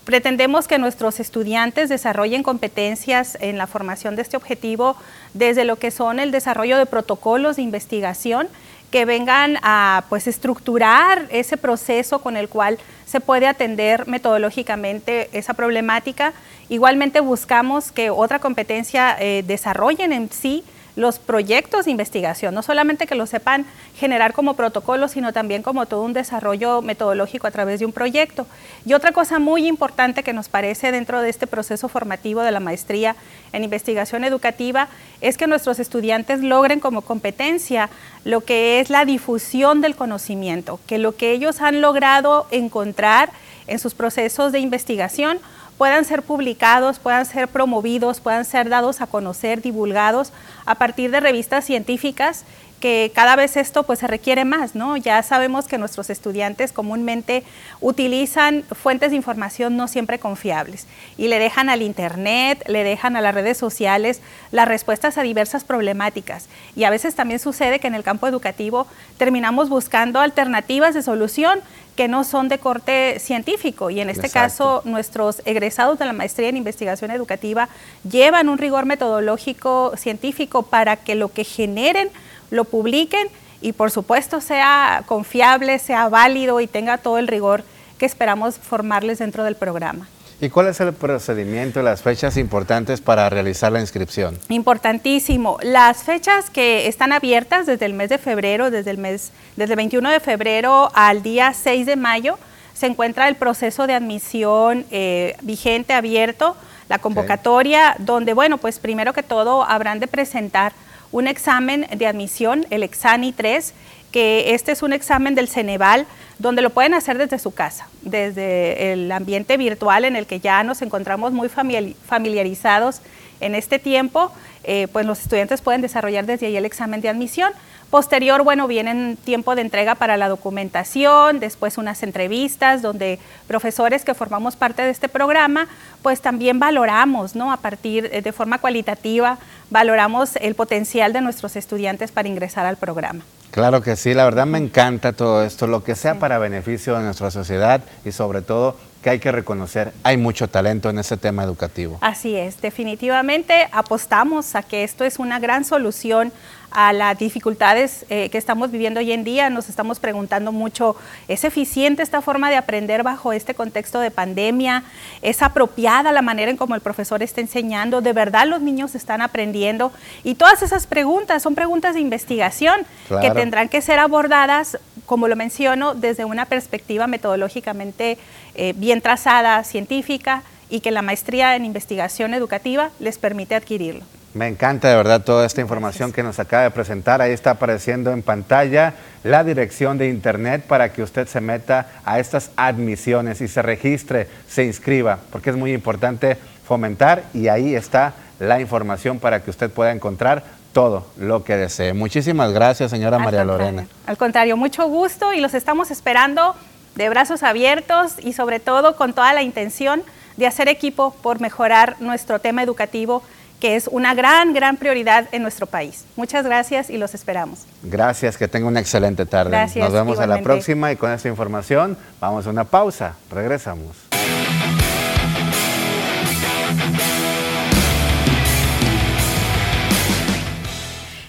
Pretendemos 0.06 0.68
que 0.68 0.80
nuestros 0.80 1.22
estudiantes 1.22 1.88
desarrollen 1.88 2.44
competencias 2.44 3.38
en 3.40 3.58
la 3.58 3.68
formación 3.68 4.18
de 4.18 4.22
este 4.22 4.36
objetivo 4.36 4.98
desde 5.34 5.64
lo 5.64 5.78
que 5.78 5.92
son 5.92 6.20
el 6.20 6.32
desarrollo 6.32 6.78
de 6.78 6.86
protocolos 6.86 7.56
de 7.56 7.62
investigación 7.62 8.50
que 8.92 9.06
vengan 9.06 9.58
a 9.64 10.04
pues 10.10 10.28
estructurar 10.28 11.28
ese 11.32 11.58
proceso 11.58 12.20
con 12.20 12.38
el 12.38 12.48
cual 12.48 12.78
se 13.06 13.22
puede 13.22 13.48
atender 13.48 14.08
metodológicamente 14.08 15.30
esa 15.32 15.56
problemática. 15.56 16.34
Igualmente 16.70 17.20
buscamos 17.20 17.92
que 17.92 18.12
otra 18.12 18.38
competencia 18.40 19.18
eh, 19.20 19.44
desarrollen 19.48 20.14
en 20.14 20.30
sí 20.30 20.64
los 20.96 21.18
proyectos 21.18 21.86
de 21.86 21.92
investigación, 21.92 22.54
no 22.54 22.62
solamente 22.62 23.08
que 23.08 23.16
lo 23.16 23.26
sepan 23.26 23.66
generar 23.98 24.34
como 24.34 24.56
protocolo, 24.56 25.08
sino 25.08 25.34
también 25.34 25.64
como 25.64 25.86
todo 25.86 26.04
un 26.04 26.14
desarrollo 26.14 26.82
metodológico 26.82 27.48
a 27.48 27.52
través 27.52 27.80
de 27.80 27.86
un 27.86 27.92
proyecto. 27.92 28.46
Y 28.86 28.94
otra 28.94 29.12
cosa 29.12 29.40
muy 29.40 29.68
importante 29.68 30.24
que 30.24 30.34
nos 30.34 30.50
parece 30.50 30.92
dentro 30.92 31.22
de 31.22 31.30
este 31.30 31.48
proceso 31.48 31.88
formativo 31.88 32.42
de 32.42 32.52
la 32.52 32.60
maestría 32.60 33.16
en 33.54 33.64
investigación 33.64 34.24
educativa 34.24 34.88
es 35.22 35.38
que 35.38 35.48
nuestros 35.48 35.80
estudiantes 35.80 36.42
logren 36.42 36.80
como 36.80 37.02
competencia 37.02 37.90
lo 38.24 38.42
que 38.42 38.80
es 38.80 38.90
la 38.90 39.06
difusión 39.06 39.82
del 39.82 39.96
conocimiento, 39.96 40.80
que 40.88 40.98
lo 40.98 41.16
que 41.16 41.32
ellos 41.32 41.62
han 41.62 41.82
logrado 41.82 42.48
encontrar 42.52 43.32
en 43.68 43.80
sus 43.80 43.94
procesos 43.94 44.52
de 44.52 44.60
investigación 44.60 45.40
puedan 45.78 46.06
ser 46.06 46.22
publicados, 46.22 47.00
puedan 47.00 47.26
ser 47.26 47.48
promovidos, 47.48 48.20
puedan 48.20 48.46
ser 48.46 48.70
dados 48.70 49.02
a 49.02 49.08
conocer, 49.08 49.62
divulgados 49.62 50.32
a 50.66 50.76
partir 50.76 51.12
de 51.12 51.20
revistas 51.20 51.66
científicas 51.66 52.46
que 52.84 53.14
cada 53.16 53.38
vez 53.38 53.56
esto 53.56 53.84
pues 53.84 54.00
se 54.00 54.08
requiere 54.08 54.44
más, 54.44 54.76
¿no? 54.76 54.98
Ya 54.98 55.24
sabemos 55.24 55.70
que 55.70 55.78
nuestros 55.78 56.10
estudiantes 56.10 56.74
comúnmente 56.74 57.46
utilizan 57.80 58.64
fuentes 58.64 59.12
de 59.12 59.16
información 59.16 59.78
no 59.78 59.88
siempre 59.88 60.20
confiables 60.20 60.86
y 61.18 61.30
le 61.30 61.40
dejan 61.40 61.70
al 61.70 61.82
internet, 61.82 62.62
le 62.68 62.84
dejan 62.84 63.16
a 63.16 63.22
las 63.22 63.34
redes 63.34 63.58
sociales 63.58 64.20
las 64.52 64.68
respuestas 64.68 65.18
a 65.18 65.24
diversas 65.24 65.64
problemáticas. 65.64 66.50
Y 66.76 66.84
a 66.84 66.90
veces 66.90 67.16
también 67.16 67.40
sucede 67.40 67.80
que 67.80 67.88
en 67.88 67.96
el 67.96 68.04
campo 68.04 68.28
educativo 68.28 68.86
terminamos 69.18 69.70
buscando 69.70 70.20
alternativas 70.20 70.94
de 70.94 71.04
solución 71.04 71.62
que 71.96 72.10
no 72.10 72.26
son 72.26 72.50
de 72.50 72.58
corte 72.58 73.20
científico 73.20 73.92
y 73.92 74.02
en 74.02 74.10
este 74.10 74.30
caso 74.30 74.82
nuestros 74.84 75.42
egresados 75.46 76.00
de 76.00 76.06
la 76.06 76.12
maestría 76.12 76.50
en 76.50 76.58
investigación 76.58 77.12
educativa 77.12 77.70
llevan 78.10 78.50
un 78.50 78.58
rigor 78.58 78.86
metodológico 78.86 79.94
científico 79.96 80.64
para 80.64 80.98
que 80.98 81.16
lo 81.16 81.32
que 81.32 81.44
generen 81.44 82.10
lo 82.54 82.66
publiquen 82.66 83.28
y 83.62 83.74
por 83.74 83.92
supuesto 83.92 84.40
sea 84.40 85.04
confiable, 85.08 85.80
sea 85.80 86.08
válido 86.08 86.60
y 86.60 86.68
tenga 86.68 86.98
todo 86.98 87.18
el 87.18 87.28
rigor 87.28 87.64
que 87.98 88.06
esperamos 88.06 88.58
formarles 88.58 89.20
dentro 89.20 89.44
del 89.44 89.56
programa. 89.56 90.08
¿Y 90.40 90.50
cuál 90.50 90.68
es 90.68 90.80
el 90.82 90.92
procedimiento 90.94 91.80
y 91.80 91.84
las 91.84 92.02
fechas 92.02 92.36
importantes 92.38 93.00
para 93.00 93.30
realizar 93.30 93.72
la 93.72 93.80
inscripción? 93.80 94.38
Importantísimo. 94.50 95.58
Las 95.62 96.04
fechas 96.04 96.50
que 96.50 96.88
están 96.88 97.14
abiertas 97.14 97.66
desde 97.66 97.86
el 97.86 97.94
mes 97.94 98.10
de 98.10 98.18
febrero, 98.18 98.70
desde 98.70 98.92
el 98.92 98.98
mes, 98.98 99.32
desde 99.56 99.74
el 99.74 99.78
21 99.78 100.10
de 100.10 100.20
febrero 100.20 100.92
al 100.94 101.24
día 101.24 101.54
6 101.54 101.86
de 101.86 101.96
mayo, 101.96 102.38
se 102.74 102.88
encuentra 102.88 103.30
el 103.30 103.36
proceso 103.36 103.88
de 103.88 103.94
admisión 103.94 104.86
eh, 104.92 105.38
vigente, 105.44 105.94
abierto, 105.94 106.58
la 106.90 107.00
convocatoria, 107.00 107.96
donde, 108.00 108.34
bueno, 108.34 108.58
pues 108.58 108.80
primero 108.80 109.14
que 109.14 109.24
todo 109.24 109.64
habrán 109.64 110.02
de 110.02 110.08
presentar 110.08 110.74
un 111.14 111.28
examen 111.28 111.88
de 111.96 112.08
admisión, 112.08 112.66
el 112.72 112.84
Exani 112.84 113.32
3, 113.32 113.74
que 114.12 114.54
este 114.54 114.72
es 114.74 114.82
un 114.84 114.94
examen 114.94 115.36
del 115.36 115.48
Ceneval, 115.48 116.06
donde 116.40 116.62
lo 116.62 116.72
pueden 116.72 116.96
hacer 116.96 117.18
desde 117.18 117.40
su 117.40 117.54
casa, 117.54 117.88
desde 118.02 118.92
el 118.92 119.12
ambiente 119.12 119.56
virtual 119.56 120.06
en 120.06 120.16
el 120.16 120.26
que 120.26 120.40
ya 120.40 120.64
nos 120.64 120.82
encontramos 120.82 121.32
muy 121.32 121.50
familiarizados 121.50 123.02
en 123.40 123.54
este 123.56 123.78
tiempo, 123.78 124.32
eh, 124.64 124.88
pues 124.92 125.06
los 125.06 125.22
estudiantes 125.22 125.62
pueden 125.62 125.82
desarrollar 125.82 126.26
desde 126.26 126.48
ahí 126.48 126.58
el 126.58 126.66
examen 126.66 127.00
de 127.02 127.10
admisión. 127.10 127.54
Posterior, 127.94 128.44
bueno, 128.44 128.68
viene 128.68 129.18
tiempo 129.24 129.54
de 129.54 129.62
entrega 129.62 129.94
para 129.94 130.18
la 130.18 130.28
documentación, 130.28 131.40
después 131.40 131.78
unas 131.78 132.02
entrevistas 132.02 132.82
donde 132.82 133.20
profesores 133.46 134.04
que 134.04 134.16
formamos 134.16 134.56
parte 134.56 134.82
de 134.82 134.90
este 134.90 135.10
programa, 135.10 135.68
pues 136.02 136.20
también 136.20 136.58
valoramos, 136.58 137.36
¿no? 137.36 137.52
A 137.52 137.58
partir 137.58 138.10
eh, 138.12 138.24
de 138.24 138.32
forma 138.32 138.58
cualitativa, 138.58 139.38
valoramos 139.70 140.38
el 140.38 140.56
potencial 140.56 141.14
de 141.14 141.22
nuestros 141.22 141.56
estudiantes 141.56 142.12
para 142.12 142.28
ingresar 142.28 142.66
al 142.66 142.78
programa. 142.78 143.24
Claro 143.52 143.84
que 143.84 143.96
sí, 143.96 144.16
la 144.16 144.24
verdad 144.24 144.48
me 144.48 144.58
encanta 144.58 145.14
todo 145.14 145.44
esto, 145.44 145.68
lo 145.68 145.84
que 145.84 145.94
sea 145.94 146.18
para 146.18 146.40
beneficio 146.40 146.98
de 146.98 147.04
nuestra 147.04 147.30
sociedad 147.30 147.82
y 148.04 148.12
sobre 148.12 148.42
todo 148.42 148.76
que 149.04 149.12
hay 149.12 149.20
que 149.20 149.32
reconocer, 149.32 149.94
hay 150.02 150.18
mucho 150.18 150.48
talento 150.48 150.90
en 150.90 150.98
ese 150.98 151.18
tema 151.18 151.44
educativo. 151.44 152.00
Así 152.02 152.36
es, 152.36 152.60
definitivamente 152.62 153.68
apostamos 153.72 154.56
a 154.56 154.64
que 154.64 154.84
esto 154.84 155.04
es 155.04 155.20
una 155.20 155.40
gran 155.40 155.66
solución 155.66 156.32
a 156.74 156.94
las 156.94 157.18
dificultades 157.18 158.06
eh, 158.10 158.30
que 158.30 158.38
estamos 158.38 158.72
viviendo 158.72 159.00
hoy 159.00 159.12
en 159.12 159.24
día. 159.24 159.50
Nos 159.50 159.70
estamos 159.70 160.00
preguntando 160.00 160.52
mucho, 160.52 160.96
¿es 161.28 161.44
eficiente 161.44 162.04
esta 162.04 162.22
forma 162.22 162.50
de 162.50 162.58
aprender 162.58 163.04
bajo 163.04 163.34
este 163.34 163.54
contexto 163.54 164.00
de 164.00 164.12
pandemia? 164.12 164.84
¿Es 165.22 165.42
apropiada 165.42 166.12
la 166.12 166.22
manera 166.22 166.52
en 166.52 166.58
cómo 166.58 166.76
el 166.76 166.82
profesor 166.82 167.24
está 167.24 167.42
enseñando? 167.42 168.02
¿De 168.02 168.14
verdad 168.14 168.48
los 168.48 168.62
niños 168.62 168.96
están 168.96 169.22
aprendiendo? 169.22 169.92
Y 170.24 170.36
todas 170.36 170.62
esas 170.62 170.88
preguntas 170.88 171.44
son 171.44 171.56
preguntas 171.56 171.94
de 171.94 172.02
investigación 172.02 172.86
que 173.22 173.32
tendrán 173.32 173.70
que 173.70 173.82
ser 173.82 174.00
abordadas, 174.00 174.78
como 175.06 175.28
lo 175.28 175.36
menciono, 175.36 175.94
desde 175.94 176.26
una 176.26 176.46
perspectiva 176.46 177.08
metodológicamente 177.08 178.18
eh, 178.56 178.74
bien 178.76 179.02
trazada, 179.02 179.64
científica, 179.64 180.44
y 180.70 180.80
que 180.80 180.90
la 180.90 181.04
maestría 181.04 181.56
en 181.56 181.66
investigación 181.66 182.34
educativa 182.34 182.90
les 183.00 183.20
permite 183.20 183.54
adquirirlo. 183.54 184.06
Me 184.34 184.48
encanta 184.48 184.90
de 184.90 184.96
verdad 184.96 185.22
toda 185.24 185.46
esta 185.46 185.62
información 185.62 186.12
que 186.12 186.24
nos 186.24 186.40
acaba 186.40 186.64
de 186.64 186.72
presentar. 186.72 187.22
Ahí 187.22 187.32
está 187.32 187.52
apareciendo 187.52 188.12
en 188.12 188.24
pantalla 188.24 188.96
la 189.24 189.44
dirección 189.44 190.00
de 190.00 190.10
internet 190.10 190.64
para 190.68 190.92
que 190.92 191.04
usted 191.04 191.28
se 191.28 191.40
meta 191.40 191.88
a 192.04 192.20
estas 192.20 192.50
admisiones 192.56 193.42
y 193.42 193.48
se 193.48 193.62
registre, 193.62 194.28
se 194.48 194.64
inscriba, 194.66 195.20
porque 195.32 195.52
es 195.52 195.56
muy 195.56 195.72
importante 195.72 196.38
fomentar 196.66 197.24
y 197.36 197.48
ahí 197.48 197.76
está 197.76 198.14
la 198.40 198.60
información 198.60 199.20
para 199.20 199.44
que 199.44 199.52
usted 199.52 199.70
pueda 199.70 199.92
encontrar 199.92 200.44
todo 200.74 201.06
lo 201.18 201.44
que 201.44 201.56
desee. 201.56 201.94
Muchísimas 201.94 202.52
gracias, 202.52 202.90
señora 202.90 203.20
María 203.20 203.44
Lorena. 203.44 203.86
Al 204.08 204.18
contrario, 204.18 204.58
mucho 204.58 204.88
gusto 204.88 205.32
y 205.34 205.42
los 205.42 205.54
estamos 205.54 205.92
esperando 205.92 206.56
de 206.96 207.10
brazos 207.10 207.44
abiertos 207.44 208.16
y 208.20 208.34
sobre 208.34 208.60
todo 208.60 208.96
con 208.96 209.14
toda 209.14 209.34
la 209.34 209.44
intención 209.44 210.02
de 210.38 210.48
hacer 210.48 210.68
equipo 210.68 211.14
por 211.22 211.40
mejorar 211.40 211.98
nuestro 212.00 212.40
tema 212.40 212.64
educativo 212.64 213.22
que 213.64 213.78
es 213.78 213.88
una 213.88 214.14
gran, 214.14 214.54
gran 214.54 214.76
prioridad 214.76 215.30
en 215.32 215.42
nuestro 215.42 215.68
país. 215.68 216.04
Muchas 216.18 216.44
gracias 216.44 216.90
y 216.90 216.98
los 216.98 217.16
esperamos. 217.16 217.60
Gracias, 217.82 218.36
que 218.36 218.50
tenga 218.50 218.68
una 218.68 218.82
excelente 218.82 219.26
tarde. 219.26 219.52
Gracias, 219.52 219.86
Nos 219.86 219.94
vemos 219.94 220.20
a 220.20 220.28
la 220.28 220.42
próxima 220.42 220.92
y 220.92 220.98
con 220.98 221.10
esta 221.10 221.30
información 221.30 221.98
vamos 222.20 222.46
a 222.46 222.50
una 222.50 222.66
pausa. 222.66 223.16
Regresamos. 223.32 223.96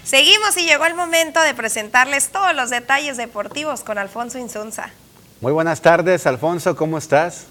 Seguimos 0.03 0.57
y 0.57 0.65
llegó 0.65 0.85
el 0.87 0.93
momento 0.93 1.39
de 1.39 1.53
presentarles 1.53 2.33
todos 2.33 2.53
los 2.53 2.69
detalles 2.69 3.15
deportivos 3.15 3.79
con 3.79 3.97
Alfonso 3.97 4.39
Insunza. 4.39 4.89
Muy 5.39 5.53
buenas 5.53 5.79
tardes, 5.79 6.27
Alfonso, 6.27 6.75
¿cómo 6.75 6.97
estás? 6.97 7.45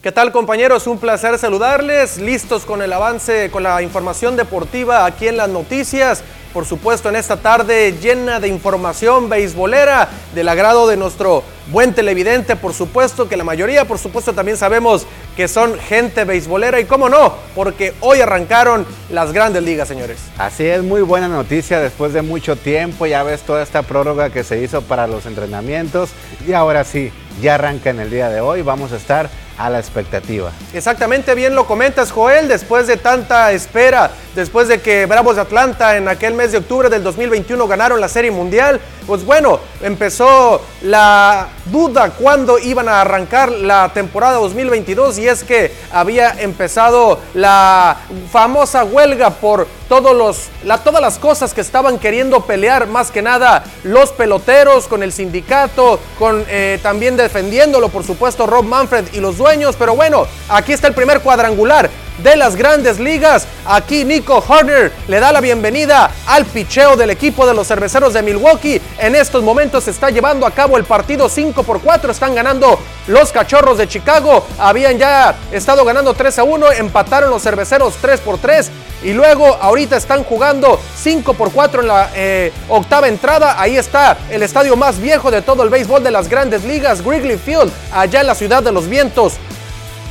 ¿Qué 0.00 0.12
tal 0.12 0.30
compañeros? 0.30 0.86
Un 0.86 0.98
placer 0.98 1.36
saludarles, 1.40 2.18
listos 2.18 2.64
con 2.64 2.82
el 2.82 2.92
avance, 2.92 3.50
con 3.50 3.64
la 3.64 3.82
información 3.82 4.36
deportiva 4.36 5.04
aquí 5.04 5.26
en 5.26 5.36
las 5.36 5.48
noticias. 5.48 6.22
Por 6.54 6.66
supuesto, 6.66 7.08
en 7.08 7.16
esta 7.16 7.38
tarde 7.38 7.92
llena 8.00 8.38
de 8.38 8.46
información 8.46 9.28
beisbolera 9.28 10.08
del 10.36 10.48
agrado 10.48 10.86
de 10.86 10.96
nuestro 10.96 11.42
buen 11.72 11.94
televidente, 11.94 12.54
por 12.54 12.74
supuesto 12.74 13.28
que 13.28 13.36
la 13.36 13.42
mayoría, 13.42 13.86
por 13.86 13.98
supuesto, 13.98 14.32
también 14.32 14.56
sabemos 14.56 15.04
que 15.36 15.48
son 15.48 15.76
gente 15.80 16.22
beisbolera 16.24 16.78
y 16.78 16.84
cómo 16.84 17.08
no, 17.08 17.34
porque 17.56 17.92
hoy 18.00 18.20
arrancaron 18.20 18.86
las 19.10 19.32
grandes 19.32 19.64
ligas, 19.64 19.88
señores. 19.88 20.18
Así 20.38 20.64
es, 20.64 20.84
muy 20.84 21.02
buena 21.02 21.26
noticia 21.26 21.80
después 21.80 22.12
de 22.12 22.22
mucho 22.22 22.54
tiempo, 22.54 23.06
ya 23.06 23.24
ves 23.24 23.42
toda 23.42 23.64
esta 23.64 23.82
prórroga 23.82 24.30
que 24.30 24.44
se 24.44 24.62
hizo 24.62 24.80
para 24.82 25.08
los 25.08 25.26
entrenamientos 25.26 26.10
y 26.46 26.52
ahora 26.52 26.84
sí, 26.84 27.12
ya 27.42 27.56
arranca 27.56 27.90
en 27.90 27.98
el 27.98 28.10
día 28.10 28.30
de 28.30 28.40
hoy, 28.40 28.62
vamos 28.62 28.92
a 28.92 28.96
estar 28.96 29.28
a 29.58 29.68
la 29.68 29.78
expectativa. 29.78 30.52
Exactamente 30.72 31.34
bien 31.34 31.54
lo 31.54 31.66
comentas, 31.66 32.12
Joel, 32.12 32.48
después 32.48 32.86
de 32.86 32.96
tanta 32.96 33.52
espera, 33.52 34.10
después 34.34 34.68
de 34.68 34.80
que 34.80 35.06
Bravos 35.06 35.36
de 35.36 35.42
Atlanta 35.42 35.96
en 35.96 36.08
aquel 36.08 36.34
mes 36.34 36.52
de 36.52 36.58
octubre 36.58 36.88
del 36.88 37.02
2021 37.02 37.66
ganaron 37.66 38.00
la 38.00 38.08
Serie 38.08 38.30
Mundial, 38.30 38.80
pues 39.06 39.24
bueno, 39.24 39.58
empezó 39.82 40.62
la 40.82 41.48
duda 41.66 42.10
cuándo 42.10 42.58
iban 42.58 42.88
a 42.88 43.00
arrancar 43.00 43.50
la 43.50 43.90
temporada 43.92 44.36
2022 44.38 45.18
y 45.18 45.28
es 45.28 45.42
que 45.42 45.74
había 45.90 46.30
empezado 46.40 47.18
la 47.34 47.96
famosa 48.30 48.84
huelga 48.84 49.30
por 49.30 49.66
todos 49.88 50.16
los, 50.16 50.48
la, 50.64 50.78
todas 50.78 51.00
las 51.00 51.18
cosas 51.18 51.54
que 51.54 51.60
estaban 51.60 51.98
queriendo 51.98 52.40
pelear, 52.42 52.86
más 52.86 53.10
que 53.10 53.22
nada 53.22 53.64
los 53.84 54.12
peloteros 54.12 54.86
con 54.86 55.02
el 55.02 55.12
sindicato, 55.12 55.98
con 56.18 56.44
eh, 56.48 56.78
también 56.82 57.16
defendiéndolo, 57.16 57.88
por 57.88 58.04
supuesto, 58.04 58.46
Rob 58.46 58.64
Manfred 58.64 59.06
y 59.12 59.20
los 59.20 59.38
dueños. 59.38 59.76
Pero 59.78 59.96
bueno, 59.96 60.26
aquí 60.48 60.72
está 60.72 60.88
el 60.88 60.94
primer 60.94 61.20
cuadrangular 61.20 61.90
de 62.18 62.36
las 62.36 62.56
grandes 62.56 62.98
ligas. 62.98 63.46
Aquí 63.66 64.04
Nico 64.04 64.42
Horner 64.46 64.92
le 65.08 65.20
da 65.20 65.32
la 65.32 65.40
bienvenida 65.40 66.10
al 66.26 66.44
picheo 66.46 66.96
del 66.96 67.10
equipo 67.10 67.46
de 67.46 67.54
los 67.54 67.66
cerveceros 67.66 68.14
de 68.14 68.22
Milwaukee. 68.22 68.80
En 68.98 69.14
estos 69.14 69.42
momentos 69.42 69.84
se 69.84 69.90
está 69.90 70.10
llevando 70.10 70.46
a 70.46 70.50
cabo 70.50 70.76
el 70.76 70.84
partido 70.84 71.28
5 71.28 71.62
por 71.62 71.80
4. 71.80 72.10
Están 72.10 72.34
ganando 72.34 72.78
los 73.06 73.30
cachorros 73.32 73.78
de 73.78 73.88
Chicago. 73.88 74.46
Habían 74.58 74.98
ya 74.98 75.36
estado 75.52 75.84
ganando 75.84 76.14
3 76.14 76.38
a 76.38 76.44
1. 76.44 76.72
Empataron 76.72 77.30
los 77.30 77.42
cerveceros 77.42 77.94
3 78.00 78.20
por 78.20 78.38
3. 78.38 78.70
Y 79.02 79.12
luego 79.12 79.56
ahorita 79.60 79.96
están 79.96 80.24
jugando 80.24 80.80
5 80.96 81.34
por 81.34 81.52
4 81.52 81.82
en 81.82 81.88
la 81.88 82.10
eh, 82.14 82.52
octava 82.68 83.08
entrada. 83.08 83.60
Ahí 83.60 83.76
está 83.76 84.18
el 84.30 84.42
estadio 84.42 84.76
más 84.76 84.98
viejo 84.98 85.30
de 85.30 85.42
todo 85.42 85.62
el 85.62 85.70
béisbol 85.70 86.02
de 86.02 86.10
las 86.10 86.28
grandes 86.28 86.64
ligas, 86.64 87.04
Wrigley 87.04 87.38
Field, 87.38 87.70
allá 87.92 88.22
en 88.22 88.26
la 88.26 88.34
ciudad 88.34 88.62
de 88.62 88.72
los 88.72 88.88
vientos 88.88 89.34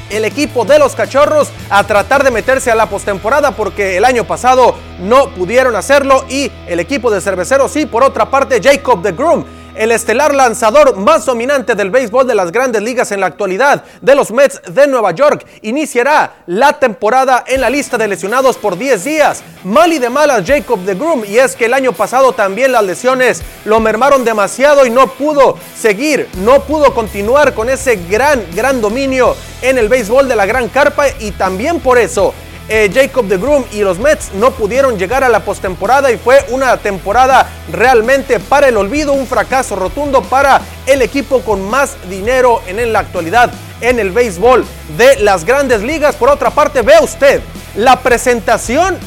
el 0.10 0.26
equipo 0.26 0.66
de 0.66 0.80
los 0.80 0.96
cachorros 0.96 1.50
a 1.70 1.84
tratar 1.84 2.24
de 2.24 2.32
meterse 2.32 2.72
a 2.72 2.76
la 2.76 2.88
postemporada 2.88 3.52
porque 3.52 3.98
el 3.98 4.06
año 4.06 4.24
pasado 4.26 4.76
no 5.00 5.30
pudieron 5.30 5.76
hacerlo 5.76 6.26
y 6.30 6.52
el 6.68 6.80
equipo 6.80 7.12
de 7.12 7.22
cerveceros 7.22 7.72
sí. 7.72 7.86
Por 7.86 8.04
otra 8.04 8.30
parte, 8.30 8.62
Jacob 8.62 9.02
de 9.02 9.12
Groom 9.12 9.46
el 9.78 9.92
estelar 9.92 10.34
lanzador 10.34 10.98
más 10.98 11.26
dominante 11.26 11.76
del 11.76 11.92
béisbol 11.92 12.28
de 12.28 12.36
las 12.36 12.52
grandes 12.52 12.82
ligas 12.82 13.12
en 13.12 13.20
la 13.20 13.28
actualidad 13.28 13.84
de 14.02 14.16
los 14.16 14.32
Mets 14.32 14.62
de 14.68 14.88
Nueva 14.88 15.12
York, 15.12 15.46
iniciará 15.62 16.38
la 16.48 16.74
temporada 16.74 17.44
en 17.48 17.62
la 17.62 17.70
lista 17.70 17.98
de 17.98 18.08
lesionados 18.08 18.58
por 18.58 18.78
10 18.78 19.04
días. 19.04 19.44
Mal 19.64 19.94
y 19.94 20.00
de 20.00 20.10
malas 20.10 20.44
Jacob 20.46 20.80
de 20.80 20.96
Groom, 20.96 21.26
y 21.26 21.38
es 21.38 21.56
que 21.56 21.66
el 21.66 21.74
año 21.74 21.94
pasado 21.94 22.34
también 22.34 22.72
las 22.72 22.84
lesiones 22.84 23.42
lo 23.66 23.80
mermaron 23.80 24.26
demasiado 24.26 24.86
y 24.86 24.90
no 24.90 25.08
pudo 25.08 25.58
seguir, 25.78 26.28
no 26.38 26.62
pudo 26.62 26.94
continuar 26.94 27.54
con 27.54 27.70
ese 27.70 27.98
gran, 28.10 28.44
gran 28.56 28.82
dominio 28.82 29.36
en 29.62 29.78
el 29.78 29.90
béisbol 29.90 30.28
de 30.28 30.36
la 30.36 30.46
gran 30.46 30.70
carpa. 30.70 31.06
Y 31.20 31.32
también 31.32 31.80
por 31.80 31.98
eso 31.98 32.34
eh, 32.70 32.90
Jacob 32.94 33.26
de 33.26 33.38
Groom 33.38 33.64
y 33.72 33.82
los 33.82 34.00
Mets 34.00 34.34
no 34.34 34.52
pudieron 34.52 34.98
llegar 34.98 35.24
a 35.24 35.30
la 35.30 35.42
postemporada 35.42 36.12
y 36.12 36.18
fue 36.18 36.46
una 36.50 36.78
temporada 36.78 37.48
realmente 37.72 38.40
para 38.40 38.68
el 38.68 38.78
olvido, 38.78 39.14
un 39.14 39.28
fracaso 39.28 39.76
rotundo 39.76 40.22
para 40.22 40.62
el 40.86 41.02
equipo 41.02 41.42
con 41.42 41.62
más 41.70 41.96
dinero 42.10 42.62
en 42.68 42.92
la 42.92 43.00
actualidad 43.00 43.52
en 43.82 44.00
el 44.00 44.12
béisbol 44.12 44.66
de 44.98 45.18
las 45.20 45.46
grandes 45.46 45.82
ligas. 45.82 46.16
Por 46.16 46.30
otra 46.30 46.50
parte, 46.50 46.82
vea 46.82 47.02
usted 47.02 47.42
la 47.76 48.00
presentación 48.00 48.98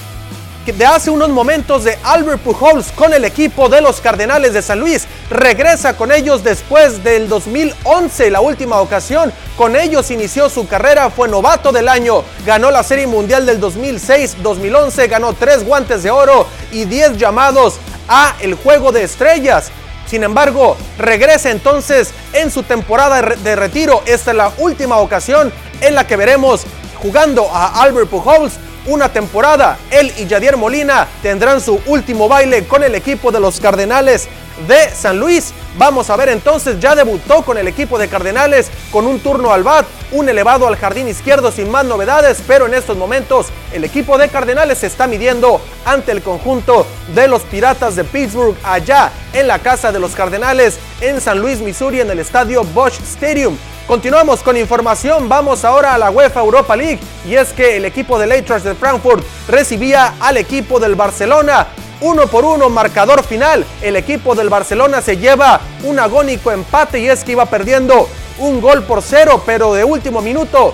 de 0.66 0.86
hace 0.86 1.10
unos 1.10 1.30
momentos 1.30 1.84
de 1.84 1.98
Albert 2.04 2.42
Pujols 2.42 2.92
con 2.92 3.14
el 3.14 3.24
equipo 3.24 3.68
de 3.68 3.80
los 3.80 4.00
Cardenales 4.00 4.52
de 4.52 4.62
San 4.62 4.78
Luis. 4.78 5.06
Regresa 5.30 5.96
con 5.96 6.12
ellos 6.12 6.44
después 6.44 7.02
del 7.02 7.28
2011, 7.28 8.30
la 8.30 8.40
última 8.40 8.80
ocasión. 8.80 9.32
Con 9.56 9.74
ellos 9.74 10.10
inició 10.10 10.48
su 10.48 10.68
carrera, 10.68 11.10
fue 11.10 11.28
novato 11.28 11.72
del 11.72 11.88
año, 11.88 12.22
ganó 12.44 12.70
la 12.70 12.82
Serie 12.82 13.06
Mundial 13.06 13.46
del 13.46 13.60
2006-2011, 13.60 15.08
ganó 15.08 15.32
tres 15.32 15.64
guantes 15.64 16.02
de 16.02 16.10
oro 16.10 16.46
y 16.70 16.84
10 16.84 17.16
llamados 17.16 17.78
a 18.08 18.36
el 18.40 18.54
Juego 18.54 18.92
de 18.92 19.02
Estrellas. 19.02 19.70
Sin 20.06 20.24
embargo, 20.24 20.76
regresa 20.98 21.50
entonces 21.50 22.12
en 22.32 22.50
su 22.50 22.62
temporada 22.64 23.22
de 23.22 23.56
retiro. 23.56 24.02
Esta 24.06 24.32
es 24.32 24.36
la 24.36 24.52
última 24.58 24.98
ocasión 24.98 25.52
en 25.80 25.94
la 25.94 26.06
que 26.06 26.16
veremos 26.16 26.62
jugando 27.00 27.48
a 27.50 27.82
Albert 27.82 28.10
Pujols 28.10 28.58
una 28.86 29.12
temporada. 29.12 29.78
Él 29.90 30.12
y 30.16 30.26
Yadier 30.26 30.56
Molina 30.56 31.06
tendrán 31.22 31.60
su 31.60 31.80
último 31.86 32.28
baile 32.28 32.66
con 32.66 32.82
el 32.82 32.94
equipo 32.94 33.30
de 33.30 33.40
los 33.40 33.60
Cardenales 33.60 34.28
de 34.66 34.90
San 34.94 35.18
Luis. 35.18 35.52
Vamos 35.78 36.10
a 36.10 36.16
ver 36.16 36.28
entonces, 36.30 36.80
ya 36.80 36.96
debutó 36.96 37.42
con 37.42 37.56
el 37.56 37.68
equipo 37.68 37.98
de 37.98 38.08
Cardenales 38.08 38.70
con 38.90 39.06
un 39.06 39.20
turno 39.20 39.52
al 39.52 39.62
bat, 39.62 39.86
un 40.10 40.28
elevado 40.28 40.66
al 40.66 40.76
jardín 40.76 41.08
izquierdo 41.08 41.52
sin 41.52 41.70
más 41.70 41.84
novedades, 41.84 42.42
pero 42.46 42.66
en 42.66 42.74
estos 42.74 42.96
momentos 42.96 43.46
el 43.72 43.84
equipo 43.84 44.18
de 44.18 44.28
Cardenales 44.28 44.78
se 44.78 44.88
está 44.88 45.06
midiendo 45.06 45.60
ante 45.84 46.10
el 46.10 46.22
conjunto 46.22 46.86
de 47.14 47.28
los 47.28 47.42
Piratas 47.42 47.94
de 47.94 48.02
Pittsburgh 48.02 48.56
allá 48.64 49.12
en 49.32 49.46
la 49.46 49.60
casa 49.60 49.92
de 49.92 50.00
los 50.00 50.12
Cardenales 50.12 50.78
en 51.00 51.20
San 51.20 51.38
Luis, 51.38 51.60
Missouri, 51.60 52.00
en 52.00 52.10
el 52.10 52.18
estadio 52.18 52.64
Bosch 52.64 53.00
Stadium. 53.00 53.56
Continuamos 53.86 54.42
con 54.42 54.56
información, 54.56 55.28
vamos 55.28 55.64
ahora 55.64 55.94
a 55.94 55.98
la 55.98 56.10
UEFA 56.10 56.40
Europa 56.40 56.76
League 56.76 57.00
y 57.26 57.34
es 57.34 57.52
que 57.52 57.76
el 57.76 57.84
equipo 57.84 58.18
de 58.18 58.32
Eintracht 58.32 58.64
de 58.64 58.74
Frankfurt 58.74 59.24
recibía 59.48 60.14
al 60.20 60.36
equipo 60.36 60.78
del 60.78 60.94
Barcelona 60.94 61.68
uno 62.00 62.26
por 62.26 62.44
uno, 62.44 62.68
marcador 62.68 63.24
final. 63.24 63.64
El 63.82 63.96
equipo 63.96 64.34
del 64.34 64.48
Barcelona 64.48 65.00
se 65.02 65.16
lleva 65.16 65.60
un 65.84 65.98
agónico 65.98 66.50
empate 66.50 67.00
y 67.00 67.08
es 67.08 67.24
que 67.24 67.32
iba 67.32 67.46
perdiendo 67.46 68.08
un 68.38 68.60
gol 68.60 68.82
por 68.84 69.02
cero, 69.02 69.42
pero 69.44 69.74
de 69.74 69.84
último 69.84 70.22
minuto 70.22 70.72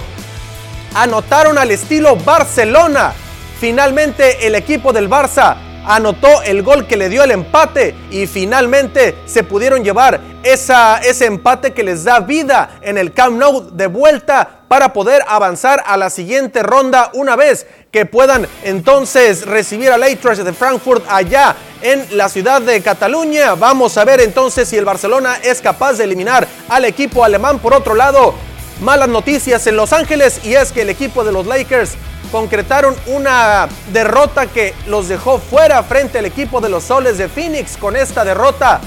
anotaron 0.94 1.58
al 1.58 1.70
estilo 1.70 2.16
Barcelona. 2.16 3.12
Finalmente 3.58 4.46
el 4.46 4.54
equipo 4.54 4.92
del 4.92 5.08
Barça 5.08 5.56
anotó 5.86 6.42
el 6.42 6.62
gol 6.62 6.86
que 6.86 6.96
le 6.96 7.08
dio 7.08 7.22
el 7.22 7.30
empate 7.30 7.94
y 8.10 8.26
finalmente 8.26 9.16
se 9.26 9.44
pudieron 9.44 9.84
llevar 9.84 10.20
esa, 10.42 10.98
ese 10.98 11.26
empate 11.26 11.72
que 11.72 11.82
les 11.82 12.04
da 12.04 12.20
vida 12.20 12.78
en 12.82 12.98
el 12.98 13.12
Camp 13.12 13.38
Nou 13.38 13.70
de 13.70 13.86
vuelta 13.86 14.62
para 14.68 14.92
poder 14.92 15.22
avanzar 15.28 15.82
a 15.86 15.96
la 15.96 16.10
siguiente 16.10 16.62
ronda 16.62 17.10
una 17.14 17.36
vez 17.36 17.66
que 17.90 18.04
puedan 18.04 18.46
entonces 18.64 19.46
recibir 19.46 19.90
al 19.90 20.02
Eintracht 20.02 20.42
de 20.42 20.52
Frankfurt 20.52 21.04
allá 21.08 21.54
en 21.80 22.04
la 22.16 22.28
ciudad 22.28 22.60
de 22.60 22.82
Cataluña. 22.82 23.54
Vamos 23.54 23.96
a 23.96 24.04
ver 24.04 24.20
entonces 24.20 24.68
si 24.68 24.76
el 24.76 24.84
Barcelona 24.84 25.36
es 25.42 25.60
capaz 25.60 25.94
de 25.94 26.04
eliminar 26.04 26.46
al 26.68 26.84
equipo 26.84 27.24
alemán. 27.24 27.58
Por 27.60 27.74
otro 27.74 27.94
lado, 27.94 28.34
malas 28.80 29.08
noticias 29.08 29.66
en 29.66 29.76
Los 29.76 29.92
Ángeles 29.92 30.40
y 30.44 30.54
es 30.54 30.72
que 30.72 30.82
el 30.82 30.90
equipo 30.90 31.24
de 31.24 31.32
los 31.32 31.46
Lakers 31.46 31.94
concretaron 32.30 32.94
una 33.06 33.68
derrota 33.92 34.46
que 34.46 34.74
los 34.86 35.08
dejó 35.08 35.38
fuera 35.38 35.82
frente 35.82 36.18
al 36.18 36.26
equipo 36.26 36.60
de 36.60 36.68
los 36.68 36.84
Soles 36.84 37.18
de 37.18 37.28
Phoenix. 37.28 37.76
Con 37.76 37.96
esta 37.96 38.24
derrota 38.24 38.80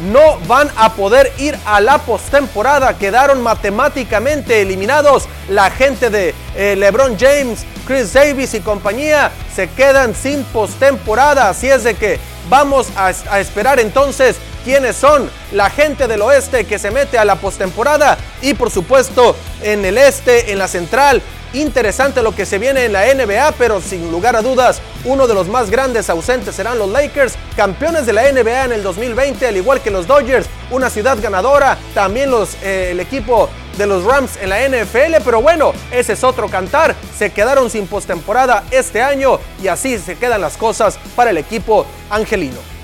no 0.00 0.38
van 0.46 0.70
a 0.76 0.92
poder 0.94 1.32
ir 1.38 1.58
a 1.64 1.80
la 1.80 1.98
postemporada. 1.98 2.96
Quedaron 2.98 3.42
matemáticamente 3.42 4.62
eliminados. 4.62 5.28
La 5.48 5.70
gente 5.70 6.10
de 6.10 6.34
eh, 6.56 6.76
LeBron 6.76 7.16
James, 7.18 7.64
Chris 7.86 8.12
Davis 8.12 8.54
y 8.54 8.60
compañía 8.60 9.30
se 9.54 9.68
quedan 9.70 10.14
sin 10.14 10.44
postemporada. 10.44 11.48
Así 11.48 11.68
es 11.68 11.84
de 11.84 11.94
que 11.94 12.18
vamos 12.48 12.88
a, 12.96 13.06
a 13.30 13.40
esperar 13.40 13.80
entonces 13.80 14.36
quiénes 14.64 14.96
son 14.96 15.30
la 15.52 15.70
gente 15.70 16.06
del 16.06 16.22
oeste 16.22 16.64
que 16.64 16.78
se 16.78 16.90
mete 16.90 17.18
a 17.18 17.24
la 17.24 17.36
postemporada 17.36 18.18
y 18.42 18.54
por 18.54 18.70
supuesto 18.70 19.36
en 19.62 19.84
el 19.84 19.98
este, 19.98 20.52
en 20.52 20.58
la 20.58 20.68
central, 20.68 21.22
Interesante 21.54 22.22
lo 22.22 22.34
que 22.34 22.44
se 22.44 22.58
viene 22.58 22.84
en 22.84 22.92
la 22.92 23.06
NBA, 23.14 23.52
pero 23.52 23.80
sin 23.80 24.10
lugar 24.10 24.36
a 24.36 24.42
dudas, 24.42 24.82
uno 25.04 25.26
de 25.26 25.34
los 25.34 25.48
más 25.48 25.70
grandes 25.70 26.10
ausentes 26.10 26.54
serán 26.54 26.78
los 26.78 26.90
Lakers, 26.90 27.36
campeones 27.56 28.04
de 28.04 28.12
la 28.12 28.30
NBA 28.30 28.66
en 28.66 28.72
el 28.72 28.82
2020, 28.82 29.46
al 29.46 29.56
igual 29.56 29.80
que 29.80 29.90
los 29.90 30.06
Dodgers, 30.06 30.46
una 30.70 30.90
ciudad 30.90 31.16
ganadora, 31.20 31.78
también 31.94 32.30
los, 32.30 32.54
eh, 32.62 32.90
el 32.90 33.00
equipo 33.00 33.48
de 33.78 33.86
los 33.86 34.04
Rams 34.04 34.36
en 34.42 34.50
la 34.50 34.68
NFL, 34.68 35.22
pero 35.24 35.40
bueno, 35.40 35.72
ese 35.90 36.12
es 36.12 36.24
otro 36.24 36.48
cantar. 36.48 36.94
Se 37.16 37.30
quedaron 37.30 37.70
sin 37.70 37.86
postemporada 37.86 38.64
este 38.70 39.00
año 39.00 39.38
y 39.62 39.68
así 39.68 39.98
se 39.98 40.16
quedan 40.16 40.42
las 40.42 40.56
cosas 40.56 40.98
para 41.16 41.30
el 41.30 41.38
equipo 41.38 41.86
angelino. 42.10 42.77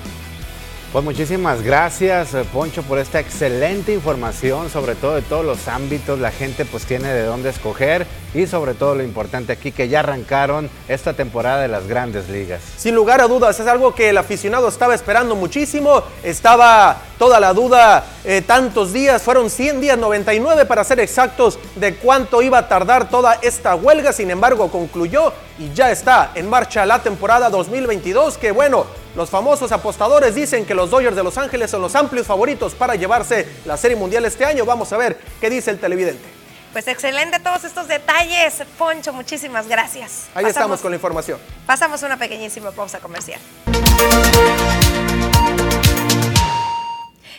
Pues 0.91 1.03
muchísimas 1.03 1.61
gracias, 1.61 2.33
eh, 2.33 2.45
Poncho, 2.53 2.81
por 2.83 2.99
esta 2.99 3.19
excelente 3.19 3.93
información, 3.93 4.69
sobre 4.69 4.95
todo 4.95 5.15
de 5.15 5.21
todos 5.21 5.45
los 5.45 5.67
ámbitos. 5.67 6.19
La 6.19 6.31
gente 6.31 6.63
pues 6.63 6.85
tiene 6.85 7.09
de 7.09 7.23
dónde 7.23 7.49
escoger 7.49 8.07
y 8.33 8.47
sobre 8.47 8.75
todo 8.75 8.95
lo 8.95 9.03
importante 9.03 9.51
aquí 9.51 9.73
que 9.73 9.89
ya 9.89 9.99
arrancaron 9.99 10.69
esta 10.87 11.13
temporada 11.13 11.61
de 11.61 11.67
las 11.67 11.87
grandes 11.87 12.29
ligas. 12.29 12.61
Sin 12.77 12.95
lugar 12.95 13.19
a 13.19 13.27
dudas, 13.27 13.59
es 13.59 13.67
algo 13.67 13.93
que 13.93 14.09
el 14.09 14.17
aficionado 14.17 14.69
estaba 14.69 14.95
esperando 14.95 15.35
muchísimo. 15.35 16.01
Estaba 16.23 17.01
toda 17.17 17.39
la 17.39 17.53
duda 17.53 18.05
eh, 18.23 18.41
tantos 18.41 18.93
días, 18.93 19.21
fueron 19.21 19.49
100 19.49 19.81
días, 19.81 19.97
99 19.97 20.65
para 20.65 20.83
ser 20.83 20.99
exactos, 20.99 21.59
de 21.75 21.95
cuánto 21.95 22.41
iba 22.41 22.57
a 22.57 22.67
tardar 22.67 23.09
toda 23.09 23.39
esta 23.41 23.75
huelga. 23.75 24.13
Sin 24.13 24.31
embargo, 24.31 24.69
concluyó 24.69 25.33
y 25.57 25.73
ya 25.73 25.91
está 25.91 26.31
en 26.35 26.49
marcha 26.49 26.85
la 26.85 27.01
temporada 27.01 27.49
2022, 27.49 28.37
que 28.37 28.51
bueno, 28.51 28.85
los 29.15 29.29
famosos 29.29 29.71
apostadores 29.71 30.35
dicen 30.35 30.65
que 30.65 30.75
los 30.75 30.89
Dodgers 30.89 31.15
de 31.15 31.23
Los 31.23 31.37
Ángeles 31.37 31.71
son 31.71 31.81
los 31.81 31.95
amplios 31.95 32.27
favoritos 32.27 32.73
para 32.75 32.95
llevarse 32.95 33.47
la 33.65 33.77
Serie 33.77 33.95
Mundial 33.95 34.25
este 34.25 34.45
año. 34.45 34.65
Vamos 34.65 34.91
a 34.91 34.97
ver 34.97 35.19
qué 35.39 35.49
dice 35.49 35.71
el 35.71 35.79
televidente. 35.79 36.35
Pues 36.73 36.89
excelente 36.89 37.39
todos 37.39 37.63
estos 37.63 37.87
detalles, 37.87 38.61
Poncho, 38.77 39.13
muchísimas 39.13 39.69
gracias. 39.69 40.25
Ahí 40.35 40.45
estamos 40.45 40.81
con 40.81 40.91
la 40.91 40.97
información. 40.97 41.39
Pasamos 41.65 42.03
una 42.03 42.17
pequeñísima 42.17 42.71
pausa 42.71 42.99
comercial. 42.99 43.39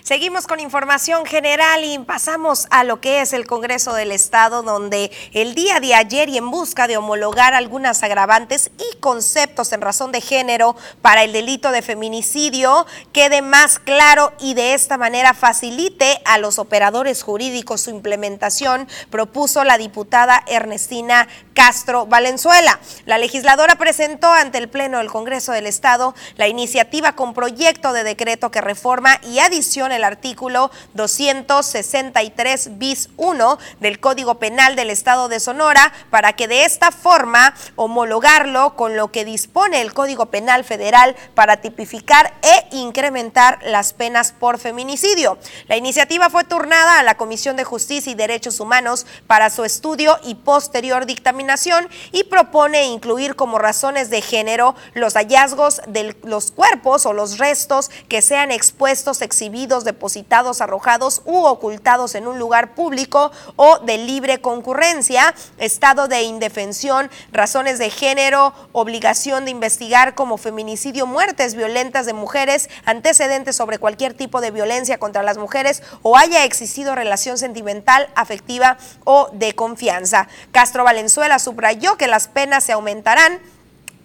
Seguimos 0.06 0.46
con 0.46 0.60
información 0.60 1.26
general 1.26 1.82
y 1.82 1.98
pasamos 1.98 2.68
a 2.70 2.84
lo 2.84 3.00
que 3.00 3.22
es 3.22 3.32
el 3.32 3.44
Congreso 3.44 3.92
del 3.92 4.12
Estado, 4.12 4.62
donde 4.62 5.10
el 5.32 5.56
día 5.56 5.80
de 5.80 5.96
ayer 5.96 6.28
y 6.28 6.38
en 6.38 6.48
busca 6.48 6.86
de 6.86 6.96
homologar 6.96 7.54
algunas 7.54 8.04
agravantes 8.04 8.70
y 8.78 8.98
conceptos 8.98 9.72
en 9.72 9.80
razón 9.80 10.12
de 10.12 10.20
género 10.20 10.76
para 11.02 11.24
el 11.24 11.32
delito 11.32 11.72
de 11.72 11.82
feminicidio 11.82 12.86
quede 13.12 13.42
más 13.42 13.80
claro 13.80 14.32
y 14.38 14.54
de 14.54 14.74
esta 14.74 14.96
manera 14.96 15.34
facilite 15.34 16.20
a 16.24 16.38
los 16.38 16.60
operadores 16.60 17.24
jurídicos 17.24 17.80
su 17.80 17.90
implementación, 17.90 18.86
propuso 19.10 19.64
la 19.64 19.76
diputada 19.76 20.40
Ernestina 20.46 21.26
Castro 21.52 22.06
Valenzuela. 22.06 22.78
La 23.06 23.18
legisladora 23.18 23.74
presentó 23.74 24.32
ante 24.32 24.58
el 24.58 24.68
Pleno 24.68 24.98
del 24.98 25.10
Congreso 25.10 25.50
del 25.50 25.66
Estado 25.66 26.14
la 26.36 26.46
iniciativa 26.46 27.16
con 27.16 27.34
proyecto 27.34 27.92
de 27.92 28.04
decreto 28.04 28.52
que 28.52 28.60
reforma 28.60 29.20
y 29.24 29.40
adiciona 29.40 29.95
el 29.96 30.04
artículo 30.04 30.70
263 30.94 32.78
bis 32.78 33.08
1 33.16 33.58
del 33.80 34.00
Código 34.00 34.36
Penal 34.38 34.76
del 34.76 34.90
Estado 34.90 35.28
de 35.28 35.40
Sonora 35.40 35.92
para 36.10 36.34
que 36.34 36.48
de 36.48 36.64
esta 36.64 36.92
forma 36.92 37.54
homologarlo 37.74 38.76
con 38.76 38.96
lo 38.96 39.10
que 39.10 39.24
dispone 39.24 39.80
el 39.80 39.92
Código 39.92 40.26
Penal 40.26 40.64
Federal 40.64 41.16
para 41.34 41.58
tipificar 41.58 42.34
e 42.42 42.76
incrementar 42.76 43.58
las 43.62 43.92
penas 43.92 44.32
por 44.32 44.58
feminicidio. 44.58 45.38
La 45.68 45.76
iniciativa 45.76 46.30
fue 46.30 46.44
turnada 46.44 46.98
a 46.98 47.02
la 47.02 47.16
Comisión 47.16 47.56
de 47.56 47.64
Justicia 47.64 48.12
y 48.12 48.14
Derechos 48.14 48.60
Humanos 48.60 49.06
para 49.26 49.50
su 49.50 49.64
estudio 49.64 50.18
y 50.22 50.36
posterior 50.36 51.06
dictaminación 51.06 51.88
y 52.12 52.24
propone 52.24 52.86
incluir 52.86 53.36
como 53.36 53.58
razones 53.58 54.10
de 54.10 54.20
género 54.20 54.74
los 54.94 55.14
hallazgos 55.14 55.80
de 55.88 56.16
los 56.22 56.50
cuerpos 56.50 57.06
o 57.06 57.12
los 57.12 57.38
restos 57.38 57.90
que 58.08 58.22
sean 58.22 58.52
expuestos, 58.52 59.22
exhibidos, 59.22 59.84
depositados, 59.86 60.60
arrojados 60.60 61.22
u 61.24 61.44
ocultados 61.44 62.14
en 62.14 62.26
un 62.26 62.38
lugar 62.38 62.74
público 62.74 63.32
o 63.56 63.78
de 63.78 63.96
libre 63.96 64.42
concurrencia, 64.42 65.34
estado 65.56 66.08
de 66.08 66.24
indefensión, 66.24 67.10
razones 67.32 67.78
de 67.78 67.88
género, 67.88 68.52
obligación 68.72 69.46
de 69.46 69.52
investigar 69.52 70.14
como 70.14 70.36
feminicidio, 70.36 71.06
muertes 71.06 71.54
violentas 71.54 72.04
de 72.04 72.12
mujeres, 72.12 72.68
antecedentes 72.84 73.56
sobre 73.56 73.78
cualquier 73.78 74.12
tipo 74.12 74.42
de 74.42 74.50
violencia 74.50 74.98
contra 74.98 75.22
las 75.22 75.38
mujeres 75.38 75.82
o 76.02 76.18
haya 76.18 76.44
existido 76.44 76.94
relación 76.94 77.38
sentimental, 77.38 78.10
afectiva 78.14 78.76
o 79.04 79.30
de 79.32 79.54
confianza. 79.54 80.28
Castro 80.52 80.84
Valenzuela 80.84 81.38
subrayó 81.38 81.96
que 81.96 82.08
las 82.08 82.28
penas 82.28 82.64
se 82.64 82.72
aumentarán 82.72 83.40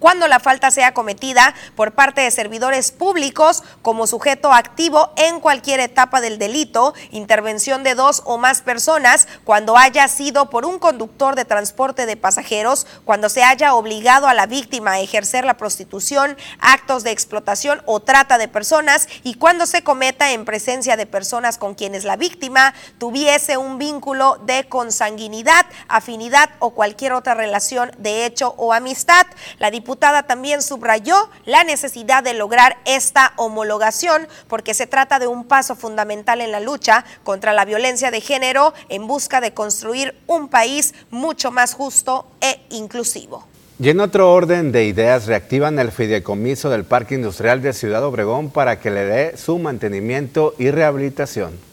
cuando 0.02 0.26
la 0.26 0.40
falta 0.40 0.72
sea 0.72 0.94
cometida 0.94 1.54
por 1.76 1.92
parte 1.92 2.22
de 2.22 2.32
servidores 2.32 2.90
públicos 2.90 3.62
como 3.82 4.08
sujeto 4.08 4.52
activo 4.52 5.12
en 5.16 5.38
cualquier 5.38 5.78
etapa 5.78 6.20
del 6.20 6.40
delito, 6.40 6.92
intervención 7.12 7.84
de 7.84 7.94
dos 7.94 8.20
o 8.24 8.36
más 8.36 8.62
personas, 8.62 9.28
cuando 9.44 9.78
haya 9.78 10.08
sido 10.08 10.50
por 10.50 10.66
un 10.66 10.80
conductor 10.80 11.36
de 11.36 11.44
transporte 11.44 12.04
de 12.04 12.16
pasajeros, 12.16 12.84
cuando 13.04 13.28
se 13.28 13.44
haya 13.44 13.74
obligado 13.74 14.26
a 14.26 14.34
la 14.34 14.46
víctima 14.46 14.94
a 14.94 15.00
ejercer 15.00 15.44
la 15.44 15.56
prostitución, 15.56 16.36
actos 16.58 17.04
de 17.04 17.12
explotación 17.12 17.80
o 17.86 18.00
trata 18.00 18.38
de 18.38 18.48
personas 18.48 19.06
y 19.22 19.34
cuando 19.34 19.66
se 19.66 19.84
cometa 19.84 20.32
en 20.32 20.44
presencia 20.44 20.96
de 20.96 21.06
personas 21.06 21.58
con 21.58 21.76
quienes 21.76 22.02
la 22.02 22.16
víctima 22.16 22.74
tuviese 22.98 23.56
un 23.56 23.78
vínculo 23.78 24.40
de 24.46 24.64
consanguinidad, 24.68 25.64
afinidad 25.86 26.50
o 26.58 26.70
cualquier 26.70 27.12
otra 27.12 27.34
relación 27.34 27.92
de 27.98 28.26
hecho 28.26 28.56
o 28.58 28.72
amistad. 28.72 29.28
La 29.60 29.70
diputada 29.70 29.91
también 30.24 30.62
subrayó 30.62 31.30
la 31.44 31.64
necesidad 31.64 32.22
de 32.22 32.34
lograr 32.34 32.76
esta 32.84 33.32
homologación 33.36 34.28
porque 34.48 34.74
se 34.74 34.86
trata 34.86 35.18
de 35.18 35.26
un 35.26 35.44
paso 35.44 35.74
fundamental 35.76 36.40
en 36.40 36.52
la 36.52 36.60
lucha 36.60 37.04
contra 37.24 37.52
la 37.52 37.64
violencia 37.64 38.10
de 38.10 38.20
género 38.20 38.74
en 38.88 39.06
busca 39.06 39.40
de 39.40 39.54
construir 39.54 40.14
un 40.26 40.48
país 40.48 40.94
mucho 41.10 41.50
más 41.50 41.74
justo 41.74 42.26
e 42.40 42.60
inclusivo. 42.70 43.46
Y 43.78 43.88
en 43.88 44.00
otro 44.00 44.32
orden 44.32 44.70
de 44.70 44.84
ideas, 44.84 45.26
reactivan 45.26 45.78
el 45.78 45.90
fideicomiso 45.90 46.70
del 46.70 46.84
Parque 46.84 47.16
Industrial 47.16 47.60
de 47.62 47.72
Ciudad 47.72 48.04
Obregón 48.04 48.50
para 48.50 48.78
que 48.78 48.90
le 48.90 49.04
dé 49.04 49.36
su 49.36 49.58
mantenimiento 49.58 50.54
y 50.58 50.70
rehabilitación. 50.70 51.71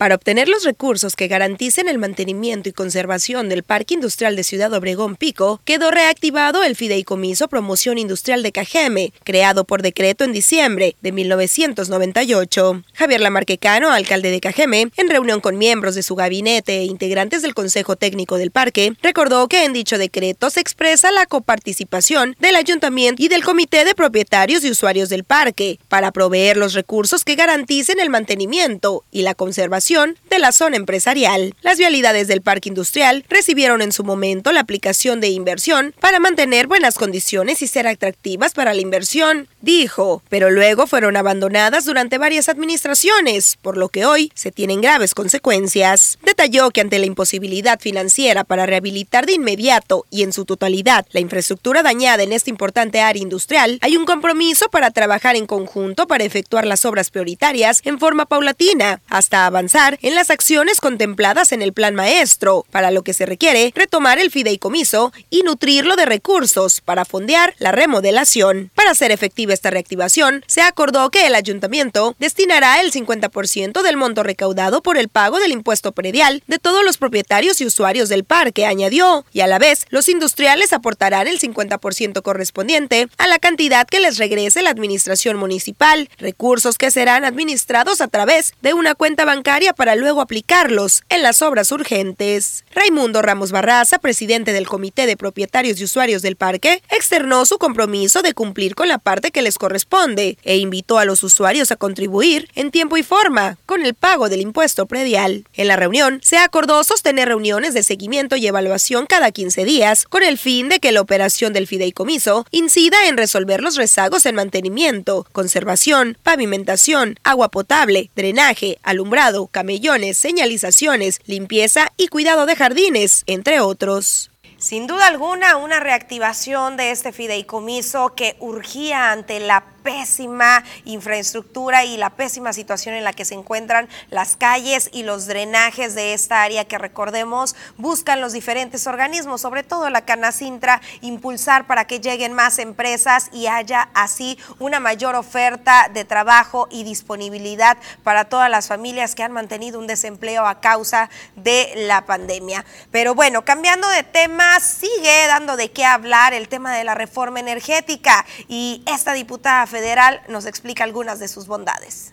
Para 0.00 0.14
obtener 0.14 0.48
los 0.48 0.64
recursos 0.64 1.14
que 1.14 1.28
garanticen 1.28 1.86
el 1.86 1.98
mantenimiento 1.98 2.70
y 2.70 2.72
conservación 2.72 3.50
del 3.50 3.64
Parque 3.64 3.92
Industrial 3.92 4.34
de 4.34 4.44
Ciudad 4.44 4.72
Obregón 4.72 5.14
Pico, 5.14 5.60
quedó 5.66 5.90
reactivado 5.90 6.64
el 6.64 6.74
Fideicomiso 6.74 7.48
Promoción 7.48 7.98
Industrial 7.98 8.42
de 8.42 8.50
Cajeme, 8.50 9.12
creado 9.24 9.64
por 9.64 9.82
decreto 9.82 10.24
en 10.24 10.32
diciembre 10.32 10.96
de 11.02 11.12
1998. 11.12 12.82
Javier 12.94 13.20
Lamarquecano, 13.20 13.92
alcalde 13.92 14.30
de 14.30 14.40
Cajeme, 14.40 14.88
en 14.96 15.10
reunión 15.10 15.42
con 15.42 15.58
miembros 15.58 15.94
de 15.94 16.02
su 16.02 16.14
gabinete 16.14 16.78
e 16.78 16.84
integrantes 16.84 17.42
del 17.42 17.52
Consejo 17.52 17.96
Técnico 17.96 18.38
del 18.38 18.52
Parque, 18.52 18.94
recordó 19.02 19.48
que 19.48 19.66
en 19.66 19.74
dicho 19.74 19.98
decreto 19.98 20.48
se 20.48 20.60
expresa 20.60 21.12
la 21.12 21.26
coparticipación 21.26 22.36
del 22.40 22.56
ayuntamiento 22.56 23.22
y 23.22 23.28
del 23.28 23.44
Comité 23.44 23.84
de 23.84 23.94
Propietarios 23.94 24.64
y 24.64 24.70
Usuarios 24.70 25.10
del 25.10 25.24
Parque 25.24 25.78
para 25.88 26.10
proveer 26.10 26.56
los 26.56 26.72
recursos 26.72 27.22
que 27.22 27.36
garanticen 27.36 28.00
el 28.00 28.08
mantenimiento 28.08 29.04
y 29.10 29.20
la 29.20 29.34
conservación 29.34 29.89
de 29.90 30.38
la 30.38 30.52
zona 30.52 30.76
empresarial. 30.76 31.52
Las 31.62 31.76
vialidades 31.76 32.28
del 32.28 32.42
parque 32.42 32.68
industrial 32.68 33.24
recibieron 33.28 33.82
en 33.82 33.90
su 33.90 34.04
momento 34.04 34.52
la 34.52 34.60
aplicación 34.60 35.20
de 35.20 35.30
inversión 35.30 35.92
para 35.98 36.20
mantener 36.20 36.68
buenas 36.68 36.94
condiciones 36.94 37.60
y 37.60 37.66
ser 37.66 37.88
atractivas 37.88 38.54
para 38.54 38.72
la 38.72 38.82
inversión, 38.82 39.48
dijo, 39.62 40.22
pero 40.28 40.48
luego 40.48 40.86
fueron 40.86 41.16
abandonadas 41.16 41.86
durante 41.86 42.18
varias 42.18 42.48
administraciones, 42.48 43.58
por 43.60 43.76
lo 43.76 43.88
que 43.88 44.06
hoy 44.06 44.30
se 44.36 44.52
tienen 44.52 44.80
graves 44.80 45.12
consecuencias. 45.12 46.20
Detalló 46.22 46.70
que 46.70 46.82
ante 46.82 47.00
la 47.00 47.06
imposibilidad 47.06 47.80
financiera 47.80 48.44
para 48.44 48.66
rehabilitar 48.66 49.26
de 49.26 49.32
inmediato 49.32 50.06
y 50.08 50.22
en 50.22 50.32
su 50.32 50.44
totalidad 50.44 51.04
la 51.10 51.18
infraestructura 51.18 51.82
dañada 51.82 52.22
en 52.22 52.32
esta 52.32 52.50
importante 52.50 53.00
área 53.00 53.20
industrial, 53.20 53.80
hay 53.82 53.96
un 53.96 54.04
compromiso 54.04 54.68
para 54.68 54.92
trabajar 54.92 55.34
en 55.34 55.46
conjunto 55.46 56.06
para 56.06 56.22
efectuar 56.22 56.64
las 56.64 56.84
obras 56.84 57.10
prioritarias 57.10 57.80
en 57.84 57.98
forma 57.98 58.26
paulatina 58.26 59.00
hasta 59.08 59.46
avanzar 59.46 59.79
en 60.02 60.14
las 60.14 60.30
acciones 60.30 60.80
contempladas 60.80 61.52
en 61.52 61.62
el 61.62 61.72
plan 61.72 61.94
maestro, 61.94 62.66
para 62.70 62.90
lo 62.90 63.02
que 63.02 63.14
se 63.14 63.24
requiere 63.24 63.72
retomar 63.74 64.18
el 64.18 64.30
fideicomiso 64.30 65.12
y 65.30 65.42
nutrirlo 65.42 65.96
de 65.96 66.04
recursos 66.04 66.80
para 66.82 67.04
fondear 67.04 67.54
la 67.58 67.72
remodelación. 67.72 68.70
Para 68.74 68.90
hacer 68.90 69.10
efectiva 69.10 69.54
esta 69.54 69.70
reactivación, 69.70 70.44
se 70.46 70.60
acordó 70.60 71.10
que 71.10 71.26
el 71.26 71.34
ayuntamiento 71.34 72.14
destinará 72.18 72.80
el 72.80 72.92
50% 72.92 73.82
del 73.82 73.96
monto 73.96 74.22
recaudado 74.22 74.82
por 74.82 74.98
el 74.98 75.08
pago 75.08 75.38
del 75.40 75.52
impuesto 75.52 75.92
predial 75.92 76.42
de 76.46 76.58
todos 76.58 76.84
los 76.84 76.98
propietarios 76.98 77.60
y 77.60 77.66
usuarios 77.66 78.08
del 78.08 78.24
parque, 78.24 78.66
añadió, 78.66 79.24
y 79.32 79.40
a 79.40 79.46
la 79.46 79.58
vez 79.58 79.86
los 79.88 80.08
industriales 80.08 80.72
aportarán 80.72 81.26
el 81.26 81.40
50% 81.40 82.22
correspondiente 82.22 83.08
a 83.16 83.28
la 83.28 83.38
cantidad 83.38 83.86
que 83.86 84.00
les 84.00 84.18
regrese 84.18 84.62
la 84.62 84.70
administración 84.70 85.36
municipal, 85.36 86.10
recursos 86.18 86.76
que 86.76 86.90
serán 86.90 87.24
administrados 87.24 88.00
a 88.00 88.08
través 88.08 88.52
de 88.60 88.74
una 88.74 88.94
cuenta 88.94 89.24
bancaria 89.24 89.69
para 89.72 89.96
luego 89.96 90.20
aplicarlos 90.20 91.02
en 91.08 91.22
las 91.22 91.42
obras 91.42 91.72
urgentes. 91.72 92.64
Raimundo 92.72 93.22
Ramos 93.22 93.52
Barraza, 93.52 93.98
presidente 93.98 94.52
del 94.52 94.66
Comité 94.66 95.06
de 95.06 95.16
Propietarios 95.16 95.80
y 95.80 95.84
Usuarios 95.84 96.22
del 96.22 96.36
Parque, 96.36 96.82
externó 96.90 97.46
su 97.46 97.58
compromiso 97.58 98.22
de 98.22 98.34
cumplir 98.34 98.74
con 98.74 98.88
la 98.88 98.98
parte 98.98 99.30
que 99.30 99.42
les 99.42 99.58
corresponde 99.58 100.38
e 100.42 100.58
invitó 100.58 100.98
a 100.98 101.04
los 101.04 101.22
usuarios 101.22 101.70
a 101.72 101.76
contribuir 101.76 102.48
en 102.54 102.70
tiempo 102.70 102.96
y 102.96 103.02
forma 103.02 103.58
con 103.66 103.84
el 103.84 103.94
pago 103.94 104.28
del 104.28 104.40
impuesto 104.40 104.86
predial. 104.86 105.44
En 105.54 105.68
la 105.68 105.76
reunión 105.76 106.20
se 106.22 106.38
acordó 106.38 106.84
sostener 106.84 107.28
reuniones 107.28 107.74
de 107.74 107.82
seguimiento 107.82 108.36
y 108.36 108.46
evaluación 108.46 109.06
cada 109.06 109.30
15 109.30 109.64
días 109.64 110.04
con 110.04 110.22
el 110.22 110.38
fin 110.38 110.68
de 110.68 110.80
que 110.80 110.92
la 110.92 111.00
operación 111.00 111.52
del 111.52 111.66
fideicomiso 111.66 112.46
incida 112.50 113.08
en 113.08 113.16
resolver 113.16 113.62
los 113.62 113.76
rezagos 113.76 114.26
en 114.26 114.34
mantenimiento, 114.34 115.26
conservación, 115.32 116.18
pavimentación, 116.22 117.18
agua 117.24 117.50
potable, 117.50 118.10
drenaje, 118.16 118.78
alumbrado, 118.82 119.46
camellones, 119.60 120.16
señalizaciones, 120.16 121.20
limpieza 121.26 121.92
y 121.98 122.08
cuidado 122.08 122.46
de 122.46 122.56
jardines, 122.56 123.24
entre 123.26 123.60
otros. 123.60 124.29
Sin 124.60 124.86
duda 124.86 125.06
alguna, 125.06 125.56
una 125.56 125.80
reactivación 125.80 126.76
de 126.76 126.90
este 126.90 127.12
fideicomiso 127.12 128.14
que 128.14 128.36
urgía 128.40 129.10
ante 129.10 129.40
la 129.40 129.64
pésima 129.82 130.62
infraestructura 130.84 131.84
y 131.84 131.96
la 131.96 132.10
pésima 132.10 132.52
situación 132.52 132.94
en 132.94 133.04
la 133.04 133.14
que 133.14 133.24
se 133.24 133.34
encuentran 133.34 133.88
las 134.10 134.36
calles 134.36 134.90
y 134.92 135.02
los 135.02 135.26
drenajes 135.26 135.94
de 135.94 136.12
esta 136.12 136.42
área 136.42 136.66
que 136.66 136.76
recordemos 136.76 137.56
buscan 137.78 138.20
los 138.20 138.32
diferentes 138.32 138.86
organismos, 138.86 139.40
sobre 139.40 139.62
todo 139.62 139.88
la 139.88 140.04
Canacintra, 140.04 140.82
impulsar 141.00 141.66
para 141.66 141.86
que 141.86 142.00
lleguen 142.00 142.34
más 142.34 142.58
empresas 142.58 143.30
y 143.32 143.46
haya 143.46 143.88
así 143.94 144.38
una 144.58 144.80
mayor 144.80 145.14
oferta 145.14 145.90
de 145.92 146.04
trabajo 146.04 146.68
y 146.70 146.84
disponibilidad 146.84 147.78
para 148.02 148.26
todas 148.26 148.50
las 148.50 148.68
familias 148.68 149.14
que 149.14 149.22
han 149.22 149.32
mantenido 149.32 149.78
un 149.78 149.86
desempleo 149.86 150.46
a 150.46 150.60
causa 150.60 151.08
de 151.36 151.72
la 151.76 152.04
pandemia. 152.04 152.64
Pero 152.90 153.14
bueno, 153.14 153.44
cambiando 153.46 153.88
de 153.88 154.02
tema, 154.02 154.49
sigue 154.58 155.26
dando 155.28 155.56
de 155.56 155.70
qué 155.70 155.84
hablar 155.84 156.32
el 156.32 156.48
tema 156.48 156.74
de 156.74 156.82
la 156.82 156.94
reforma 156.94 157.38
energética 157.38 158.26
y 158.48 158.82
esta 158.86 159.12
diputada 159.12 159.66
federal 159.66 160.22
nos 160.28 160.46
explica 160.46 160.82
algunas 160.82 161.20
de 161.20 161.28
sus 161.28 161.46
bondades. 161.46 162.12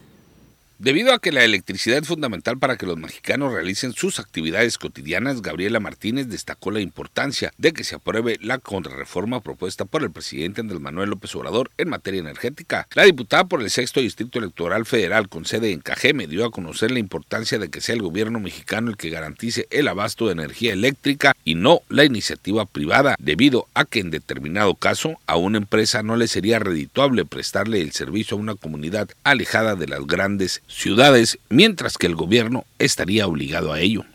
Debido 0.80 1.12
a 1.12 1.18
que 1.18 1.32
la 1.32 1.44
electricidad 1.44 1.98
es 1.98 2.08
fundamental 2.08 2.60
para 2.60 2.78
que 2.78 2.86
los 2.86 2.98
mexicanos 2.98 3.52
realicen 3.52 3.94
sus 3.94 4.20
actividades 4.20 4.78
cotidianas, 4.78 5.42
Gabriela 5.42 5.80
Martínez 5.80 6.28
destacó 6.28 6.70
la 6.70 6.82
importancia 6.82 7.52
de 7.58 7.74
que 7.74 7.84
se 7.84 7.96
apruebe 7.96 8.38
la 8.44 8.60
contrarreforma 8.60 9.42
propuesta 9.42 9.86
por 9.86 10.04
el 10.04 10.12
presidente 10.12 10.62
Andrés 10.62 10.80
Manuel 10.80 11.10
López 11.10 11.36
Obrador 11.36 11.72
en 11.80 11.90
materia 11.90 12.20
energética. 12.20 12.88
La 12.94 13.06
diputada 13.06 13.46
por 13.46 13.64
el 13.64 13.72
sexto 13.72 14.02
distrito 14.02 14.38
electoral 14.38 14.86
federal 14.86 15.30
con 15.30 15.46
sede 15.46 15.72
en 15.72 15.80
Cajeme 15.80 16.28
dio 16.28 16.46
a 16.46 16.52
conocer 16.52 16.92
la 16.92 17.00
importancia 17.00 17.58
de 17.58 17.70
que 17.70 17.82
sea 17.82 17.96
el 17.96 18.04
gobierno 18.04 18.40
mexicano 18.40 18.92
el 18.92 18.98
que 18.98 19.10
garantice 19.10 19.66
el 19.72 19.88
abasto 19.88 20.28
de 20.28 20.34
energía 20.34 20.74
eléctrica 20.74 21.36
y 21.44 21.56
no 21.56 21.82
la 21.90 22.06
iniciativa 22.06 22.68
privada, 22.68 23.16
debido 23.18 23.68
a 23.74 23.86
que 23.86 24.00
en 24.00 24.12
determinado 24.12 24.76
caso 24.76 25.20
a 25.26 25.38
una 25.38 25.58
empresa 25.58 26.04
no 26.04 26.18
le 26.18 26.28
sería 26.28 26.60
redituable 26.60 27.26
prestarle 27.26 27.82
el 27.82 27.94
servicio 27.94 28.38
a 28.38 28.40
una 28.40 28.54
comunidad 28.54 29.10
alejada 29.24 29.76
de 29.76 29.88
las 29.88 30.06
grandes 30.06 30.62
ciudades, 30.68 31.40
mientras 31.50 31.98
que 31.98 32.08
el 32.08 32.16
gobierno 32.16 32.66
estaría 32.80 33.28
obligado 33.28 33.74
a 33.74 33.80
ello. 33.80 34.06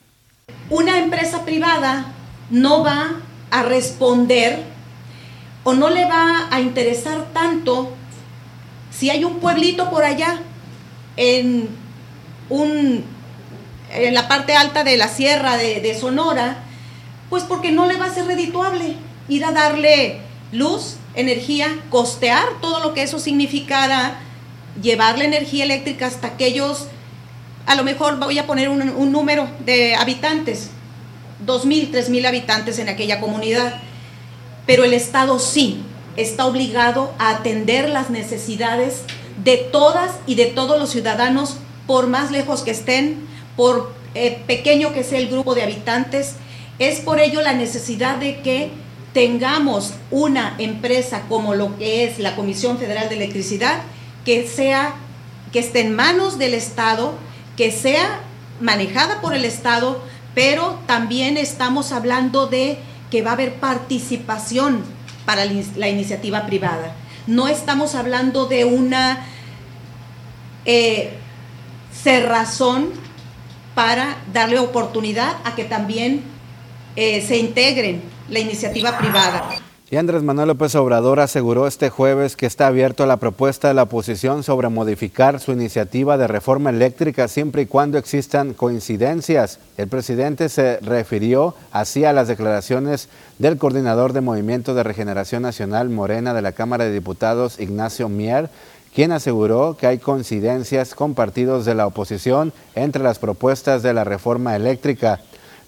Una 0.71 0.99
empresa 0.99 1.45
privada 1.45 2.13
no 2.51 2.85
va 2.85 3.17
a 3.51 3.63
responder 3.63 4.63
o 5.65 5.75
no 5.75 5.91
le 5.91 6.05
va 6.05 6.49
a 6.51 6.61
interesar 6.61 7.33
tanto 7.33 7.95
si 8.91 9.11
hay 9.11 9.25
un 9.25 9.39
pueblito 9.39 9.91
por 9.91 10.05
allá 10.05 10.41
en, 11.17 11.69
un, 12.49 13.05
en 13.93 14.15
la 14.15 14.29
parte 14.29 14.55
alta 14.55 14.85
de 14.85 14.97
la 14.97 15.09
sierra 15.09 15.57
de, 15.57 15.81
de 15.81 15.99
Sonora, 15.99 16.65
pues 17.31 17.45
porque 17.45 17.73
no 17.73 17.87
le 17.87 17.97
va 17.97 18.07
a 18.07 18.15
ser 18.15 18.27
redituable 18.27 18.97
ir 19.29 19.45
a 19.45 19.53
darle 19.53 20.21
luz, 20.53 20.97
energía, 21.15 21.69
costear 21.91 22.45
todo 22.61 22.81
lo 22.81 22.93
que 22.95 23.03
eso 23.03 23.19
significara 23.19 24.21
llevar 24.81 25.19
la 25.19 25.25
energía 25.25 25.65
eléctrica 25.65 26.07
hasta 26.07 26.29
aquellos, 26.29 26.87
a 27.67 27.75
lo 27.75 27.85
mejor 27.85 28.19
voy 28.19 28.39
a 28.39 28.47
poner 28.47 28.69
un, 28.69 29.13
número 29.13 29.49
de 29.65 29.95
habitantes, 29.95 30.71
dos 31.45 31.65
mil, 31.65 31.91
tres 31.91 32.09
mil 32.09 32.25
habitantes 32.27 32.79
en 32.79 32.89
aquella 32.89 33.21
comunidad, 33.21 33.81
pero 34.67 34.85
el 34.85 34.95
Estado 34.95 35.39
sí 35.39 35.83
está 36.17 36.47
obligado 36.47 37.13
a 37.19 37.31
atender 37.31 37.89
las 37.89 38.11
necesidades 38.11 39.03
de 39.43 39.57
todas 39.57 40.13
y 40.27 40.35
de 40.35 40.47
todos 40.47 40.79
los 40.79 40.91
ciudadanos, 40.91 41.57
por 41.87 42.07
más 42.07 42.31
lejos 42.31 42.63
que 42.63 42.71
estén, 42.71 43.27
por 43.57 43.93
eh, 44.15 44.43
pequeño 44.47 44.93
que 44.93 45.05
sea 45.05 45.19
el 45.19 45.29
grupo 45.29 45.55
de 45.55 45.63
habitantes. 45.63 46.35
Es 46.79 47.01
por 47.01 47.21
ello 47.21 47.41
la 47.43 47.53
necesidad 47.53 48.17
de 48.17 48.41
que 48.41 48.71
tengamos 49.13 49.95
una 50.11 50.55
empresa 50.59 51.23
como 51.29 51.55
lo 51.55 51.77
que 51.77 52.05
es 52.05 52.19
la 52.19 52.35
Comisión 52.35 52.79
Federal 52.79 53.09
de 53.09 53.17
Electricidad, 53.17 53.83
que 54.25 54.47
sea, 54.47 54.95
que 55.53 55.59
esté 55.59 55.81
en 55.81 55.95
manos 55.95 56.39
del 56.39 56.55
Estado, 56.55 57.15
que 57.57 57.71
sea 57.71 58.21
manejada 58.61 59.21
por 59.21 59.35
el 59.35 59.45
Estado, 59.45 60.03
pero 60.35 60.79
también 60.87 61.37
estamos 61.37 61.93
hablando 61.93 62.47
de 62.47 62.79
que 63.11 63.23
va 63.23 63.31
a 63.31 63.35
haber 63.35 63.55
participación 63.55 64.83
para 65.27 65.45
la 65.45 65.89
iniciativa 65.89 66.47
privada. 66.47 66.95
No 67.27 67.49
estamos 67.49 67.95
hablando 67.95 68.47
de 68.47 68.65
una 68.65 69.27
eh, 70.65 71.13
cerrazón 71.93 72.91
para 73.75 74.17
darle 74.33 74.59
oportunidad 74.59 75.37
a 75.45 75.55
que 75.55 75.65
también 75.65 76.23
eh, 76.97 77.23
se 77.27 77.37
integren 77.37 78.03
la 78.29 78.39
iniciativa 78.39 78.99
privada. 78.99 79.51
Y 79.93 79.99
Andrés 79.99 80.23
Manuel 80.23 80.49
López 80.49 80.75
Obrador 80.75 81.21
aseguró 81.21 81.67
este 81.67 81.91
jueves 81.91 82.35
que 82.35 82.47
está 82.47 82.67
abierto 82.67 83.03
a 83.03 83.07
la 83.07 83.19
propuesta 83.19 83.69
de 83.69 83.75
la 83.75 83.83
oposición 83.83 84.43
sobre 84.43 84.71
modificar 84.71 85.39
su 85.39 85.53
iniciativa 85.53 86.17
de 86.17 86.27
reforma 86.27 86.71
eléctrica 86.71 87.29
siempre 87.29 87.61
y 87.61 87.67
cuando 87.67 87.99
existan 87.99 88.55
coincidencias. 88.55 89.59
El 89.77 89.89
presidente 89.89 90.49
se 90.49 90.79
refirió 90.79 91.55
así 91.73 92.07
a 92.07 92.15
las 92.15 92.27
declaraciones 92.27 93.11
del 93.39 93.59
coordinador 93.59 94.15
de 94.15 94.23
Movimiento 94.23 94.73
de 94.73 94.83
Regeneración 94.83 95.43
Nacional 95.43 95.91
Morena 95.91 96.33
de 96.33 96.41
la 96.41 96.53
Cámara 96.53 96.85
de 96.85 96.93
Diputados, 96.93 97.61
Ignacio 97.61 98.09
Mier, 98.09 98.49
quien 98.95 99.13
aseguró 99.13 99.77
que 99.79 99.89
hay 99.89 99.99
coincidencias 99.99 100.95
con 100.95 101.13
partidos 101.13 101.67
de 101.67 101.75
la 101.75 101.87
oposición 101.87 102.55
entre 102.75 103.03
las 103.03 103.19
propuestas 103.19 103.83
de 103.83 103.93
la 103.93 104.05
reforma 104.05 104.57
eléctrica. 104.57 105.21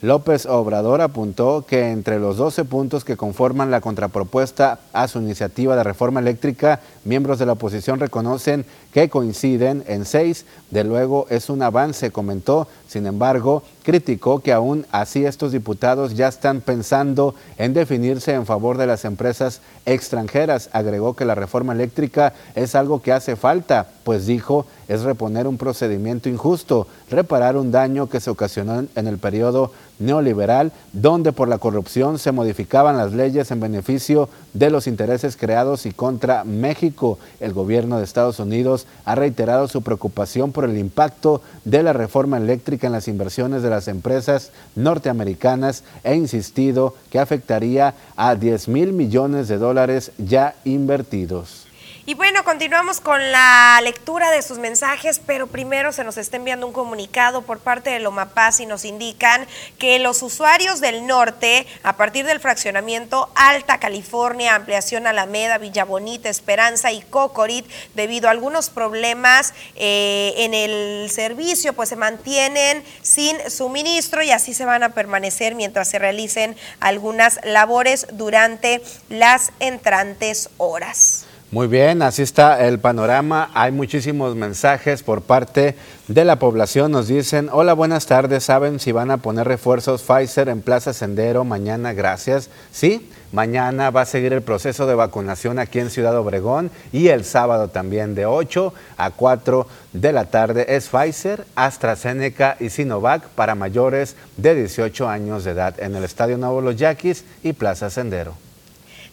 López 0.02 0.46
Obrador 0.46 1.00
apuntó 1.00 1.64
que 1.66 1.90
entre 1.90 2.18
los 2.18 2.36
12 2.36 2.64
puntos 2.64 3.04
que 3.04 3.16
conforman 3.16 3.70
la 3.70 3.80
contrapropuesta 3.80 4.80
a 4.92 5.08
su 5.08 5.18
iniciativa 5.18 5.76
de 5.76 5.84
reforma 5.84 6.20
eléctrica, 6.20 6.80
miembros 7.04 7.38
de 7.38 7.46
la 7.46 7.52
oposición 7.52 8.00
reconocen 8.00 8.66
que 8.92 9.08
coinciden 9.08 9.82
en 9.86 10.04
seis. 10.04 10.46
De 10.70 10.84
luego 10.84 11.26
es 11.30 11.48
un 11.48 11.62
avance, 11.62 12.10
comentó. 12.10 12.68
Sin 12.86 13.06
embargo, 13.06 13.62
criticó 13.82 14.40
que 14.40 14.52
aún 14.52 14.86
así 14.92 15.24
estos 15.24 15.52
diputados 15.52 16.14
ya 16.14 16.28
están 16.28 16.60
pensando 16.60 17.34
en 17.58 17.74
definirse 17.74 18.34
en 18.34 18.46
favor 18.46 18.78
de 18.78 18.86
las 18.86 19.04
empresas 19.04 19.62
extranjeras. 19.86 20.70
Agregó 20.72 21.14
que 21.14 21.24
la 21.24 21.34
reforma 21.34 21.72
eléctrica 21.72 22.34
es 22.54 22.74
algo 22.74 23.02
que 23.02 23.12
hace 23.12 23.36
falta, 23.36 23.88
pues 24.04 24.26
dijo 24.26 24.66
es 24.88 25.02
reponer 25.02 25.46
un 25.46 25.58
procedimiento 25.58 26.28
injusto, 26.28 26.86
reparar 27.10 27.56
un 27.56 27.70
daño 27.70 28.08
que 28.08 28.20
se 28.20 28.30
ocasionó 28.30 28.84
en 28.94 29.06
el 29.06 29.18
periodo 29.18 29.72
neoliberal, 29.98 30.72
donde 30.92 31.32
por 31.32 31.48
la 31.48 31.58
corrupción 31.58 32.18
se 32.18 32.32
modificaban 32.32 32.96
las 32.96 33.12
leyes 33.12 33.50
en 33.50 33.60
beneficio 33.60 34.28
de 34.52 34.70
los 34.70 34.86
intereses 34.86 35.36
creados 35.36 35.86
y 35.86 35.92
contra 35.92 36.44
México. 36.44 37.18
El 37.40 37.52
gobierno 37.52 37.98
de 37.98 38.04
Estados 38.04 38.40
Unidos 38.40 38.86
ha 39.04 39.14
reiterado 39.14 39.68
su 39.68 39.82
preocupación 39.82 40.52
por 40.52 40.64
el 40.64 40.78
impacto 40.78 41.42
de 41.64 41.82
la 41.82 41.92
reforma 41.92 42.38
eléctrica 42.38 42.86
en 42.86 42.92
las 42.92 43.08
inversiones 43.08 43.62
de 43.62 43.70
las 43.70 43.88
empresas 43.88 44.50
norteamericanas 44.74 45.84
e 46.02 46.14
insistido 46.14 46.94
que 47.10 47.18
afectaría 47.18 47.94
a 48.16 48.34
10 48.34 48.68
mil 48.68 48.92
millones 48.92 49.48
de 49.48 49.58
dólares 49.58 50.12
ya 50.18 50.54
invertidos. 50.64 51.66
Y 52.06 52.12
bueno, 52.12 52.44
continuamos 52.44 53.00
con 53.00 53.32
la 53.32 53.80
lectura 53.82 54.30
de 54.30 54.42
sus 54.42 54.58
mensajes, 54.58 55.22
pero 55.26 55.46
primero 55.46 55.90
se 55.90 56.04
nos 56.04 56.18
está 56.18 56.36
enviando 56.36 56.66
un 56.66 56.74
comunicado 56.74 57.40
por 57.40 57.60
parte 57.60 57.88
de 57.88 57.98
Lomapaz 57.98 58.60
y 58.60 58.66
nos 58.66 58.84
indican 58.84 59.46
que 59.78 59.98
los 59.98 60.20
usuarios 60.20 60.82
del 60.82 61.06
norte, 61.06 61.66
a 61.82 61.96
partir 61.96 62.26
del 62.26 62.40
fraccionamiento 62.40 63.30
Alta 63.34 63.80
California, 63.80 64.54
Ampliación 64.54 65.06
Alameda, 65.06 65.56
Villa 65.56 65.86
Bonita, 65.86 66.28
Esperanza 66.28 66.92
y 66.92 67.00
Cocorit, 67.00 67.64
debido 67.94 68.28
a 68.28 68.32
algunos 68.32 68.68
problemas 68.68 69.54
eh, 69.74 70.34
en 70.36 70.52
el 70.52 71.10
servicio, 71.10 71.72
pues 71.72 71.88
se 71.88 71.96
mantienen 71.96 72.84
sin 73.00 73.50
suministro 73.50 74.22
y 74.22 74.30
así 74.30 74.52
se 74.52 74.66
van 74.66 74.82
a 74.82 74.90
permanecer 74.90 75.54
mientras 75.54 75.88
se 75.88 75.98
realicen 75.98 76.54
algunas 76.80 77.40
labores 77.44 78.06
durante 78.12 78.82
las 79.08 79.52
entrantes 79.58 80.50
horas. 80.58 81.28
Muy 81.54 81.68
bien, 81.68 82.02
así 82.02 82.22
está 82.22 82.66
el 82.66 82.80
panorama. 82.80 83.48
Hay 83.54 83.70
muchísimos 83.70 84.34
mensajes 84.34 85.04
por 85.04 85.22
parte 85.22 85.76
de 86.08 86.24
la 86.24 86.40
población. 86.40 86.90
Nos 86.90 87.06
dicen, 87.06 87.48
hola, 87.52 87.74
buenas 87.74 88.06
tardes. 88.06 88.42
¿Saben 88.42 88.80
si 88.80 88.90
van 88.90 89.12
a 89.12 89.18
poner 89.18 89.46
refuerzos 89.46 90.02
Pfizer 90.02 90.48
en 90.48 90.62
Plaza 90.62 90.92
Sendero 90.92 91.44
mañana? 91.44 91.92
Gracias. 91.92 92.50
Sí, 92.72 93.08
mañana 93.30 93.90
va 93.90 94.00
a 94.00 94.04
seguir 94.04 94.32
el 94.32 94.42
proceso 94.42 94.88
de 94.88 94.96
vacunación 94.96 95.60
aquí 95.60 95.78
en 95.78 95.90
Ciudad 95.90 96.18
Obregón 96.18 96.72
y 96.90 97.06
el 97.06 97.24
sábado 97.24 97.68
también 97.68 98.16
de 98.16 98.26
8 98.26 98.74
a 98.96 99.12
4 99.12 99.68
de 99.92 100.12
la 100.12 100.24
tarde 100.24 100.66
es 100.74 100.88
Pfizer, 100.88 101.46
AstraZeneca 101.54 102.56
y 102.58 102.70
Sinovac 102.70 103.28
para 103.28 103.54
mayores 103.54 104.16
de 104.36 104.56
18 104.56 105.08
años 105.08 105.44
de 105.44 105.52
edad 105.52 105.78
en 105.78 105.94
el 105.94 106.02
Estadio 106.02 106.36
Nuevo 106.36 106.60
Los 106.60 106.74
Yaquis 106.74 107.24
y 107.44 107.52
Plaza 107.52 107.90
Sendero. 107.90 108.43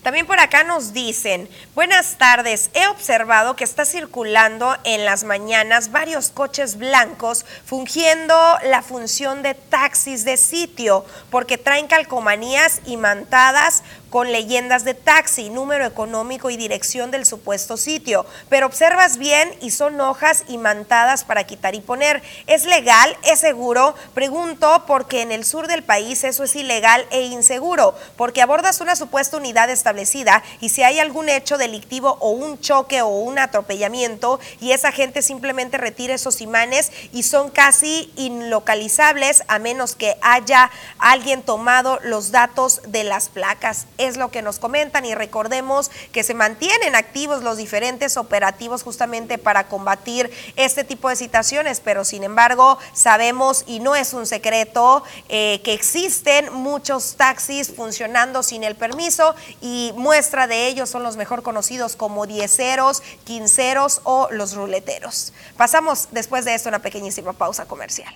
También 0.03 0.25
por 0.25 0.39
acá 0.39 0.63
nos 0.63 0.93
dicen, 0.93 1.47
buenas 1.75 2.17
tardes, 2.17 2.71
he 2.73 2.87
observado 2.87 3.55
que 3.55 3.63
está 3.63 3.85
circulando 3.85 4.75
en 4.83 5.05
las 5.05 5.23
mañanas 5.23 5.91
varios 5.91 6.29
coches 6.29 6.77
blancos 6.77 7.45
fungiendo 7.65 8.33
la 8.63 8.81
función 8.81 9.43
de 9.43 9.53
taxis 9.53 10.25
de 10.25 10.37
sitio 10.37 11.05
porque 11.29 11.59
traen 11.59 11.85
calcomanías 11.85 12.81
imantadas 12.87 13.83
con 14.11 14.31
leyendas 14.31 14.83
de 14.83 14.93
taxi, 14.93 15.49
número 15.49 15.85
económico 15.85 16.49
y 16.49 16.57
dirección 16.57 17.09
del 17.09 17.25
supuesto 17.25 17.77
sitio. 17.77 18.25
Pero 18.49 18.67
observas 18.67 19.17
bien 19.17 19.51
y 19.61 19.71
son 19.71 19.99
hojas 20.01 20.43
imantadas 20.49 21.23
para 21.23 21.45
quitar 21.45 21.73
y 21.73 21.81
poner. 21.81 22.21
¿Es 22.45 22.65
legal? 22.65 23.17
¿Es 23.23 23.39
seguro? 23.39 23.95
Pregunto 24.13 24.83
porque 24.85 25.21
en 25.21 25.31
el 25.31 25.45
sur 25.45 25.67
del 25.67 25.81
país 25.81 26.23
eso 26.25 26.43
es 26.43 26.55
ilegal 26.55 27.07
e 27.09 27.21
inseguro, 27.21 27.95
porque 28.17 28.41
abordas 28.41 28.81
una 28.81 28.97
supuesta 28.97 29.37
unidad 29.37 29.69
establecida 29.69 30.43
y 30.59 30.69
si 30.69 30.83
hay 30.83 30.99
algún 30.99 31.29
hecho 31.29 31.57
delictivo 31.57 32.17
o 32.19 32.31
un 32.31 32.59
choque 32.59 33.01
o 33.01 33.07
un 33.07 33.39
atropellamiento 33.39 34.39
y 34.59 34.73
esa 34.73 34.91
gente 34.91 35.21
simplemente 35.21 35.77
retira 35.77 36.13
esos 36.13 36.41
imanes 36.41 36.91
y 37.13 37.23
son 37.23 37.49
casi 37.49 38.11
inlocalizables 38.17 39.43
a 39.47 39.57
menos 39.57 39.95
que 39.95 40.17
haya 40.21 40.69
alguien 40.99 41.43
tomado 41.43 41.99
los 42.03 42.31
datos 42.31 42.81
de 42.87 43.05
las 43.05 43.29
placas 43.29 43.87
es 44.07 44.17
lo 44.17 44.31
que 44.31 44.41
nos 44.41 44.59
comentan 44.59 45.05
y 45.05 45.15
recordemos 45.15 45.91
que 46.11 46.23
se 46.23 46.33
mantienen 46.33 46.95
activos 46.95 47.43
los 47.43 47.57
diferentes 47.57 48.17
operativos 48.17 48.83
justamente 48.83 49.37
para 49.37 49.67
combatir 49.67 50.31
este 50.55 50.83
tipo 50.83 51.09
de 51.09 51.15
situaciones, 51.15 51.79
pero 51.79 52.03
sin 52.03 52.23
embargo 52.23 52.77
sabemos 52.93 53.63
y 53.67 53.79
no 53.79 53.95
es 53.95 54.13
un 54.13 54.25
secreto 54.25 55.03
eh, 55.29 55.61
que 55.63 55.73
existen 55.73 56.51
muchos 56.53 57.15
taxis 57.15 57.73
funcionando 57.75 58.43
sin 58.43 58.63
el 58.63 58.75
permiso 58.75 59.35
y 59.61 59.93
muestra 59.95 60.47
de 60.47 60.67
ellos 60.67 60.89
son 60.89 61.03
los 61.03 61.17
mejor 61.17 61.43
conocidos 61.43 61.95
como 61.95 62.25
dieceros, 62.25 63.03
quinceros 63.23 64.01
o 64.03 64.27
los 64.31 64.55
ruleteros. 64.55 65.33
Pasamos 65.57 66.09
después 66.11 66.45
de 66.45 66.55
esto 66.55 66.69
una 66.69 66.79
pequeñísima 66.79 67.33
pausa 67.33 67.65
comercial. 67.65 68.13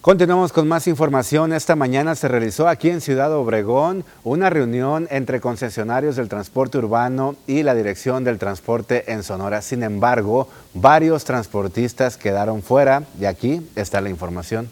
Continuamos 0.00 0.54
con 0.54 0.66
más 0.66 0.86
información. 0.86 1.52
Esta 1.52 1.76
mañana 1.76 2.14
se 2.14 2.26
realizó 2.26 2.68
aquí 2.68 2.88
en 2.88 3.02
Ciudad 3.02 3.34
Obregón 3.34 4.02
una 4.24 4.48
reunión 4.48 5.06
entre 5.10 5.42
concesionarios 5.42 6.16
del 6.16 6.30
transporte 6.30 6.78
urbano 6.78 7.36
y 7.46 7.64
la 7.64 7.74
Dirección 7.74 8.24
del 8.24 8.38
Transporte 8.38 9.12
en 9.12 9.22
Sonora. 9.22 9.60
Sin 9.60 9.82
embargo, 9.82 10.48
varios 10.72 11.26
transportistas 11.26 12.16
quedaron 12.16 12.62
fuera 12.62 13.02
y 13.20 13.26
aquí 13.26 13.60
está 13.76 14.00
la 14.00 14.08
información. 14.08 14.70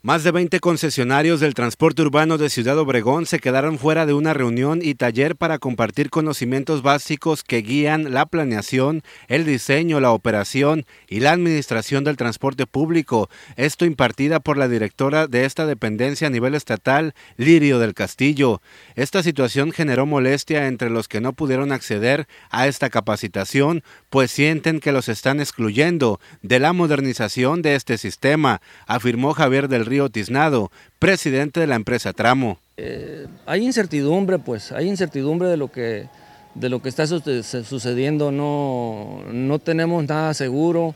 Más 0.00 0.22
de 0.22 0.30
20 0.30 0.60
concesionarios 0.60 1.40
del 1.40 1.54
transporte 1.54 2.02
urbano 2.02 2.38
de 2.38 2.50
Ciudad 2.50 2.78
Obregón 2.78 3.26
se 3.26 3.40
quedaron 3.40 3.80
fuera 3.80 4.06
de 4.06 4.12
una 4.12 4.32
reunión 4.32 4.78
y 4.80 4.94
taller 4.94 5.34
para 5.34 5.58
compartir 5.58 6.08
conocimientos 6.08 6.82
básicos 6.82 7.42
que 7.42 7.62
guían 7.62 8.14
la 8.14 8.24
planeación, 8.26 9.02
el 9.26 9.44
diseño, 9.44 9.98
la 9.98 10.12
operación 10.12 10.86
y 11.08 11.18
la 11.18 11.32
administración 11.32 12.04
del 12.04 12.16
transporte 12.16 12.64
público. 12.64 13.28
Esto 13.56 13.86
impartida 13.86 14.38
por 14.38 14.56
la 14.56 14.68
directora 14.68 15.26
de 15.26 15.44
esta 15.44 15.66
dependencia 15.66 16.28
a 16.28 16.30
nivel 16.30 16.54
estatal, 16.54 17.12
Lirio 17.36 17.80
del 17.80 17.94
Castillo. 17.94 18.62
Esta 18.94 19.24
situación 19.24 19.72
generó 19.72 20.06
molestia 20.06 20.68
entre 20.68 20.90
los 20.90 21.08
que 21.08 21.20
no 21.20 21.32
pudieron 21.32 21.72
acceder 21.72 22.28
a 22.50 22.68
esta 22.68 22.88
capacitación, 22.88 23.82
pues 24.10 24.30
sienten 24.30 24.78
que 24.78 24.92
los 24.92 25.08
están 25.08 25.40
excluyendo 25.40 26.20
de 26.42 26.60
la 26.60 26.72
modernización 26.72 27.62
de 27.62 27.74
este 27.74 27.98
sistema, 27.98 28.60
afirmó 28.86 29.34
Javier 29.34 29.66
del 29.66 29.87
Río 29.88 30.08
Tiznado, 30.10 30.70
presidente 30.98 31.60
de 31.60 31.66
la 31.66 31.76
empresa 31.76 32.12
Tramo. 32.12 32.58
Eh, 32.76 33.26
hay 33.46 33.64
incertidumbre, 33.64 34.38
pues, 34.38 34.70
hay 34.70 34.86
incertidumbre 34.86 35.48
de 35.48 35.56
lo 35.56 35.72
que, 35.72 36.08
de 36.54 36.68
lo 36.68 36.80
que 36.80 36.88
está 36.88 37.06
sucediendo, 37.06 38.30
no, 38.30 39.24
no 39.32 39.58
tenemos 39.58 40.06
nada 40.06 40.32
seguro 40.34 40.94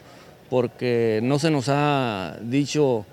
porque 0.48 1.20
no 1.24 1.40
se 1.40 1.50
nos 1.50 1.68
ha 1.68 2.36
dicho 2.42 3.04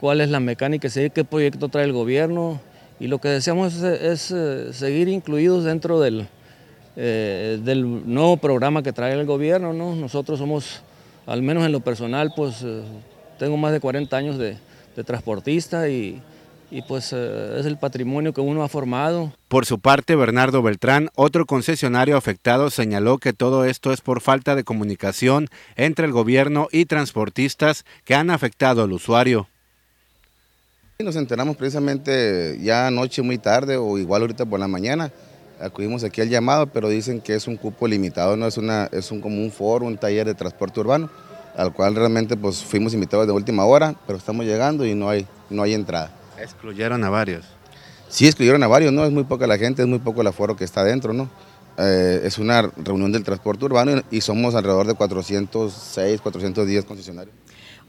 cuál 0.00 0.20
es 0.20 0.30
la 0.30 0.40
mecánica, 0.40 0.88
qué 0.88 1.24
proyecto 1.24 1.68
trae 1.68 1.84
el 1.84 1.92
gobierno 1.92 2.60
y 2.98 3.06
lo 3.06 3.20
que 3.20 3.28
deseamos 3.28 3.74
es, 3.82 4.30
eh, 4.32 4.72
seguir 4.72 5.08
incluidos 5.08 5.62
dentro 5.62 6.00
del, 6.00 6.26
eh, 6.96 7.60
del 7.62 8.12
nuevo 8.12 8.36
programa 8.36 8.82
que 8.82 8.92
trae 8.92 9.12
el 9.12 9.26
gobierno. 9.26 9.72
¿no? 9.72 9.94
Nosotros 9.94 10.40
somos, 10.40 10.82
al 11.26 11.42
menos 11.42 11.64
en 11.64 11.72
lo 11.72 11.80
personal, 11.80 12.32
pues 12.34 12.64
tengo 13.38 13.56
más 13.56 13.72
de 13.72 13.80
40 13.80 14.16
años 14.16 14.38
de, 14.38 14.56
de 14.96 15.04
transportista 15.04 15.88
y, 15.88 16.22
y 16.70 16.82
pues 16.82 17.12
eh, 17.12 17.56
es 17.58 17.66
el 17.66 17.76
patrimonio 17.76 18.32
que 18.32 18.40
uno 18.40 18.62
ha 18.62 18.68
formado. 18.68 19.32
Por 19.48 19.66
su 19.66 19.78
parte, 19.78 20.16
Bernardo 20.16 20.62
Beltrán, 20.62 21.10
otro 21.14 21.44
concesionario 21.44 22.16
afectado, 22.16 22.70
señaló 22.70 23.18
que 23.18 23.32
todo 23.32 23.66
esto 23.66 23.92
es 23.92 24.00
por 24.00 24.20
falta 24.20 24.54
de 24.54 24.64
comunicación 24.64 25.48
entre 25.76 26.06
el 26.06 26.12
gobierno 26.12 26.68
y 26.72 26.86
transportistas 26.86 27.84
que 28.04 28.14
han 28.14 28.30
afectado 28.30 28.82
al 28.82 28.92
usuario. 28.92 29.48
Nos 30.98 31.16
enteramos 31.16 31.56
precisamente 31.56 32.58
ya 32.62 32.86
anoche 32.86 33.22
muy 33.22 33.36
tarde 33.36 33.76
o 33.76 33.98
igual 33.98 34.22
ahorita 34.22 34.46
por 34.46 34.60
la 34.60 34.68
mañana. 34.68 35.12
Acudimos 35.60 36.04
aquí 36.04 36.20
al 36.20 36.28
llamado, 36.28 36.68
pero 36.68 36.88
dicen 36.88 37.20
que 37.20 37.34
es 37.34 37.46
un 37.46 37.56
cupo 37.56 37.86
limitado, 37.86 38.36
no 38.36 38.46
es 38.46 38.56
una 38.56 38.88
es 38.92 39.10
un 39.10 39.20
como 39.20 39.42
un 39.42 39.50
foro, 39.50 39.86
un 39.86 39.98
taller 39.98 40.26
de 40.26 40.34
transporte 40.34 40.80
urbano, 40.80 41.10
al 41.56 41.72
cual 41.72 41.94
realmente 41.94 42.36
pues 42.36 42.62
fuimos 42.62 42.94
invitados 42.94 43.26
de 43.26 43.32
última 43.32 43.64
hora, 43.64 43.94
pero 44.06 44.18
estamos 44.18 44.44
llegando 44.44 44.84
y 44.86 44.94
no 44.94 45.08
hay 45.08 45.26
no 45.52 45.62
hay 45.62 45.74
entrada. 45.74 46.10
Excluyeron 46.38 47.04
a 47.04 47.10
varios. 47.10 47.44
Sí, 48.08 48.26
excluyeron 48.26 48.62
a 48.62 48.66
varios, 48.66 48.92
¿no? 48.92 49.04
Es 49.04 49.12
muy 49.12 49.24
poca 49.24 49.46
la 49.46 49.58
gente, 49.58 49.82
es 49.82 49.88
muy 49.88 49.98
poco 49.98 50.20
el 50.20 50.26
aforo 50.26 50.56
que 50.56 50.64
está 50.64 50.84
dentro, 50.84 51.12
¿no? 51.12 51.28
Eh, 51.78 52.20
es 52.24 52.38
una 52.38 52.70
reunión 52.76 53.12
del 53.12 53.24
transporte 53.24 53.64
urbano 53.64 54.02
y 54.10 54.20
somos 54.20 54.54
alrededor 54.54 54.86
de 54.86 54.94
406, 54.94 56.20
410 56.20 56.84
concesionarios. 56.84 57.34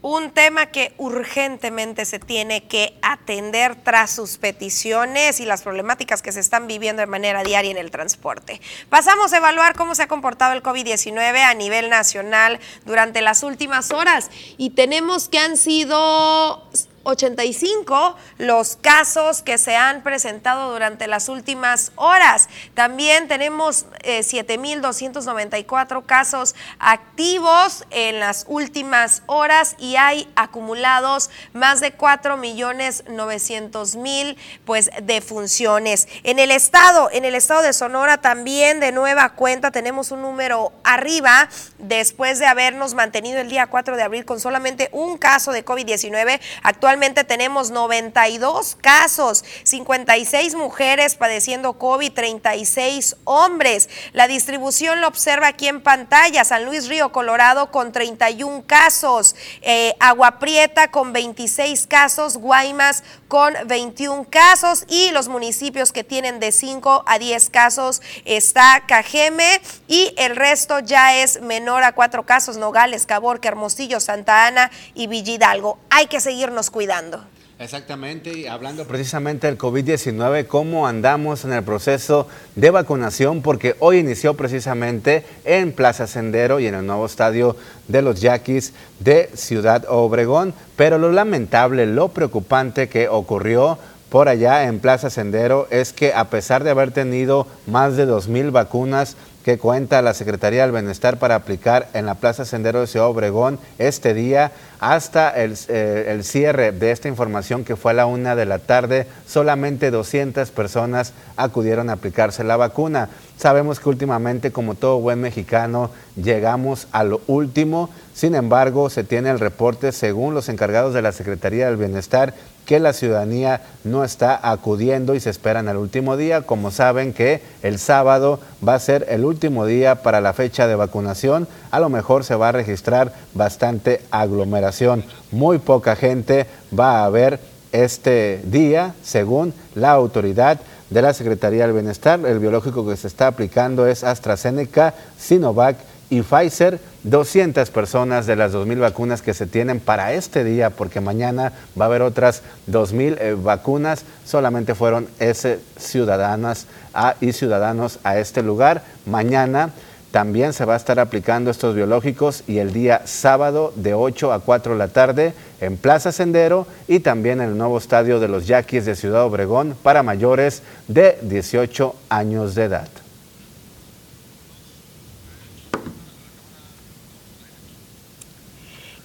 Un 0.06 0.32
tema 0.32 0.66
que 0.66 0.92
urgentemente 0.98 2.04
se 2.04 2.18
tiene 2.18 2.64
que 2.64 2.92
atender 3.00 3.74
tras 3.74 4.10
sus 4.10 4.36
peticiones 4.36 5.40
y 5.40 5.46
las 5.46 5.62
problemáticas 5.62 6.20
que 6.20 6.30
se 6.30 6.40
están 6.40 6.66
viviendo 6.66 7.00
de 7.00 7.06
manera 7.06 7.42
diaria 7.42 7.70
en 7.70 7.78
el 7.78 7.90
transporte. 7.90 8.60
Pasamos 8.90 9.32
a 9.32 9.38
evaluar 9.38 9.74
cómo 9.74 9.94
se 9.94 10.02
ha 10.02 10.06
comportado 10.06 10.52
el 10.52 10.62
COVID-19 10.62 11.38
a 11.38 11.54
nivel 11.54 11.88
nacional 11.88 12.60
durante 12.84 13.22
las 13.22 13.42
últimas 13.42 13.92
horas 13.92 14.28
y 14.58 14.70
tenemos 14.72 15.30
que 15.30 15.38
han 15.38 15.56
sido 15.56 16.68
85 17.04 18.16
los 18.38 18.74
casos 18.76 19.42
que 19.42 19.58
se 19.58 19.76
han 19.76 20.02
presentado 20.02 20.72
durante 20.72 21.06
las 21.06 21.28
últimas 21.28 21.92
horas. 21.96 22.48
También 22.74 23.28
tenemos 23.28 23.84
7.294 24.02 26.00
eh, 26.00 26.04
casos 26.06 26.54
activos 26.78 27.84
en 27.90 28.20
las 28.20 28.46
últimas 28.48 29.22
horas 29.26 29.76
y 29.78 29.96
hay 29.96 30.30
acumulados 30.34 31.28
más 31.52 31.80
de 31.80 31.94
4.900.000 31.96 34.36
pues 34.64 34.90
defunciones. 35.02 36.08
En 36.22 36.38
el 36.38 36.50
estado, 36.50 37.10
en 37.12 37.24
el 37.24 37.34
estado 37.34 37.62
de 37.62 37.72
Sonora 37.72 38.18
también 38.18 38.78
de 38.80 38.92
nueva 38.92 39.30
cuenta 39.30 39.70
tenemos 39.70 40.10
un 40.10 40.20
número 40.22 40.72
arriba 40.82 41.48
después 41.88 42.38
de 42.38 42.46
habernos 42.46 42.94
mantenido 42.94 43.40
el 43.40 43.48
día 43.48 43.66
4 43.66 43.96
de 43.96 44.02
abril 44.02 44.24
con 44.24 44.40
solamente 44.40 44.88
un 44.92 45.18
caso 45.18 45.52
de 45.52 45.64
COVID-19. 45.64 46.40
Actualmente 46.62 47.24
tenemos 47.24 47.70
92 47.70 48.76
casos, 48.80 49.44
56 49.64 50.54
mujeres 50.54 51.16
padeciendo 51.16 51.74
COVID, 51.74 52.12
36 52.12 53.16
hombres. 53.24 53.88
La 54.12 54.26
distribución 54.26 55.00
lo 55.00 55.08
observa 55.08 55.48
aquí 55.48 55.68
en 55.68 55.80
pantalla. 55.80 56.44
San 56.44 56.64
Luis 56.64 56.88
Río 56.88 57.12
Colorado 57.12 57.70
con 57.70 57.92
31 57.92 58.64
casos, 58.66 59.36
eh, 59.62 59.94
Agua 60.00 60.38
Prieta 60.38 60.90
con 60.90 61.12
26 61.12 61.86
casos, 61.86 62.36
Guaymas 62.38 63.02
con 63.28 63.54
21 63.66 64.26
casos 64.30 64.84
y 64.88 65.10
los 65.10 65.28
municipios 65.28 65.92
que 65.92 66.04
tienen 66.04 66.40
de 66.40 66.52
5 66.52 67.04
a 67.06 67.18
10 67.18 67.50
casos 67.50 68.00
está 68.24 68.84
Cajeme 68.86 69.60
y 69.88 70.14
el 70.16 70.36
resto 70.36 70.78
ya 70.78 71.16
es 71.16 71.40
menor 71.40 71.73
a 71.82 71.92
4 71.92 72.22
casos, 72.24 72.56
Nogales, 72.56 73.06
Caborca, 73.06 73.48
Hermosillo, 73.48 73.98
Santa 73.98 74.46
Ana 74.46 74.70
y 74.94 75.08
Villidalgo. 75.08 75.78
Hay 75.90 76.06
que 76.06 76.20
seguirnos 76.20 76.70
cuidando. 76.70 77.24
Exactamente, 77.56 78.36
y 78.36 78.46
hablando 78.48 78.84
precisamente 78.84 79.46
del 79.46 79.56
COVID-19, 79.56 80.48
cómo 80.48 80.88
andamos 80.88 81.44
en 81.44 81.52
el 81.52 81.62
proceso 81.62 82.26
de 82.56 82.70
vacunación, 82.70 83.42
porque 83.42 83.76
hoy 83.78 83.98
inició 83.98 84.34
precisamente 84.34 85.24
en 85.44 85.72
Plaza 85.72 86.08
Sendero 86.08 86.58
y 86.58 86.66
en 86.66 86.74
el 86.74 86.84
nuevo 86.84 87.06
estadio 87.06 87.56
de 87.86 88.02
los 88.02 88.20
Yaquis 88.20 88.74
de 88.98 89.30
Ciudad 89.34 89.84
Obregón, 89.88 90.52
pero 90.74 90.98
lo 90.98 91.12
lamentable, 91.12 91.86
lo 91.86 92.08
preocupante 92.08 92.88
que 92.88 93.08
ocurrió 93.08 93.78
por 94.08 94.28
allá 94.28 94.64
en 94.64 94.80
Plaza 94.80 95.08
Sendero 95.08 95.68
es 95.70 95.92
que 95.92 96.12
a 96.12 96.30
pesar 96.30 96.64
de 96.64 96.70
haber 96.70 96.90
tenido 96.90 97.46
más 97.68 97.96
de 97.96 98.06
2.000 98.06 98.50
vacunas 98.50 99.16
que 99.44 99.58
cuenta 99.58 100.00
la 100.00 100.14
Secretaría 100.14 100.62
del 100.62 100.72
Bienestar 100.72 101.18
para 101.18 101.34
aplicar 101.34 101.88
en 101.92 102.06
la 102.06 102.14
Plaza 102.14 102.46
Sendero 102.46 102.80
de 102.80 102.86
Ciudad 102.86 103.08
Obregón 103.08 103.58
este 103.78 104.14
día 104.14 104.52
hasta 104.80 105.28
el, 105.30 105.54
eh, 105.68 106.06
el, 106.08 106.24
cierre 106.24 106.72
de 106.72 106.90
esta 106.90 107.08
información 107.08 107.62
que 107.62 107.76
fue 107.76 107.92
a 107.92 107.94
la 107.94 108.06
una 108.06 108.36
de 108.36 108.46
la 108.46 108.58
tarde, 108.58 109.06
solamente 109.26 109.90
200 109.90 110.50
personas 110.50 111.12
acudieron 111.36 111.90
a 111.90 111.94
aplicarse 111.94 112.42
la 112.42 112.56
vacuna. 112.56 113.10
Sabemos 113.36 113.80
que 113.80 113.88
últimamente, 113.90 114.50
como 114.50 114.74
todo 114.74 114.98
buen 115.00 115.20
mexicano, 115.20 115.90
llegamos 116.16 116.88
a 116.92 117.04
lo 117.04 117.20
último. 117.26 117.90
Sin 118.14 118.36
embargo, 118.36 118.90
se 118.90 119.02
tiene 119.02 119.30
el 119.30 119.40
reporte, 119.40 119.90
según 119.90 120.34
los 120.34 120.48
encargados 120.48 120.94
de 120.94 121.02
la 121.02 121.10
Secretaría 121.10 121.66
del 121.66 121.76
Bienestar, 121.76 122.32
que 122.64 122.78
la 122.78 122.92
ciudadanía 122.92 123.62
no 123.82 124.04
está 124.04 124.38
acudiendo 124.40 125.16
y 125.16 125.20
se 125.20 125.30
esperan 125.30 125.66
al 125.66 125.78
último 125.78 126.16
día. 126.16 126.42
Como 126.42 126.70
saben 126.70 127.12
que 127.12 127.42
el 127.64 127.80
sábado 127.80 128.38
va 128.66 128.76
a 128.76 128.78
ser 128.78 129.04
el 129.08 129.24
último 129.24 129.66
día 129.66 129.96
para 129.96 130.20
la 130.20 130.32
fecha 130.32 130.68
de 130.68 130.76
vacunación, 130.76 131.48
a 131.72 131.80
lo 131.80 131.88
mejor 131.88 132.22
se 132.22 132.36
va 132.36 132.50
a 132.50 132.52
registrar 132.52 133.12
bastante 133.34 134.00
aglomeración. 134.12 135.04
Muy 135.32 135.58
poca 135.58 135.96
gente 135.96 136.46
va 136.78 137.00
a 137.00 137.06
haber 137.06 137.40
este 137.72 138.40
día, 138.44 138.94
según 139.02 139.52
la 139.74 139.90
autoridad 139.90 140.60
de 140.88 141.02
la 141.02 141.12
Secretaría 141.14 141.64
del 141.66 141.72
Bienestar. 141.74 142.20
El 142.24 142.38
biológico 142.38 142.86
que 142.86 142.96
se 142.96 143.08
está 143.08 143.26
aplicando 143.26 143.88
es 143.88 144.04
AstraZeneca, 144.04 144.94
Sinovac 145.18 145.76
y 146.10 146.22
Pfizer. 146.22 146.78
200 147.04 147.68
personas 147.70 148.26
de 148.26 148.34
las 148.34 148.52
2.000 148.52 148.80
vacunas 148.80 149.20
que 149.20 149.34
se 149.34 149.46
tienen 149.46 149.78
para 149.78 150.14
este 150.14 150.42
día, 150.42 150.70
porque 150.70 151.00
mañana 151.00 151.52
va 151.78 151.84
a 151.84 151.88
haber 151.88 152.02
otras 152.02 152.42
2.000 152.70 153.18
eh, 153.20 153.36
vacunas, 153.38 154.04
solamente 154.24 154.74
fueron 154.74 155.06
ese 155.18 155.60
ciudadanas 155.76 156.66
a, 156.94 157.16
y 157.20 157.32
ciudadanos 157.32 157.98
a 158.04 158.18
este 158.18 158.42
lugar. 158.42 158.82
Mañana 159.04 159.70
también 160.14 160.52
se 160.52 160.64
va 160.64 160.74
a 160.74 160.76
estar 160.76 161.00
aplicando 161.00 161.50
estos 161.50 161.74
biológicos 161.74 162.44
y 162.46 162.58
el 162.58 162.72
día 162.72 163.02
sábado 163.04 163.72
de 163.74 163.94
8 163.94 164.32
a 164.32 164.38
4 164.38 164.74
de 164.74 164.78
la 164.78 164.86
tarde 164.86 165.34
en 165.60 165.76
Plaza 165.76 166.12
Sendero 166.12 166.68
y 166.86 167.00
también 167.00 167.40
en 167.40 167.48
el 167.48 167.58
nuevo 167.58 167.78
estadio 167.78 168.20
de 168.20 168.28
los 168.28 168.46
Yaquis 168.46 168.84
de 168.84 168.94
Ciudad 168.94 169.24
Obregón 169.24 169.76
para 169.82 170.04
mayores 170.04 170.62
de 170.86 171.18
18 171.22 171.96
años 172.10 172.54
de 172.54 172.62
edad. 172.62 172.88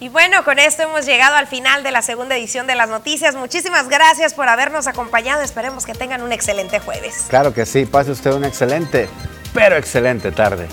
Y 0.01 0.07
bueno, 0.07 0.45
con 0.45 0.59
esto 0.59 0.83
hemos 0.83 1.05
llegado 1.05 1.35
al 1.35 1.47
final 1.47 1.83
de 1.83 1.91
la 1.91 2.01
segunda 2.01 2.37
edición 2.37 2.67
de 2.67 2.75
las 2.75 2.87
noticias. 2.87 3.35
Muchísimas 3.35 3.89
gracias 3.89 4.33
por 4.33 4.47
habernos 4.47 4.87
acompañado. 4.87 5.41
Esperemos 5.41 5.85
que 5.85 5.93
tengan 5.93 6.21
un 6.21 6.31
excelente 6.31 6.79
jueves. 6.79 7.25
Claro 7.27 7.53
que 7.53 7.65
sí, 7.65 7.85
pase 7.85 8.11
usted 8.11 8.31
un 8.31 8.45
excelente, 8.45 9.09
pero 9.53 9.75
excelente 9.75 10.31
tarde. 10.31 10.69